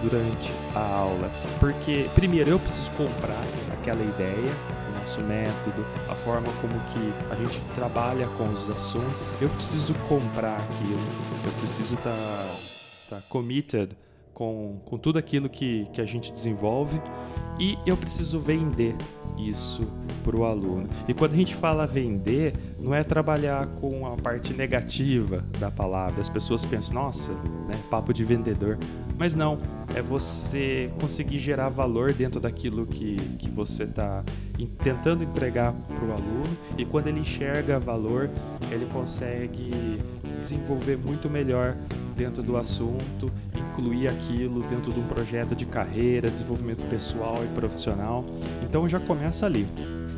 durante 0.03 0.53
a 0.75 0.81
aula, 0.81 1.31
porque 1.61 2.11
primeiro 2.15 2.51
eu 2.51 2.59
preciso 2.59 2.91
comprar 2.93 3.43
aquela 3.73 4.03
ideia, 4.03 4.53
o 4.89 4.99
nosso 4.99 5.21
método, 5.21 5.87
a 6.09 6.15
forma 6.15 6.49
como 6.61 6.75
que 6.87 7.13
a 7.31 7.35
gente 7.37 7.61
trabalha 7.75 8.27
com 8.37 8.49
os 8.49 8.69
assuntos. 8.69 9.23
Eu 9.41 9.49
preciso 9.51 9.95
comprar 10.09 10.57
aquilo, 10.57 11.01
eu 11.45 11.53
preciso 11.53 11.95
estar 11.95 12.11
tá, 13.09 13.17
tá 13.17 13.23
committed 13.29 13.97
com, 14.37 14.79
com 14.85 14.99
tudo 14.99 15.19
aquilo 15.19 15.49
que, 15.49 15.87
que 15.95 15.99
a 15.99 16.05
gente 16.05 16.31
desenvolve 16.31 17.01
e 17.59 17.79
eu 17.87 17.97
preciso 17.97 18.39
vender 18.39 18.95
isso 19.39 19.91
para 20.23 20.37
o 20.37 20.45
aluno. 20.45 20.87
E 21.09 21.15
quando 21.15 21.33
a 21.33 21.37
gente 21.37 21.55
fala 21.55 21.87
vender, 21.87 22.53
não 22.79 22.95
é 22.95 23.03
trabalhar 23.03 23.67
com 23.81 24.07
a 24.07 24.15
parte 24.15 24.53
negativa 24.53 25.43
da 25.59 25.71
palavra. 25.71 26.21
As 26.21 26.29
pessoas 26.29 26.67
pensam, 26.67 26.97
nossa, 26.97 27.33
né, 27.33 27.81
papo 27.91 28.13
de 28.13 28.25
vendedor. 28.25 28.79
Mas 29.17 29.35
não, 29.35 29.57
é 29.95 30.03
você 30.03 30.91
conseguir 31.01 31.39
gerar 31.39 31.71
valor 31.71 32.13
dentro 32.13 32.39
daquilo 32.39 32.85
que, 32.85 33.17
que 33.39 33.49
você 33.49 33.85
está 33.85 34.23
tentando 34.83 35.25
entregar 35.25 35.73
para 35.73 36.05
o 36.05 36.13
aluno. 36.13 36.57
E 36.77 36.85
quando 36.85 37.07
ele 37.07 37.21
enxerga 37.21 37.81
valor, 37.81 38.29
ele 38.71 38.85
consegue 38.93 39.99
desenvolver 40.39 40.99
muito 40.99 41.31
melhor 41.31 41.75
dentro 42.17 42.43
do 42.43 42.57
assunto, 42.57 43.31
incluir 43.57 44.09
aquilo 44.09 44.63
dentro 44.63 44.93
de 44.93 44.99
um 44.99 45.07
projeto 45.07 45.55
de 45.55 45.67
carreira, 45.67 46.31
desenvolvimento 46.31 46.83
pessoal 46.89 47.45
e 47.45 47.49
profissional. 47.49 48.25
Então 48.63 48.89
já 48.89 48.99
começa 48.99 49.45
ali. 49.47 49.67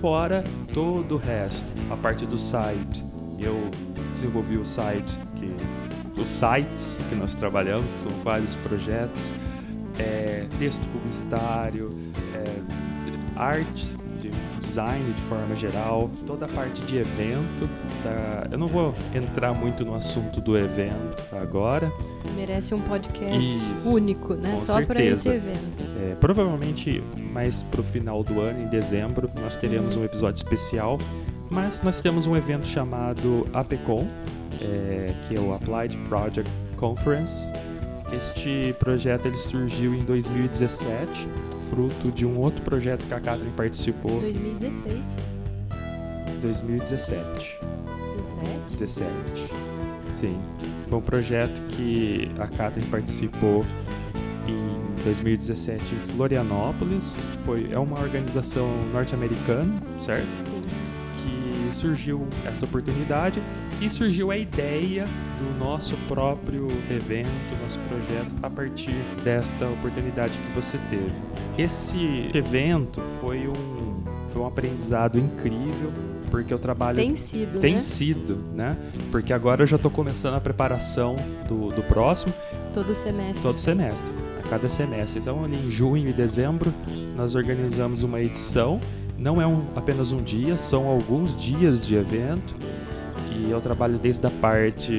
Fora 0.01 0.45
todo 0.73 1.17
o 1.17 1.19
resto, 1.19 1.67
a 1.91 1.97
parte 1.97 2.25
do 2.25 2.39
site. 2.39 3.05
Eu 3.39 3.71
desenvolvi 4.13 4.57
o 4.57 4.65
site, 4.65 5.19
que, 5.37 5.51
os 6.21 6.29
sites 6.29 7.01
que 7.09 7.15
nós 7.15 7.35
trabalhamos, 7.35 7.91
são 7.93 8.11
vários 8.23 8.55
projetos, 8.57 9.33
é, 9.99 10.47
texto 10.59 10.87
publicitário, 10.89 11.91
é, 12.35 13.39
arte 13.39 13.98
design 14.59 15.13
de 15.13 15.23
forma 15.23 15.55
geral, 15.57 16.11
toda 16.27 16.47
a 16.47 16.49
parte 16.49 16.81
de 16.83 16.97
evento. 16.99 17.69
Da... 18.05 18.49
Eu 18.51 18.59
não 18.59 18.67
vou 18.67 18.95
entrar 19.15 19.53
muito 19.55 19.85
no 19.85 19.95
assunto 19.95 20.41
do 20.41 20.57
evento 20.57 21.23
agora. 21.33 21.93
Merece 22.37 22.75
um 22.75 22.81
podcast 22.81 23.39
Isso, 23.39 23.93
único, 23.93 24.35
né? 24.35 24.59
Só 24.59 24.85
para 24.85 25.03
esse 25.03 25.29
evento. 25.29 25.83
É, 26.01 26.15
provavelmente 26.17 27.03
mais 27.33 27.63
pro 27.63 27.83
final 27.83 28.23
do 28.23 28.41
ano, 28.41 28.63
em 28.63 28.67
dezembro, 28.69 29.31
nós 29.41 29.57
teremos 29.57 29.95
Uhum. 29.97 30.03
um 30.03 30.05
episódio 30.05 30.37
especial. 30.39 30.99
Mas 31.51 31.81
nós 31.81 32.01
temos 32.01 32.27
um 32.27 32.37
evento 32.37 32.67
chamado 32.67 33.47
APCON, 33.55 34.07
é, 34.61 35.15
que 35.27 35.35
é 35.35 35.41
o 35.41 35.55
Applied 35.55 35.97
Project 36.09 36.51
Conference. 36.77 37.51
Este 38.13 38.75
projeto 38.79 39.27
ele 39.27 39.37
surgiu 39.37 39.95
em 39.95 40.03
2017, 40.05 41.29
fruto 41.71 42.11
de 42.11 42.27
um 42.27 42.39
outro 42.39 42.63
projeto 42.63 43.07
que 43.07 43.15
a 43.15 43.21
Catherine 43.21 43.55
participou 43.57 44.21
2016, 44.21 45.07
em 46.29 46.41
2017. 46.41 47.59
17. 48.71 48.71
17. 48.71 49.13
Sim. 50.09 50.39
Foi 50.89 50.99
um 50.99 51.03
projeto 51.03 51.63
que 51.69 52.31
a 52.39 52.47
Catherine 52.47 52.91
participou 52.91 53.65
em 54.47 55.05
2017 55.05 55.95
em 55.95 55.99
Florianópolis. 56.15 57.37
Foi, 57.45 57.69
é 57.71 57.79
uma 57.79 58.01
organização 58.01 58.69
norte-americana, 58.93 59.75
certo? 60.01 60.27
Sim. 60.41 60.63
Que 61.23 61.75
surgiu 61.75 62.27
esta 62.47 62.65
oportunidade 62.65 63.43
e 63.81 63.89
surgiu 63.89 64.31
a 64.31 64.37
ideia 64.37 65.05
do 65.39 65.59
nosso 65.65 65.97
próprio 66.09 66.67
evento, 66.91 67.29
nosso 67.63 67.79
projeto, 67.81 68.35
a 68.43 68.51
partir 68.51 68.95
desta 69.23 69.67
oportunidade 69.67 70.37
que 70.39 70.53
você 70.55 70.79
teve. 70.91 71.13
Esse 71.57 72.31
evento 72.35 73.01
foi 73.21 73.47
um, 73.49 74.03
foi 74.33 74.43
um 74.43 74.47
aprendizado 74.47 75.19
incrível, 75.19 75.93
porque 76.31 76.53
eu 76.53 76.59
trabalho 76.59 76.97
Tem 76.97 77.15
sido, 77.17 77.61
tem 77.61 77.75
né? 77.75 77.81
sido, 77.81 78.37
né? 78.55 78.77
Porque 79.11 79.33
agora 79.33 79.63
eu 79.63 79.67
já 79.67 79.77
estou 79.77 79.91
começando 79.91 80.35
a 80.35 80.41
preparação 80.41 81.17
do, 81.49 81.71
do 81.71 81.83
próximo, 81.83 82.33
Todo 82.75 82.95
semestre. 82.95 83.43
todo 83.43 83.57
semestre, 83.57 84.11
a 84.45 84.49
cada 84.49 84.69
semestre. 84.69 85.21
Então, 85.21 85.43
ali 85.45 85.57
em 85.57 85.71
junho 85.71 86.09
e 86.09 86.13
dezembro, 86.13 86.73
nós 87.17 87.35
organizamos 87.35 88.03
uma 88.03 88.21
edição. 88.21 88.81
Não 89.17 89.41
é 89.43 89.47
um, 89.47 89.65
apenas 89.75 90.13
um 90.13 90.23
dia, 90.23 90.57
são 90.57 90.87
alguns 90.87 91.35
dias 91.35 91.85
de 91.87 91.97
evento. 91.97 92.55
E 93.49 93.51
eu 93.51 93.63
trabalho 93.63 93.99
desde 93.99 94.27
a 94.27 94.31
parte 94.31 94.93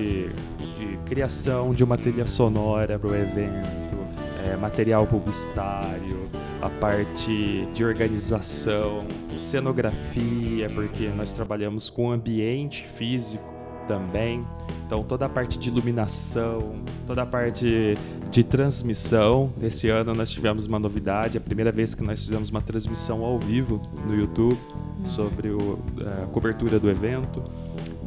de 0.75 0.97
criação 1.05 1.71
de 1.71 1.83
uma 1.83 1.95
trilha 1.95 2.25
sonora 2.25 2.97
para 2.97 3.07
o 3.07 3.15
evento, 3.15 3.95
é, 4.43 4.55
material 4.55 5.05
publicitário, 5.05 6.27
a 6.59 6.67
parte 6.67 7.67
de 7.71 7.85
organização, 7.85 9.05
cenografia, 9.37 10.67
porque 10.73 11.09
nós 11.09 11.31
trabalhamos 11.31 11.91
com 11.91 12.09
ambiente 12.09 12.87
físico 12.87 13.53
também. 13.87 14.43
Então 14.87 15.03
toda 15.03 15.27
a 15.27 15.29
parte 15.29 15.59
de 15.59 15.69
iluminação, 15.69 16.81
toda 17.05 17.21
a 17.21 17.27
parte 17.27 17.95
de 18.31 18.43
transmissão. 18.43 19.53
Esse 19.61 19.89
ano 19.89 20.15
nós 20.15 20.31
tivemos 20.31 20.65
uma 20.65 20.79
novidade, 20.79 21.37
a 21.37 21.41
primeira 21.41 21.71
vez 21.71 21.93
que 21.93 22.01
nós 22.01 22.19
fizemos 22.19 22.49
uma 22.49 22.61
transmissão 22.61 23.23
ao 23.23 23.37
vivo 23.37 23.79
no 24.07 24.15
YouTube 24.15 24.57
sobre 25.03 25.49
o, 25.49 25.77
a 26.23 26.25
cobertura 26.31 26.79
do 26.79 26.89
evento. 26.89 27.43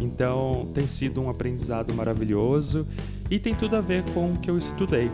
Então 0.01 0.69
tem 0.73 0.87
sido 0.87 1.21
um 1.21 1.29
aprendizado 1.29 1.95
maravilhoso 1.95 2.87
e 3.31 3.39
tem 3.39 3.55
tudo 3.55 3.77
a 3.77 3.81
ver 3.81 4.03
com 4.13 4.33
o 4.33 4.39
que 4.39 4.51
eu 4.51 4.59
estudei. 4.59 5.11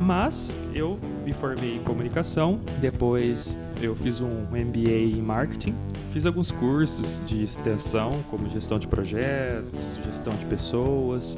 Mas 0.00 0.56
eu 0.74 0.98
me 1.24 1.32
formei 1.32 1.76
em 1.76 1.82
comunicação, 1.82 2.60
depois 2.80 3.58
eu 3.80 3.94
fiz 3.94 4.20
um 4.20 4.42
MBA 4.50 5.16
em 5.16 5.22
marketing, 5.22 5.74
fiz 6.12 6.26
alguns 6.26 6.50
cursos 6.50 7.22
de 7.26 7.42
extensão, 7.42 8.10
como 8.30 8.48
gestão 8.48 8.78
de 8.78 8.86
projetos, 8.86 9.98
gestão 10.04 10.34
de 10.34 10.44
pessoas, 10.44 11.36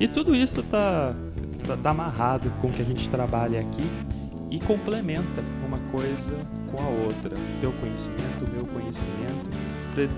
e 0.00 0.08
tudo 0.08 0.34
isso 0.34 0.60
está 0.60 1.14
tá, 1.66 1.76
tá 1.76 1.90
amarrado 1.90 2.50
com 2.60 2.68
o 2.68 2.72
que 2.72 2.82
a 2.82 2.84
gente 2.84 3.08
trabalha 3.08 3.60
aqui 3.60 3.84
e 4.50 4.58
complementa 4.60 5.42
uma 5.66 5.78
coisa 5.90 6.34
com 6.70 6.78
a 6.78 6.86
outra. 6.86 7.36
O 7.36 7.60
teu 7.60 7.72
conhecimento, 7.72 8.44
o 8.44 8.50
meu 8.50 8.66
conhecimento, 8.66 9.50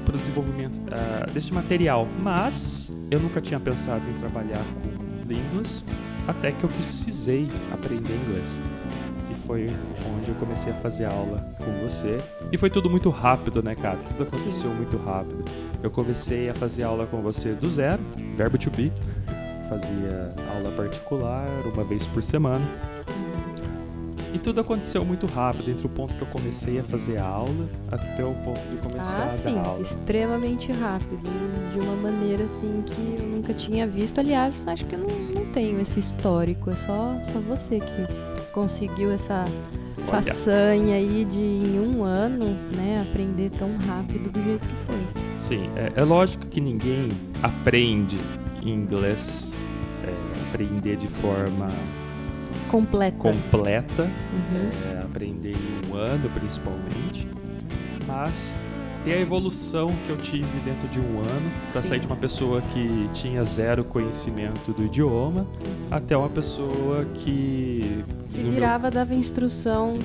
para 0.05 0.15
o 0.15 0.19
desenvolvimento 0.19 0.77
uh, 0.77 1.31
deste 1.33 1.53
material. 1.53 2.09
Mas 2.23 2.93
eu 3.11 3.21
nunca 3.21 3.41
tinha 3.41 3.61
pensado 3.61 4.03
em 4.09 4.15
trabalhar 4.15 4.63
com 4.83 5.29
línguas 5.29 5.85
até 6.27 6.53
que 6.53 6.65
eu 6.65 6.71
precisei 6.71 7.49
aprender 7.73 8.15
inglês. 8.15 8.59
E 9.31 9.35
foi 9.47 9.69
onde 10.17 10.29
eu 10.29 10.35
comecei 10.37 10.73
a 10.73 10.77
fazer 10.77 11.05
aula 11.05 11.39
com 11.59 11.73
você. 11.87 12.19
E 12.51 12.57
foi 12.57 12.71
tudo 12.71 12.89
muito 12.89 13.11
rápido, 13.11 13.63
né, 13.63 13.75
cara? 13.75 13.99
Tudo 13.99 14.23
aconteceu 14.23 14.71
Sim. 14.71 14.77
muito 14.77 14.97
rápido. 14.99 15.45
Eu 15.83 15.91
comecei 15.91 16.49
a 16.49 16.55
fazer 16.55 16.83
aula 16.85 17.07
com 17.07 17.21
você 17.21 17.53
do 17.53 17.69
zero, 17.69 18.01
verbo 18.37 18.57
to 18.57 18.71
be. 18.71 18.93
Fazia 19.69 20.35
aula 20.55 20.71
particular 20.77 21.47
uma 21.75 21.85
vez 21.85 22.07
por 22.07 22.23
semana 22.23 22.65
e 24.35 24.39
tudo 24.39 24.61
aconteceu 24.61 25.05
muito 25.05 25.27
rápido, 25.27 25.71
entre 25.71 25.87
o 25.87 25.89
ponto 25.89 26.13
que 26.17 26.23
eu 26.23 26.27
comecei 26.27 26.81
a 26.81 26.83
fazer 26.83 27.19
a 27.19 27.25
aula 27.25 27.69
até 27.89 28.25
o 28.25 28.35
ponto 28.35 28.61
de 28.69 28.77
começar 28.79 29.23
ah, 29.23 29.27
a 29.27 29.29
sim, 29.29 29.57
aula. 29.57 29.81
extremamente 29.81 30.73
rápido, 30.73 31.23
de 31.73 31.79
uma 31.79 31.95
maneira 31.95 32.43
assim 32.43 32.83
que 32.85 33.17
eu 33.23 33.29
nunca 33.29 33.55
tinha 33.55 33.87
visto. 33.87 34.19
Aliás, 34.19 34.67
acho 34.67 34.85
que 34.87 34.97
eu 34.97 34.99
não, 34.99 35.09
não 35.09 35.47
tenho 35.53 35.81
esse 35.81 36.01
histórico, 36.01 36.69
é 36.69 36.75
só, 36.75 37.17
só 37.23 37.39
você 37.39 37.79
que 37.79 38.51
conseguiu 38.53 39.13
essa 39.13 39.45
Olha. 39.45 40.07
façanha 40.07 40.97
aí 40.97 41.25
de 41.25 41.39
em 41.39 41.79
um 41.79 42.03
ano, 42.03 42.57
né, 42.75 43.07
aprender 43.09 43.51
tão 43.51 43.77
rápido 43.77 44.33
do 44.33 44.43
jeito 44.43 44.67
que 44.67 44.75
foi. 44.85 45.25
Sim, 45.39 45.71
é, 45.77 45.93
é 45.95 46.03
lógico 46.03 46.45
que 46.49 46.61
ninguém 46.61 47.09
aprende 47.41 48.19
inglês, 48.65 49.55
é, 50.03 50.49
aprender 50.49 50.97
de 50.97 51.07
forma 51.07 51.69
completa. 52.75 53.17
Completa. 53.17 54.03
Uhum. 54.03 54.71
É, 54.93 55.05
aprender 55.05 55.55
em 55.55 55.91
um 55.93 55.97
ano, 55.97 56.29
principalmente. 56.31 57.29
Mas 58.05 58.59
ter 59.05 59.13
a 59.13 59.21
evolução 59.21 59.95
que 60.05 60.11
eu 60.11 60.17
tive 60.17 60.59
dentro 60.65 60.89
de 60.89 60.99
um 60.99 61.21
ano 61.21 61.53
para 61.71 61.83
sair 61.83 62.01
de 62.01 62.07
uma 62.07 62.17
pessoa 62.17 62.61
que 62.63 63.09
tinha 63.13 63.45
zero 63.45 63.85
conhecimento 63.85 64.73
do 64.73 64.85
idioma 64.85 65.47
até 65.91 66.17
uma 66.17 66.31
pessoa 66.31 67.05
que 67.15 68.03
se 68.27 68.43
virava 68.43 68.85
meu... 68.85 68.91
dava 68.91 69.15
instrução 69.15 69.99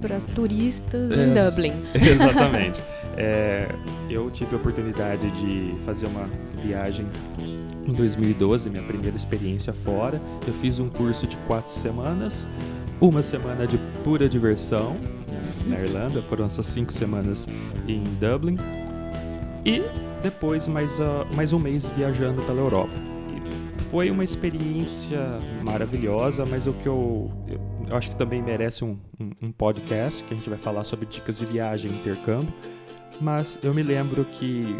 para 0.00 0.20
turistas 0.34 1.10
é, 1.10 1.26
em 1.26 1.34
Dublin 1.34 1.72
exatamente 1.98 2.80
é, 3.16 3.68
eu 4.08 4.30
tive 4.30 4.54
a 4.54 4.58
oportunidade 4.58 5.28
de 5.32 5.74
fazer 5.84 6.06
uma 6.06 6.30
viagem 6.62 7.06
em 7.86 7.92
2012, 7.92 8.70
minha 8.70 8.82
primeira 8.82 9.16
experiência 9.16 9.72
fora. 9.72 10.20
Eu 10.46 10.52
fiz 10.52 10.78
um 10.78 10.88
curso 10.88 11.26
de 11.26 11.36
quatro 11.38 11.72
semanas, 11.72 12.46
uma 13.00 13.22
semana 13.22 13.66
de 13.66 13.78
pura 14.02 14.28
diversão 14.28 14.96
na 15.66 15.80
Irlanda, 15.80 16.22
foram 16.22 16.46
essas 16.46 16.66
cinco 16.66 16.92
semanas 16.92 17.48
em 17.88 18.02
Dublin, 18.20 18.56
e 19.64 19.82
depois 20.22 20.68
mais, 20.68 20.98
uh, 20.98 21.26
mais 21.34 21.52
um 21.52 21.58
mês 21.58 21.88
viajando 21.88 22.42
pela 22.42 22.60
Europa. 22.60 22.92
E 23.78 23.82
foi 23.84 24.10
uma 24.10 24.24
experiência 24.24 25.38
maravilhosa, 25.62 26.44
mas 26.44 26.66
o 26.66 26.72
que 26.72 26.88
eu, 26.88 27.30
eu 27.88 27.96
acho 27.96 28.10
que 28.10 28.16
também 28.16 28.42
merece 28.42 28.84
um, 28.84 28.98
um, 29.18 29.30
um 29.42 29.52
podcast, 29.52 30.22
que 30.24 30.34
a 30.34 30.36
gente 30.36 30.48
vai 30.48 30.58
falar 30.58 30.84
sobre 30.84 31.06
dicas 31.06 31.38
de 31.38 31.46
viagem 31.46 31.90
e 31.90 31.94
intercâmbio. 31.94 32.52
Mas 33.20 33.58
eu 33.62 33.72
me 33.72 33.82
lembro 33.82 34.24
que 34.24 34.76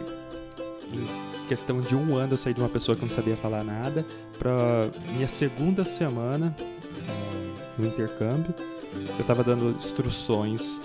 questão 1.45 1.81
de 1.81 1.95
um 1.95 2.17
ano 2.17 2.33
eu 2.33 2.37
saí 2.37 2.55
de 2.55 2.61
uma 2.61 2.69
pessoa 2.69 2.97
que 2.97 3.03
não 3.03 3.11
sabia 3.11 3.37
falar 3.37 3.63
nada 3.65 4.05
para 4.39 4.89
minha 5.15 5.29
segunda 5.29 5.85
semana 5.85 6.55
é, 6.59 7.81
no 7.81 7.87
intercâmbio. 7.87 8.55
Eu 8.95 9.21
estava 9.21 9.43
dando 9.43 9.71
instruções 9.77 10.81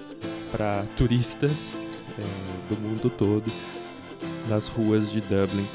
para 0.51 0.83
turistas 0.97 1.75
é, 2.17 2.73
do 2.73 2.79
mundo 2.79 3.09
todo 3.09 3.51
nas 4.47 4.67
ruas 4.67 5.11
de 5.11 5.21
Dublin. 5.21 5.67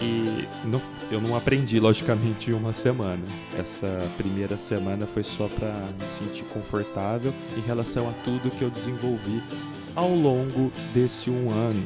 E 0.00 0.46
não, 0.66 0.80
eu 1.10 1.20
não 1.20 1.34
aprendi, 1.36 1.80
logicamente, 1.80 2.50
em 2.50 2.54
uma 2.54 2.72
semana. 2.72 3.22
Essa 3.58 4.10
primeira 4.18 4.58
semana 4.58 5.06
foi 5.06 5.24
só 5.24 5.48
para 5.48 5.72
me 5.98 6.06
sentir 6.06 6.44
confortável 6.44 7.32
em 7.56 7.60
relação 7.60 8.08
a 8.08 8.12
tudo 8.24 8.50
que 8.50 8.62
eu 8.62 8.68
desenvolvi 8.68 9.42
ao 9.94 10.10
longo 10.10 10.70
desse 10.92 11.30
um 11.30 11.50
ano. 11.50 11.82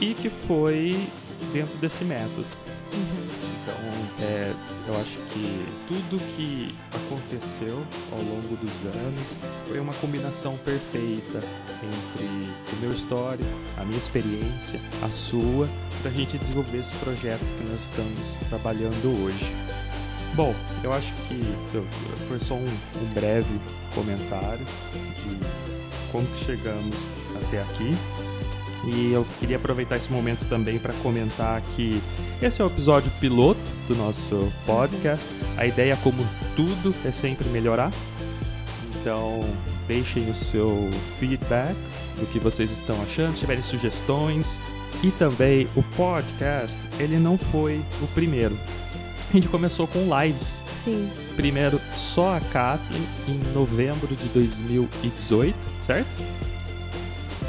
E 0.00 0.14
que 0.14 0.28
foi 0.28 1.08
dentro 1.52 1.76
desse 1.78 2.04
método. 2.04 2.46
Uhum. 2.92 3.28
Então, 3.62 4.26
é, 4.26 4.54
eu 4.88 5.00
acho 5.00 5.18
que 5.18 5.66
tudo 5.86 6.18
que 6.34 6.74
aconteceu 6.94 7.84
ao 8.10 8.18
longo 8.18 8.56
dos 8.56 8.82
anos 8.82 9.38
foi 9.66 9.78
uma 9.78 9.92
combinação 9.94 10.56
perfeita 10.58 11.38
entre 11.82 12.26
o 12.72 12.80
meu 12.80 12.90
histórico, 12.90 13.48
a 13.76 13.84
minha 13.84 13.98
experiência, 13.98 14.80
a 15.02 15.10
sua, 15.10 15.68
para 16.00 16.10
a 16.10 16.14
gente 16.14 16.38
desenvolver 16.38 16.78
esse 16.78 16.94
projeto 16.96 17.44
que 17.56 17.70
nós 17.70 17.82
estamos 17.82 18.36
trabalhando 18.48 19.24
hoje. 19.24 19.54
Bom, 20.34 20.54
eu 20.82 20.92
acho 20.92 21.12
que 21.28 21.40
foi 22.28 22.38
só 22.38 22.54
um, 22.54 22.66
um 22.66 23.12
breve 23.12 23.60
comentário 23.94 24.64
de 24.94 26.12
como 26.12 26.26
que 26.28 26.44
chegamos 26.44 27.08
até 27.36 27.62
aqui. 27.62 27.96
E 28.88 29.12
eu 29.12 29.26
queria 29.38 29.56
aproveitar 29.56 29.96
esse 29.96 30.10
momento 30.10 30.46
também 30.48 30.78
para 30.78 30.94
comentar 30.94 31.60
que 31.76 32.00
esse 32.40 32.62
é 32.62 32.64
o 32.64 32.68
episódio 32.68 33.12
piloto 33.20 33.60
do 33.86 33.94
nosso 33.94 34.50
podcast. 34.64 35.28
A 35.56 35.66
ideia, 35.66 35.96
como 35.98 36.26
tudo, 36.56 36.94
é 37.04 37.12
sempre 37.12 37.48
melhorar. 37.50 37.92
Então, 39.00 39.40
deixem 39.86 40.30
o 40.30 40.34
seu 40.34 40.88
feedback 41.18 41.76
do 42.18 42.26
que 42.26 42.38
vocês 42.38 42.70
estão 42.70 43.00
achando, 43.02 43.34
se 43.34 43.40
tiverem 43.40 43.62
sugestões. 43.62 44.58
E 45.02 45.10
também 45.10 45.68
o 45.76 45.82
podcast, 45.94 46.88
ele 46.98 47.18
não 47.18 47.36
foi 47.36 47.82
o 48.02 48.06
primeiro. 48.08 48.58
A 49.28 49.32
gente 49.34 49.48
começou 49.48 49.86
com 49.86 50.08
lives. 50.18 50.62
Sim. 50.72 51.10
Primeiro 51.36 51.78
só 51.94 52.36
a 52.36 52.40
Kathleen 52.40 53.06
em 53.28 53.38
novembro 53.52 54.16
de 54.16 54.28
2018, 54.30 55.54
certo? 55.82 56.08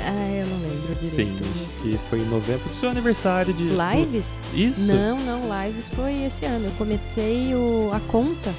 Ah, 0.06 0.32
eu 0.32 0.48
não 0.48 0.58
lembro 0.62 0.96
direito. 0.96 1.08
Sim, 1.08 1.36
que 1.82 2.00
foi 2.10 2.20
em 2.20 2.26
novembro 2.26 2.70
do 2.70 2.76
seu 2.76 2.90
aniversário 2.90 3.54
de. 3.54 3.66
Lives? 3.66 4.42
Isso? 4.54 4.94
Não, 4.94 5.20
não, 5.20 5.42
Lives 5.66 5.90
foi 5.90 6.24
esse 6.24 6.46
ano. 6.46 6.68
Eu 6.68 6.72
comecei 6.74 7.54
o, 7.54 7.92
a 7.94 8.00
conta 8.02 8.54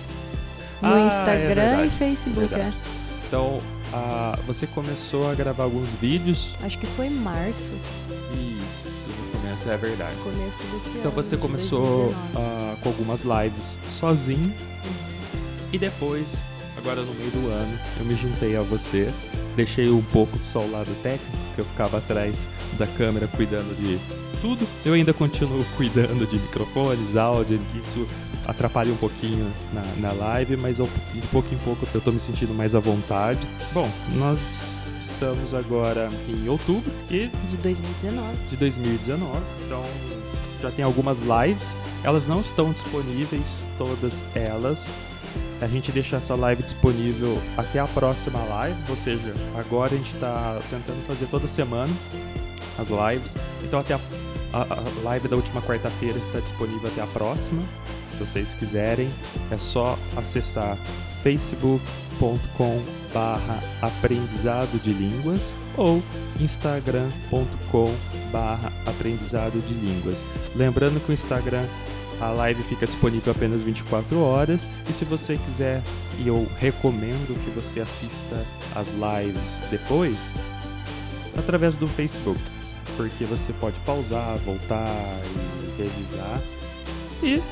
no 0.81 0.95
ah, 0.95 1.01
Instagram 1.07 1.81
é 1.81 1.87
e 1.87 1.91
Facebook. 1.91 2.55
É. 2.55 2.73
Então, 3.27 3.61
a, 3.93 4.39
você 4.47 4.67
começou 4.67 5.31
a 5.31 5.35
gravar 5.35 5.65
alguns 5.65 5.93
vídeos. 5.95 6.55
Acho 6.63 6.79
que 6.79 6.87
foi 6.87 7.07
em 7.07 7.11
março. 7.11 7.75
Isso, 8.67 9.09
no 9.09 9.41
começo, 9.41 9.69
é 9.69 9.77
verdade. 9.77 10.15
Começo 10.17 10.63
desse 10.65 10.91
então 10.91 11.03
ano, 11.03 11.11
você 11.11 11.37
começou 11.37 12.09
uh, 12.09 12.77
com 12.83 12.89
algumas 12.89 13.25
lives 13.25 13.79
sozinho. 13.89 14.55
Uhum. 14.85 15.11
E 15.73 15.79
depois, 15.79 16.43
agora 16.77 17.03
no 17.03 17.15
meio 17.15 17.31
do 17.31 17.49
ano, 17.49 17.79
eu 17.99 18.05
me 18.05 18.15
juntei 18.15 18.57
a 18.57 18.63
você 18.63 19.13
deixei 19.57 19.91
um 19.91 20.03
pouco 20.03 20.39
só 20.43 20.61
o 20.61 20.71
lado 20.71 20.95
técnico, 21.03 21.37
que 21.55 21.61
eu 21.61 21.65
ficava 21.65 21.99
atrás 21.99 22.49
da 22.79 22.87
câmera 22.87 23.27
cuidando 23.27 23.77
de 23.77 23.99
tudo. 24.41 24.67
Eu 24.85 24.95
ainda 24.95 25.13
continuo 25.13 25.65
cuidando 25.77 26.27
de 26.27 26.39
microfones, 26.39 27.17
áudio, 27.17 27.61
isso 27.81 28.07
atrapalha 28.47 28.93
um 28.93 28.97
pouquinho 28.97 29.51
na, 29.73 30.09
na 30.09 30.13
live, 30.13 30.57
mas 30.57 30.79
de 30.79 31.27
pouco 31.31 31.55
em 31.55 31.59
pouco 31.59 31.87
eu 31.95 32.01
tô 32.01 32.11
me 32.11 32.19
sentindo 32.19 32.55
mais 32.55 32.75
à 32.75 32.81
vontade. 32.81 33.47
Bom, 33.73 33.91
nós 34.15 34.85
estamos 35.01 35.55
agora 35.55 36.09
em 36.29 36.49
outubro 36.49 36.91
e. 37.11 37.29
De 37.47 37.57
2019. 37.59 38.37
De 38.49 38.57
2019, 38.57 39.39
então 39.65 39.85
já 40.61 40.71
tem 40.71 40.85
algumas 40.85 41.23
lives. 41.23 41.77
Elas 42.03 42.27
não 42.27 42.41
estão 42.41 42.73
disponíveis, 42.73 43.67
todas 43.79 44.25
elas, 44.35 44.91
a 45.61 45.67
gente 45.67 45.93
deixa 45.93 46.17
essa 46.17 46.35
live 46.35 46.63
disponível 46.63 47.41
até 47.57 47.79
a 47.79 47.87
próxima 47.87 48.39
live, 48.45 48.79
ou 48.89 48.97
seja, 48.97 49.35
agora 49.55 49.95
a 49.95 49.97
gente 49.97 50.15
está 50.15 50.59
tentando 50.71 51.05
fazer 51.07 51.27
toda 51.27 51.47
semana 51.47 51.93
as 52.79 52.91
lives. 52.91 53.37
Então 53.63 53.79
até 53.81 53.95
a, 53.95 54.01
a, 54.53 54.63
a 54.63 55.03
live 55.03 55.29
da 55.29 55.37
última 55.37 55.61
quarta-feira 55.61 56.19
está 56.19 56.41
disponível 56.41 56.89
até 56.89 57.03
a 57.03 57.07
próxima. 57.07 57.63
Se 58.11 58.19
vocês 58.19 58.55
quiserem, 58.55 59.11
é 59.51 59.59
só 59.59 59.99
acessar 60.17 60.79
facebook.com 61.23 62.83
barra 63.13 63.61
aprendizado 63.83 64.81
de 64.81 64.93
línguas 64.93 65.57
ou 65.77 66.03
instagram.com 66.39 67.95
barra 68.31 68.73
aprendizado 68.87 69.61
de 69.67 69.75
línguas. 69.75 70.25
Lembrando 70.55 71.01
que 71.01 71.11
o 71.11 71.13
Instagram 71.13 71.65
a 72.21 72.29
live 72.31 72.63
fica 72.63 72.87
disponível 72.87 73.33
apenas 73.33 73.63
24 73.63 74.21
horas. 74.21 74.71
E 74.89 74.93
se 74.93 75.05
você 75.05 75.37
quiser, 75.37 75.83
e 76.19 76.29
eu 76.29 76.47
recomendo 76.59 77.35
que 77.43 77.51
você 77.51 77.81
assista 77.81 78.47
as 78.75 78.93
lives 78.93 79.63
depois, 79.71 80.35
através 81.37 81.77
do 81.77 81.89
Facebook. 81.89 82.41
Porque 82.97 83.25
você 83.25 83.53
pode 83.55 83.81
pausar, 83.81 84.37
voltar 84.39 85.19
e 85.79 85.83
revisar. 85.83 86.43
E 87.23 87.43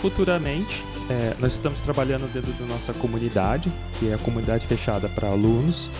futuramente, 0.00 0.84
é, 1.08 1.34
nós 1.38 1.54
estamos 1.54 1.80
trabalhando 1.80 2.30
dentro 2.30 2.52
da 2.52 2.66
nossa 2.66 2.92
comunidade, 2.92 3.72
que 3.98 4.10
é 4.10 4.14
a 4.14 4.18
comunidade 4.18 4.66
fechada 4.66 5.08
para 5.08 5.28
alunos. 5.28 5.90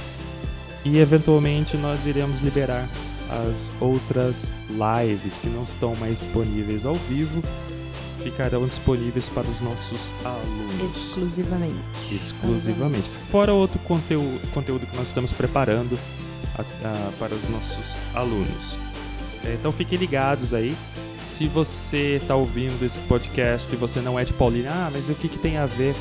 E 0.85 0.99
eventualmente 0.99 1.77
nós 1.77 2.05
iremos 2.05 2.41
liberar 2.41 2.89
as 3.29 3.73
outras 3.81 4.51
lives 4.69 5.39
que 5.39 5.49
não 5.49 5.63
estão 5.63 5.95
mais 5.97 6.21
disponíveis 6.21 6.87
ao 6.87 6.95
vivo 6.95 7.43
ficarão 8.31 8.67
disponíveis 8.67 9.29
para 9.29 9.49
os 9.49 9.61
nossos 9.61 10.13
alunos. 10.23 10.95
Exclusivamente. 10.95 11.75
Exclusivamente. 12.13 13.11
Fora 13.29 13.53
outro 13.53 13.79
conteúdo, 13.81 14.47
conteúdo 14.53 14.87
que 14.87 14.97
nós 14.97 15.09
estamos 15.09 15.33
preparando 15.33 15.99
a, 16.55 16.61
a, 16.63 17.13
para 17.19 17.35
os 17.35 17.49
nossos 17.49 17.95
alunos. 18.15 18.79
É, 19.45 19.55
então 19.55 19.73
fiquem 19.73 19.99
ligados 19.99 20.53
aí. 20.53 20.77
Se 21.19 21.49
você 21.49 22.17
está 22.17 22.37
ouvindo 22.37 22.85
esse 22.85 23.01
podcast 23.03 23.73
e 23.73 23.77
você 23.77 24.01
não 24.01 24.19
é 24.19 24.25
de 24.25 24.33
Paulina, 24.33 24.71
ah, 24.71 24.91
mas 24.93 25.09
o 25.09 25.15
que, 25.15 25.29
que 25.29 25.39
tem 25.39 25.57
a 25.57 25.67
ver? 25.67 25.97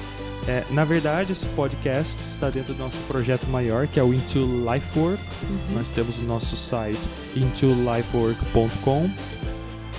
É, 0.48 0.64
na 0.70 0.86
verdade, 0.86 1.32
esse 1.32 1.46
podcast 1.48 2.22
está 2.22 2.50
dentro 2.50 2.74
do 2.74 2.80
nosso 2.80 3.00
projeto 3.02 3.48
maior, 3.48 3.88
que 3.88 4.00
é 4.00 4.04
o 4.04 4.14
Into 4.14 4.40
Lifework. 4.40 5.22
Uhum. 5.44 5.76
Nós 5.76 5.90
temos 5.90 6.22
o 6.22 6.24
nosso 6.26 6.56
site 6.56 7.10
intolifework.com 7.36 9.10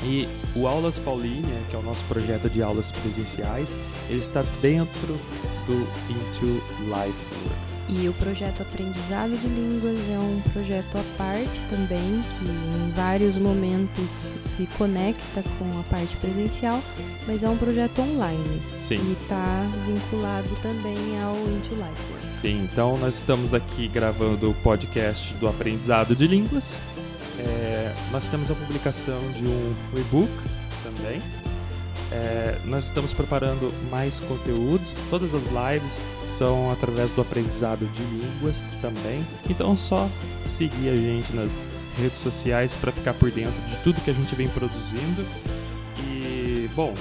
e 0.03 0.29
o 0.55 0.67
Aulas 0.67 0.99
Paulínia, 0.99 1.61
que 1.69 1.77
é 1.77 1.79
o 1.79 1.83
nosso 1.83 2.05
projeto 2.05 2.49
de 2.49 2.63
aulas 2.63 2.91
presenciais, 2.91 3.77
ele 4.09 4.19
está 4.19 4.43
dentro 4.61 5.19
do 5.67 5.87
Into 6.11 6.63
Life 6.85 7.25
Work. 7.45 7.69
E 7.91 8.07
o 8.07 8.13
projeto 8.15 8.61
Aprendizado 8.61 9.31
de 9.31 9.47
Línguas 9.47 9.99
é 10.11 10.19
um 10.19 10.43
projeto 10.53 10.99
à 10.99 11.05
parte 11.17 11.59
também, 11.67 12.21
que 12.39 12.45
em 12.45 12.93
vários 12.95 13.39
momentos 13.39 14.37
se 14.39 14.67
conecta 14.77 15.43
com 15.59 15.81
a 15.81 15.83
parte 15.85 16.15
presencial, 16.19 16.83
mas 17.27 17.43
é 17.43 17.49
um 17.49 17.57
projeto 17.57 18.03
online. 18.03 18.61
Sim. 18.75 18.97
E 18.97 19.13
está 19.13 19.67
vinculado 19.87 20.51
também 20.61 21.19
ao 21.23 21.35
Into 21.49 21.71
Life 21.71 22.13
Work. 22.13 22.31
Sim, 22.31 22.69
então 22.71 22.99
nós 22.99 23.15
estamos 23.17 23.55
aqui 23.55 23.89
gravando 23.89 24.51
o 24.51 24.55
podcast 24.55 25.33
do 25.35 25.49
Aprendizado 25.49 26.15
de 26.15 26.27
Línguas, 26.27 26.79
é, 27.49 27.95
nós 28.11 28.29
temos 28.29 28.51
a 28.51 28.55
publicação 28.55 29.19
de 29.33 29.47
um 29.47 29.75
e-book 29.99 30.31
também. 30.83 31.23
É, 32.11 32.59
nós 32.65 32.85
estamos 32.85 33.13
preparando 33.13 33.73
mais 33.91 34.21
conteúdos. 34.21 34.97
Todas 35.11 35.35
as 35.35 35.49
lives 35.49 36.03
são 36.23 36.71
através 36.71 37.13
do 37.13 37.21
aprendizado 37.21 37.87
de 37.87 38.03
línguas 38.03 38.71
também. 38.81 39.27
Então, 39.49 39.75
só 39.75 40.09
seguir 40.45 40.91
a 40.91 40.97
gente 40.97 41.35
nas 41.35 41.69
redes 41.99 42.21
sociais 42.21 42.77
para 42.77 42.93
ficar 42.93 43.15
por 43.15 43.31
dentro 43.31 43.61
de 43.63 43.77
tudo 43.79 44.01
que 44.01 44.11
a 44.11 44.15
gente 44.15 44.35
vem 44.35 44.49
produzindo. 44.49 45.25
E, 45.99 46.69
bom, 46.75 46.95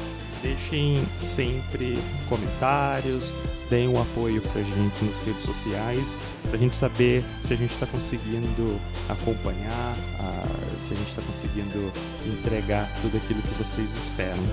deixem 0.47 1.05
sempre 1.19 1.97
comentários, 2.29 3.35
deem 3.69 3.89
um 3.89 4.01
apoio 4.01 4.41
pra 4.41 4.63
gente 4.63 5.03
nas 5.03 5.17
redes 5.19 5.43
sociais, 5.43 6.17
pra 6.49 6.57
gente 6.57 6.73
saber 6.73 7.23
se 7.41 7.53
a 7.53 7.57
gente 7.57 7.71
está 7.71 7.85
conseguindo 7.85 8.79
acompanhar, 9.09 9.95
a, 10.19 10.83
se 10.83 10.93
a 10.93 10.95
gente 10.95 11.09
está 11.09 11.21
conseguindo 11.21 11.91
entregar 12.25 12.89
tudo 13.01 13.17
aquilo 13.17 13.41
que 13.41 13.53
vocês 13.55 13.93
esperam. 13.95 14.43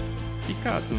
E 0.49 0.55
Cato, 0.65 0.95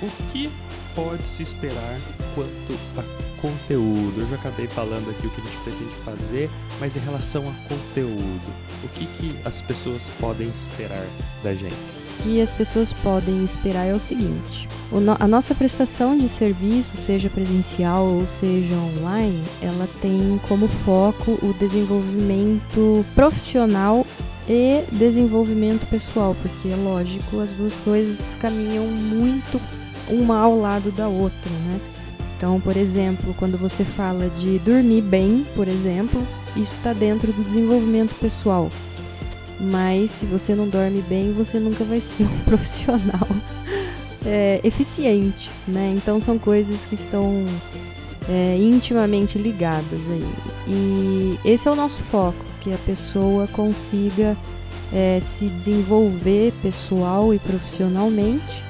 o 0.00 0.30
que 0.30 0.50
pode 0.94 1.24
se 1.24 1.42
esperar 1.42 1.98
quanto 2.34 2.78
a 2.96 3.40
conteúdo? 3.40 4.20
Eu 4.20 4.28
já 4.28 4.36
acabei 4.36 4.68
falando 4.68 5.10
aqui 5.10 5.26
o 5.26 5.30
que 5.30 5.40
a 5.40 5.44
gente 5.44 5.56
pretende 5.58 5.94
fazer, 5.96 6.48
mas 6.78 6.96
em 6.96 7.00
relação 7.00 7.42
a 7.48 7.68
conteúdo, 7.68 8.52
o 8.84 8.88
que, 8.88 9.06
que 9.06 9.36
as 9.44 9.60
pessoas 9.60 10.10
podem 10.20 10.48
esperar 10.48 11.06
da 11.42 11.54
gente? 11.54 12.01
Que 12.22 12.40
as 12.40 12.52
pessoas 12.52 12.92
podem 12.92 13.42
esperar 13.44 13.86
é 13.86 13.92
o 13.92 14.00
seguinte: 14.00 14.68
a 15.18 15.28
nossa 15.28 15.54
prestação 15.54 16.16
de 16.16 16.28
serviço, 16.28 16.96
seja 16.96 17.28
presencial 17.28 18.06
ou 18.06 18.26
seja 18.26 18.74
online, 18.74 19.42
ela 19.60 19.88
tem 20.00 20.40
como 20.48 20.68
foco 20.68 21.38
o 21.42 21.52
desenvolvimento 21.58 23.04
profissional 23.14 24.06
e 24.48 24.84
desenvolvimento 24.92 25.86
pessoal, 25.86 26.36
porque 26.40 26.68
é 26.68 26.76
lógico, 26.76 27.40
as 27.40 27.54
duas 27.54 27.80
coisas 27.80 28.36
caminham 28.36 28.86
muito 28.86 29.60
uma 30.08 30.38
ao 30.38 30.56
lado 30.56 30.90
da 30.90 31.08
outra, 31.08 31.50
né? 31.50 31.80
Então, 32.36 32.60
por 32.60 32.76
exemplo, 32.76 33.32
quando 33.38 33.56
você 33.56 33.84
fala 33.84 34.28
de 34.30 34.58
dormir 34.58 35.02
bem, 35.02 35.46
por 35.54 35.68
exemplo, 35.68 36.26
isso 36.56 36.76
está 36.76 36.92
dentro 36.92 37.32
do 37.32 37.44
desenvolvimento 37.44 38.16
pessoal 38.16 38.68
mas 39.62 40.10
se 40.10 40.26
você 40.26 40.54
não 40.54 40.68
dorme 40.68 41.00
bem, 41.02 41.32
você 41.32 41.60
nunca 41.60 41.84
vai 41.84 42.00
ser 42.00 42.24
um 42.26 42.38
profissional 42.40 43.28
é, 44.26 44.60
eficiente, 44.64 45.50
né? 45.66 45.94
Então 45.96 46.20
são 46.20 46.38
coisas 46.38 46.84
que 46.84 46.94
estão 46.94 47.46
é, 48.28 48.56
intimamente 48.58 49.38
ligadas 49.38 50.10
aí. 50.10 50.28
E 50.66 51.38
esse 51.44 51.68
é 51.68 51.70
o 51.70 51.76
nosso 51.76 52.02
foco, 52.04 52.44
que 52.60 52.72
a 52.72 52.78
pessoa 52.78 53.46
consiga 53.46 54.36
é, 54.92 55.20
se 55.20 55.46
desenvolver 55.48 56.52
pessoal 56.62 57.32
e 57.32 57.38
profissionalmente 57.38 58.64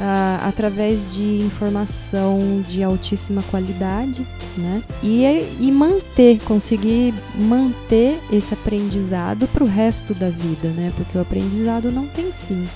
uh, 0.00 0.48
através 0.48 1.12
de 1.12 1.40
informação 1.42 2.62
de 2.66 2.82
altíssima 2.82 3.42
qualidade, 3.44 4.26
né? 4.56 4.82
E, 5.02 5.24
e 5.60 5.70
manter, 5.70 6.40
conseguir 6.44 7.14
manter 7.34 8.18
esse 8.32 8.54
aprendizado 8.54 9.46
para 9.48 9.62
o 9.62 9.66
resto 9.66 10.14
da 10.14 10.30
vida, 10.30 10.68
né? 10.70 10.90
Porque 10.96 11.16
o 11.16 11.20
aprendizado 11.20 11.92
não 11.92 12.06
tem 12.06 12.32
fim. 12.32 12.66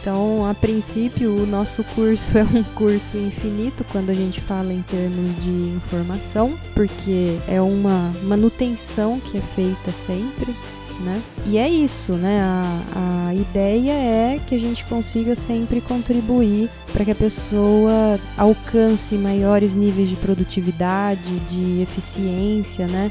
Então, 0.00 0.48
a 0.48 0.54
princípio, 0.54 1.34
o 1.34 1.44
nosso 1.44 1.84
curso 1.94 2.38
é 2.38 2.42
um 2.42 2.64
curso 2.74 3.18
infinito 3.18 3.84
quando 3.92 4.08
a 4.08 4.14
gente 4.14 4.40
fala 4.40 4.72
em 4.72 4.80
termos 4.82 5.36
de 5.36 5.50
informação, 5.50 6.58
porque 6.74 7.36
é 7.46 7.60
uma 7.60 8.10
manutenção 8.22 9.20
que 9.20 9.36
é 9.36 9.42
feita 9.42 9.92
sempre, 9.92 10.56
né? 11.04 11.22
E 11.46 11.58
é 11.58 11.68
isso, 11.68 12.12
né? 12.14 12.40
A, 12.40 13.28
a 13.28 13.34
ideia 13.34 13.92
é 13.92 14.40
que 14.46 14.54
a 14.54 14.58
gente 14.58 14.84
consiga 14.84 15.34
sempre 15.34 15.80
contribuir 15.80 16.68
para 16.92 17.04
que 17.04 17.10
a 17.10 17.14
pessoa 17.14 18.18
alcance 18.36 19.14
maiores 19.16 19.74
níveis 19.74 20.08
de 20.08 20.16
produtividade, 20.16 21.38
de 21.48 21.80
eficiência, 21.80 22.86
né? 22.86 23.10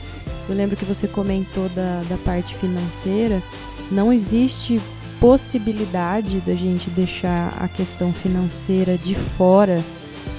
Eu 0.49 0.55
lembro 0.55 0.75
que 0.75 0.85
você 0.85 1.07
comentou 1.07 1.69
da, 1.69 2.03
da 2.03 2.17
parte 2.17 2.55
financeira. 2.55 3.41
Não 3.91 4.11
existe 4.11 4.81
possibilidade 5.19 6.39
da 6.41 6.55
gente 6.55 6.89
deixar 6.89 7.57
a 7.59 7.67
questão 7.67 8.13
financeira 8.13 8.97
de 8.97 9.15
fora 9.15 9.83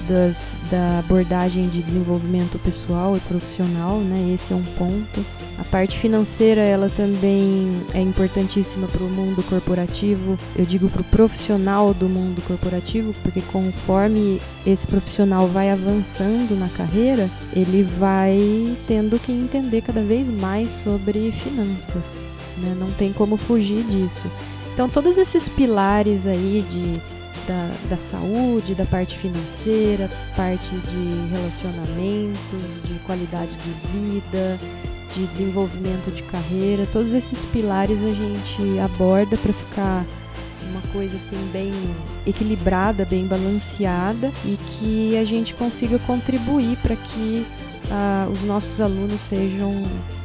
das, 0.07 0.57
da 0.71 0.99
abordagem 0.99 1.67
de 1.69 1.83
desenvolvimento 1.83 2.57
pessoal 2.59 3.15
e 3.15 3.19
profissional, 3.21 3.99
né? 3.99 4.31
Esse 4.33 4.53
é 4.53 4.55
um 4.55 4.63
ponto. 4.63 5.23
A 5.59 5.63
parte 5.65 5.99
financeira, 5.99 6.61
ela 6.61 6.89
também 6.89 7.83
é 7.93 7.99
importantíssima 7.99 8.87
para 8.87 9.03
o 9.03 9.09
mundo 9.09 9.43
corporativo. 9.43 10.39
Eu 10.55 10.65
digo 10.65 10.89
para 10.89 11.01
o 11.01 11.03
profissional 11.03 11.93
do 11.93 12.07
mundo 12.07 12.41
corporativo, 12.43 13.13
porque 13.21 13.41
conforme 13.41 14.41
esse 14.65 14.87
profissional 14.87 15.47
vai 15.47 15.69
avançando 15.69 16.55
na 16.55 16.69
carreira, 16.69 17.29
ele 17.53 17.83
vai 17.83 18.77
tendo 18.87 19.19
que 19.19 19.33
entender 19.33 19.81
cada 19.81 20.01
vez 20.01 20.29
mais 20.29 20.71
sobre 20.71 21.29
finanças. 21.31 22.25
Né? 22.57 22.73
Não 22.79 22.89
tem 22.91 23.11
como 23.11 23.35
fugir 23.35 23.83
disso. 23.83 24.27
Então, 24.73 24.87
todos 24.87 25.17
esses 25.17 25.49
pilares 25.49 26.25
aí 26.25 26.65
de 26.69 27.01
da, 27.49 27.89
da 27.89 27.97
saúde, 27.97 28.75
da 28.75 28.85
parte 28.85 29.17
financeira, 29.17 30.07
parte 30.35 30.69
de 30.69 31.31
relacionamentos, 31.31 32.83
de 32.83 32.99
qualidade 32.99 33.51
de 33.51 33.71
vida, 33.91 34.59
de 35.13 35.25
desenvolvimento 35.25 36.11
de 36.11 36.23
carreira, 36.23 36.85
todos 36.85 37.13
esses 37.13 37.45
pilares 37.45 38.03
a 38.03 38.11
gente 38.11 38.79
aborda 38.79 39.37
para 39.37 39.53
ficar 39.53 40.05
uma 40.69 40.81
coisa 40.93 41.17
assim 41.17 41.49
bem 41.51 41.71
equilibrada, 42.25 43.05
bem 43.05 43.25
balanceada 43.25 44.31
e 44.45 44.57
que 44.57 45.17
a 45.17 45.23
gente 45.23 45.53
consiga 45.53 45.97
contribuir 45.99 46.77
para 46.77 46.95
que 46.95 47.45
uh, 47.85 48.31
os 48.31 48.43
nossos 48.43 48.79
alunos 48.79 49.21
sejam 49.21 49.83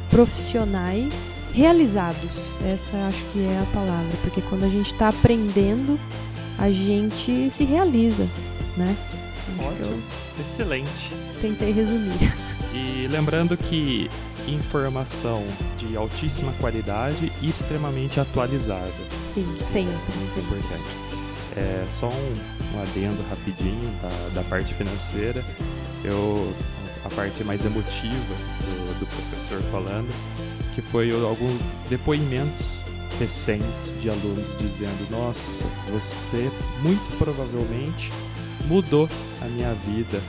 profissionais 0.09 1.37
realizados. 1.53 2.53
Essa 2.63 2.97
acho 3.07 3.23
que 3.33 3.39
é 3.39 3.59
a 3.59 3.65
palavra, 3.73 4.17
porque 4.21 4.41
quando 4.41 4.65
a 4.65 4.69
gente 4.69 4.93
está 4.93 5.09
aprendendo 5.09 5.99
a 6.57 6.71
gente 6.71 7.49
se 7.49 7.63
realiza, 7.63 8.27
né? 8.77 8.95
Ótimo, 9.59 10.01
excelente. 10.39 11.11
Tentei 11.41 11.71
resumir. 11.71 12.17
E 12.73 13.07
lembrando 13.07 13.55
que 13.57 14.09
informação 14.47 15.43
de 15.77 15.95
altíssima 15.95 16.51
qualidade 16.53 17.31
e 17.41 17.49
extremamente 17.49 18.19
atualizada. 18.19 18.91
Sim, 19.23 19.45
sempre. 19.63 19.93
É 19.93 20.39
importante. 20.39 20.97
É, 21.55 21.85
só 21.89 22.09
um, 22.09 22.75
um 22.75 22.81
adendo 22.81 23.23
rapidinho 23.29 23.89
da, 24.01 24.41
da 24.41 24.43
parte 24.49 24.73
financeira. 24.73 25.43
Eu, 26.03 26.53
a 27.03 27.09
parte 27.09 27.43
mais 27.43 27.65
emotiva 27.65 28.35
do, 28.61 28.99
do 28.99 29.05
professor 29.05 29.61
falando, 29.71 30.09
que 30.73 30.81
foi 30.81 31.11
alguns 31.11 31.61
depoimentos 31.89 32.83
recentes 33.19 33.95
de 33.99 34.09
alunos 34.09 34.55
dizendo: 34.55 35.09
Nossa, 35.09 35.65
você 35.91 36.51
muito 36.81 37.17
provavelmente 37.17 38.11
mudou 38.67 39.09
a 39.41 39.45
minha 39.45 39.73
vida 39.73 40.21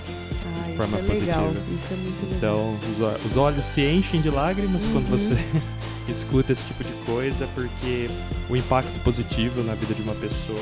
de 0.85 0.91
forma 0.93 1.01
isso 1.12 1.22
é 1.22 1.27
legal. 1.27 1.45
positiva. 1.49 1.74
Isso 1.74 1.93
é 1.93 1.97
muito 1.97 2.22
legal. 2.24 2.37
Então, 2.37 3.20
os, 3.24 3.37
olhos 3.37 3.64
se 3.64 3.83
enchem 3.83 4.20
de 4.20 4.31
lágrimas 4.31 4.87
quando 4.89 5.05
Uhum. 5.11 5.16
você 5.18 5.35
escuta 6.09 6.53
esse 6.53 6.66
tipo 6.66 6.85
de 6.85 6.93
coisa, 7.05 7.49
porque 7.55 8.09
o 8.49 8.57
impacto 8.57 8.99
positivo 9.01 9.62
na 9.62 9.74
vida 9.74 9.95
de 9.95 10.03
uma 10.03 10.14
pessoa, 10.14 10.59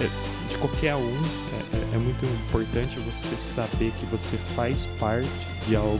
é- 0.00 0.04
é- 0.04 0.10
de 0.48 0.56
qualquer 0.58 0.94
um, 0.96 1.16
é, 1.20 1.76
é- 1.76 1.96
é 1.96 1.98
muito 1.98 2.24
importante 2.46 2.98
você 3.00 3.36
saber 3.36 3.92
que 3.98 4.06
você 4.06 4.36
faz 4.36 4.86
parte 4.98 5.28
de 5.66 5.76
algo 5.76 5.98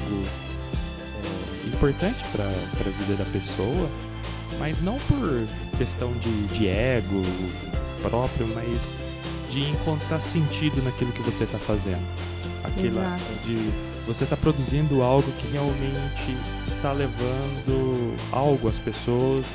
é, 1.24 1.66
importante 1.74 2.24
para 2.32 2.44
a 2.46 2.90
vida 2.98 3.16
da 3.16 3.24
pessoa, 3.30 3.90
mas 4.58 4.80
não 4.80 4.96
por 4.98 5.44
questão 5.76 6.12
de, 6.14 6.46
de 6.48 6.66
ego 6.68 7.22
próprio, 8.02 8.48
mas 8.54 8.94
de 9.50 9.68
encontrar 9.68 10.20
sentido 10.20 10.82
naquilo 10.82 11.12
que 11.12 11.22
você 11.22 11.44
está 11.44 11.58
fazendo. 11.58 12.02
Aquilo 12.68 12.86
Exato. 12.86 13.22
de 13.44 13.72
você 14.06 14.24
está 14.24 14.36
produzindo 14.36 15.02
algo 15.02 15.30
que 15.32 15.46
realmente 15.48 16.36
está 16.64 16.92
levando 16.92 18.16
algo 18.32 18.66
às 18.66 18.78
pessoas 18.78 19.54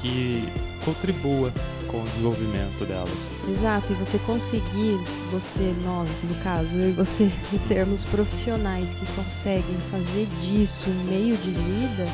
que 0.00 0.46
contribua 0.84 1.50
com 1.86 2.02
o 2.02 2.04
desenvolvimento 2.04 2.84
delas. 2.84 3.30
Exato, 3.48 3.92
e 3.92 3.96
você 3.96 4.18
conseguir, 4.18 4.98
você, 5.30 5.74
nós, 5.84 6.22
no 6.22 6.34
caso, 6.42 6.76
eu 6.76 6.90
e 6.90 6.92
você, 6.92 7.30
sermos 7.58 8.04
profissionais 8.04 8.94
que 8.94 9.06
conseguem 9.12 9.76
fazer 9.90 10.26
disso 10.40 10.90
um 10.90 11.04
meio 11.08 11.36
de 11.38 11.50
vida, 11.50 12.06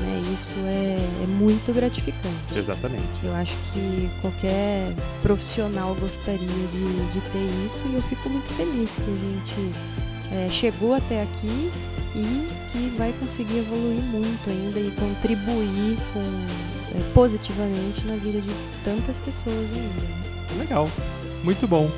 né, 0.00 0.22
isso 0.32 0.54
é, 0.58 1.24
é 1.24 1.26
muito 1.26 1.72
gratificante. 1.72 2.56
Exatamente. 2.56 3.04
Eu 3.22 3.34
acho 3.34 3.56
que 3.72 4.08
qualquer 4.20 4.94
profissional 5.22 5.94
gostaria 5.94 6.46
de, 6.46 7.12
de 7.12 7.20
ter 7.30 7.64
isso 7.66 7.82
e 7.86 7.94
eu 7.94 8.02
fico 8.02 8.28
muito 8.28 8.48
feliz 8.54 8.94
que 8.94 9.02
a 9.02 9.04
gente 9.04 9.78
é, 10.32 10.48
chegou 10.50 10.94
até 10.94 11.22
aqui 11.22 11.70
e 12.14 12.48
que 12.72 12.94
vai 12.96 13.12
conseguir 13.20 13.58
evoluir 13.58 14.02
muito 14.02 14.50
ainda 14.50 14.80
e 14.80 14.90
contribuir 14.92 15.96
com, 16.12 16.20
é, 16.96 17.12
positivamente 17.12 18.04
na 18.06 18.16
vida 18.16 18.40
de 18.40 18.50
tantas 18.84 19.18
pessoas 19.20 19.70
ainda. 19.72 20.00
né? 20.02 20.58
Legal. 20.58 20.90
Muito 21.44 21.66
bom. 21.66 21.90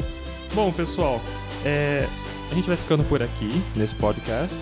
Bom, 0.54 0.72
pessoal, 0.72 1.20
é, 1.64 2.08
a 2.50 2.54
gente 2.54 2.66
vai 2.66 2.76
ficando 2.76 3.04
por 3.04 3.22
aqui 3.22 3.62
nesse 3.76 3.94
podcast, 3.94 4.58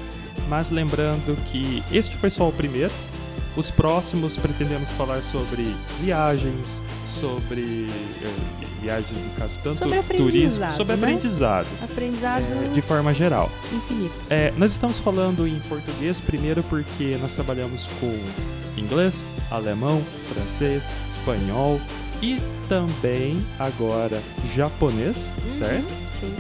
mas 0.49 0.71
lembrando 0.71 1.37
que 1.47 1.83
este 1.91 2.17
foi 2.17 2.31
só 2.31 2.49
o 2.49 2.53
primeiro. 2.53 2.93
Os 3.57 3.71
próximos 3.71 4.37
pretendemos 4.37 4.91
falar 4.93 5.23
sobre 5.23 5.75
viagens, 6.01 6.81
sobre 7.05 7.87
eh, 8.23 8.67
viagens 8.81 9.21
no 9.21 9.31
caso 9.31 9.55
tanto 9.63 9.77
Sobre 9.77 10.01
turismo, 10.03 10.25
aprendizado, 10.65 10.77
sobre 10.77 10.97
né? 10.97 11.03
aprendizado, 11.07 11.69
Aprendizado 11.83 12.53
eh, 12.53 12.69
de 12.73 12.81
forma 12.81 13.13
geral. 13.13 13.51
infinito. 13.73 14.15
É, 14.31 14.53
nós 14.57 14.73
estamos 14.73 14.99
falando 14.99 15.47
em 15.47 15.59
português 15.61 16.21
primeiro 16.21 16.63
porque 16.65 17.17
nós 17.21 17.35
trabalhamos 17.35 17.89
com 18.01 18.13
inglês, 18.81 19.29
alemão, 19.51 20.03
francês, 20.33 20.91
espanhol 21.09 21.81
e 22.23 22.39
também 22.69 23.45
agora 23.59 24.23
japonês, 24.55 25.35
certo? 25.51 25.91
Uhum, 25.91 26.11
sim. 26.11 26.35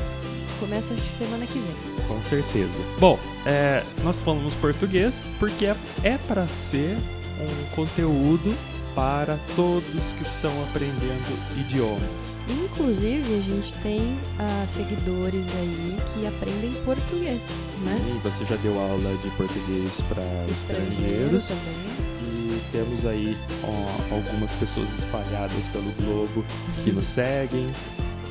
Começa 0.60 0.96
semana 0.96 1.46
que 1.46 1.58
vem. 1.58 1.87
Com 2.08 2.20
certeza. 2.22 2.80
Bom, 2.98 3.18
é, 3.46 3.84
nós 4.02 4.20
falamos 4.20 4.54
português 4.54 5.22
porque 5.38 5.66
é, 5.66 5.76
é 6.02 6.18
para 6.26 6.48
ser 6.48 6.96
um 7.40 7.76
conteúdo 7.76 8.56
para 8.98 9.38
todos 9.54 10.12
que 10.12 10.22
estão 10.22 10.50
aprendendo 10.64 11.38
idiomas. 11.56 12.36
Inclusive, 12.48 13.38
a 13.38 13.40
gente 13.40 13.72
tem 13.74 14.18
ah, 14.40 14.64
seguidores 14.66 15.46
aí 15.54 15.96
que 16.12 16.26
aprendem 16.26 16.72
português, 16.82 17.82
né? 17.84 17.96
E 18.16 18.18
você 18.28 18.44
já 18.44 18.56
deu 18.56 18.76
aula 18.76 19.16
de 19.18 19.30
português 19.36 20.00
para 20.08 20.24
estrangeiros. 20.50 21.50
também. 21.50 22.08
E 22.24 22.60
temos 22.72 23.04
aí 23.04 23.36
ó, 23.62 24.14
algumas 24.14 24.56
pessoas 24.56 24.98
espalhadas 24.98 25.68
pelo 25.68 25.92
globo 25.92 26.44
que 26.82 26.90
nos 26.90 27.06
seguem 27.06 27.70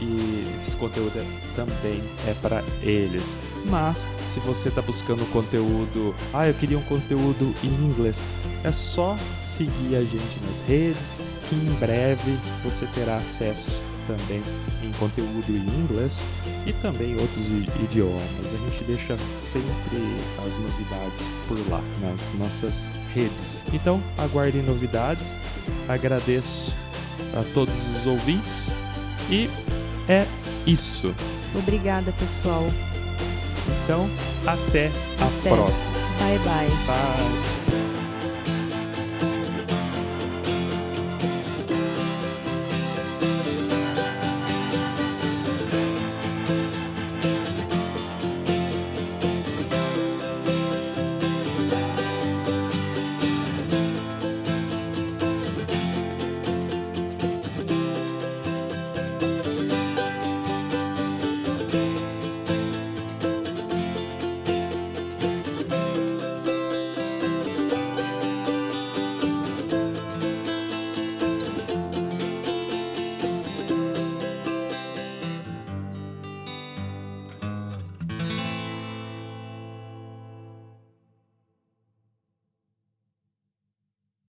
e 0.02 0.44
esse 0.62 0.76
conteúdo 0.76 1.18
é- 1.18 1.56
também 1.56 2.04
é 2.28 2.34
para 2.42 2.64
eles. 2.82 3.38
Mas 3.66 4.08
se 4.26 4.40
você 4.40 4.70
está 4.70 4.82
buscando 4.82 5.26
conteúdo, 5.32 6.16
ah, 6.34 6.48
eu 6.48 6.54
queria 6.54 6.78
um 6.78 6.84
conteúdo 6.84 7.54
em 7.64 7.68
inglês, 7.68 8.24
é 8.64 8.72
só 8.72 9.18
seguir 9.42 9.96
a 9.96 10.04
gente 10.04 10.40
nas 10.46 10.62
redes 10.62 11.22
que 11.48 11.56
em 11.56 11.74
breve 11.80 12.38
você 12.64 12.86
terá 12.88 13.16
acesso 13.16 13.82
também 14.08 14.42
em 14.82 14.92
conteúdo 14.94 15.50
em 15.50 15.68
inglês 15.82 16.26
e 16.66 16.72
também 16.74 17.20
outros 17.20 17.50
idiomas. 17.50 18.54
A 18.54 18.58
gente 18.58 18.84
deixa 18.86 19.18
sempre 19.36 19.98
as 20.46 20.58
novidades 20.58 21.30
por 21.48 21.58
lá 21.70 21.82
nas 22.02 22.34
nossas 22.34 22.92
redes. 23.14 23.66
Então, 23.74 24.02
aguardem 24.18 24.64
novidades. 24.64 25.38
Agradeço 25.90 26.74
a 27.38 27.44
todos 27.54 27.76
os 27.98 28.08
ouvintes 28.08 28.74
e 29.30 29.50
é 30.08 30.26
isso. 30.66 31.14
Obrigada, 31.56 32.12
pessoal. 32.14 32.66
Então, 33.84 34.10
até 34.46 34.88
a 35.20 35.26
Até. 35.26 35.50
próxima. 35.50 35.94
Bye, 36.20 36.40
bye. 36.40 36.70
Bye. 36.86 37.67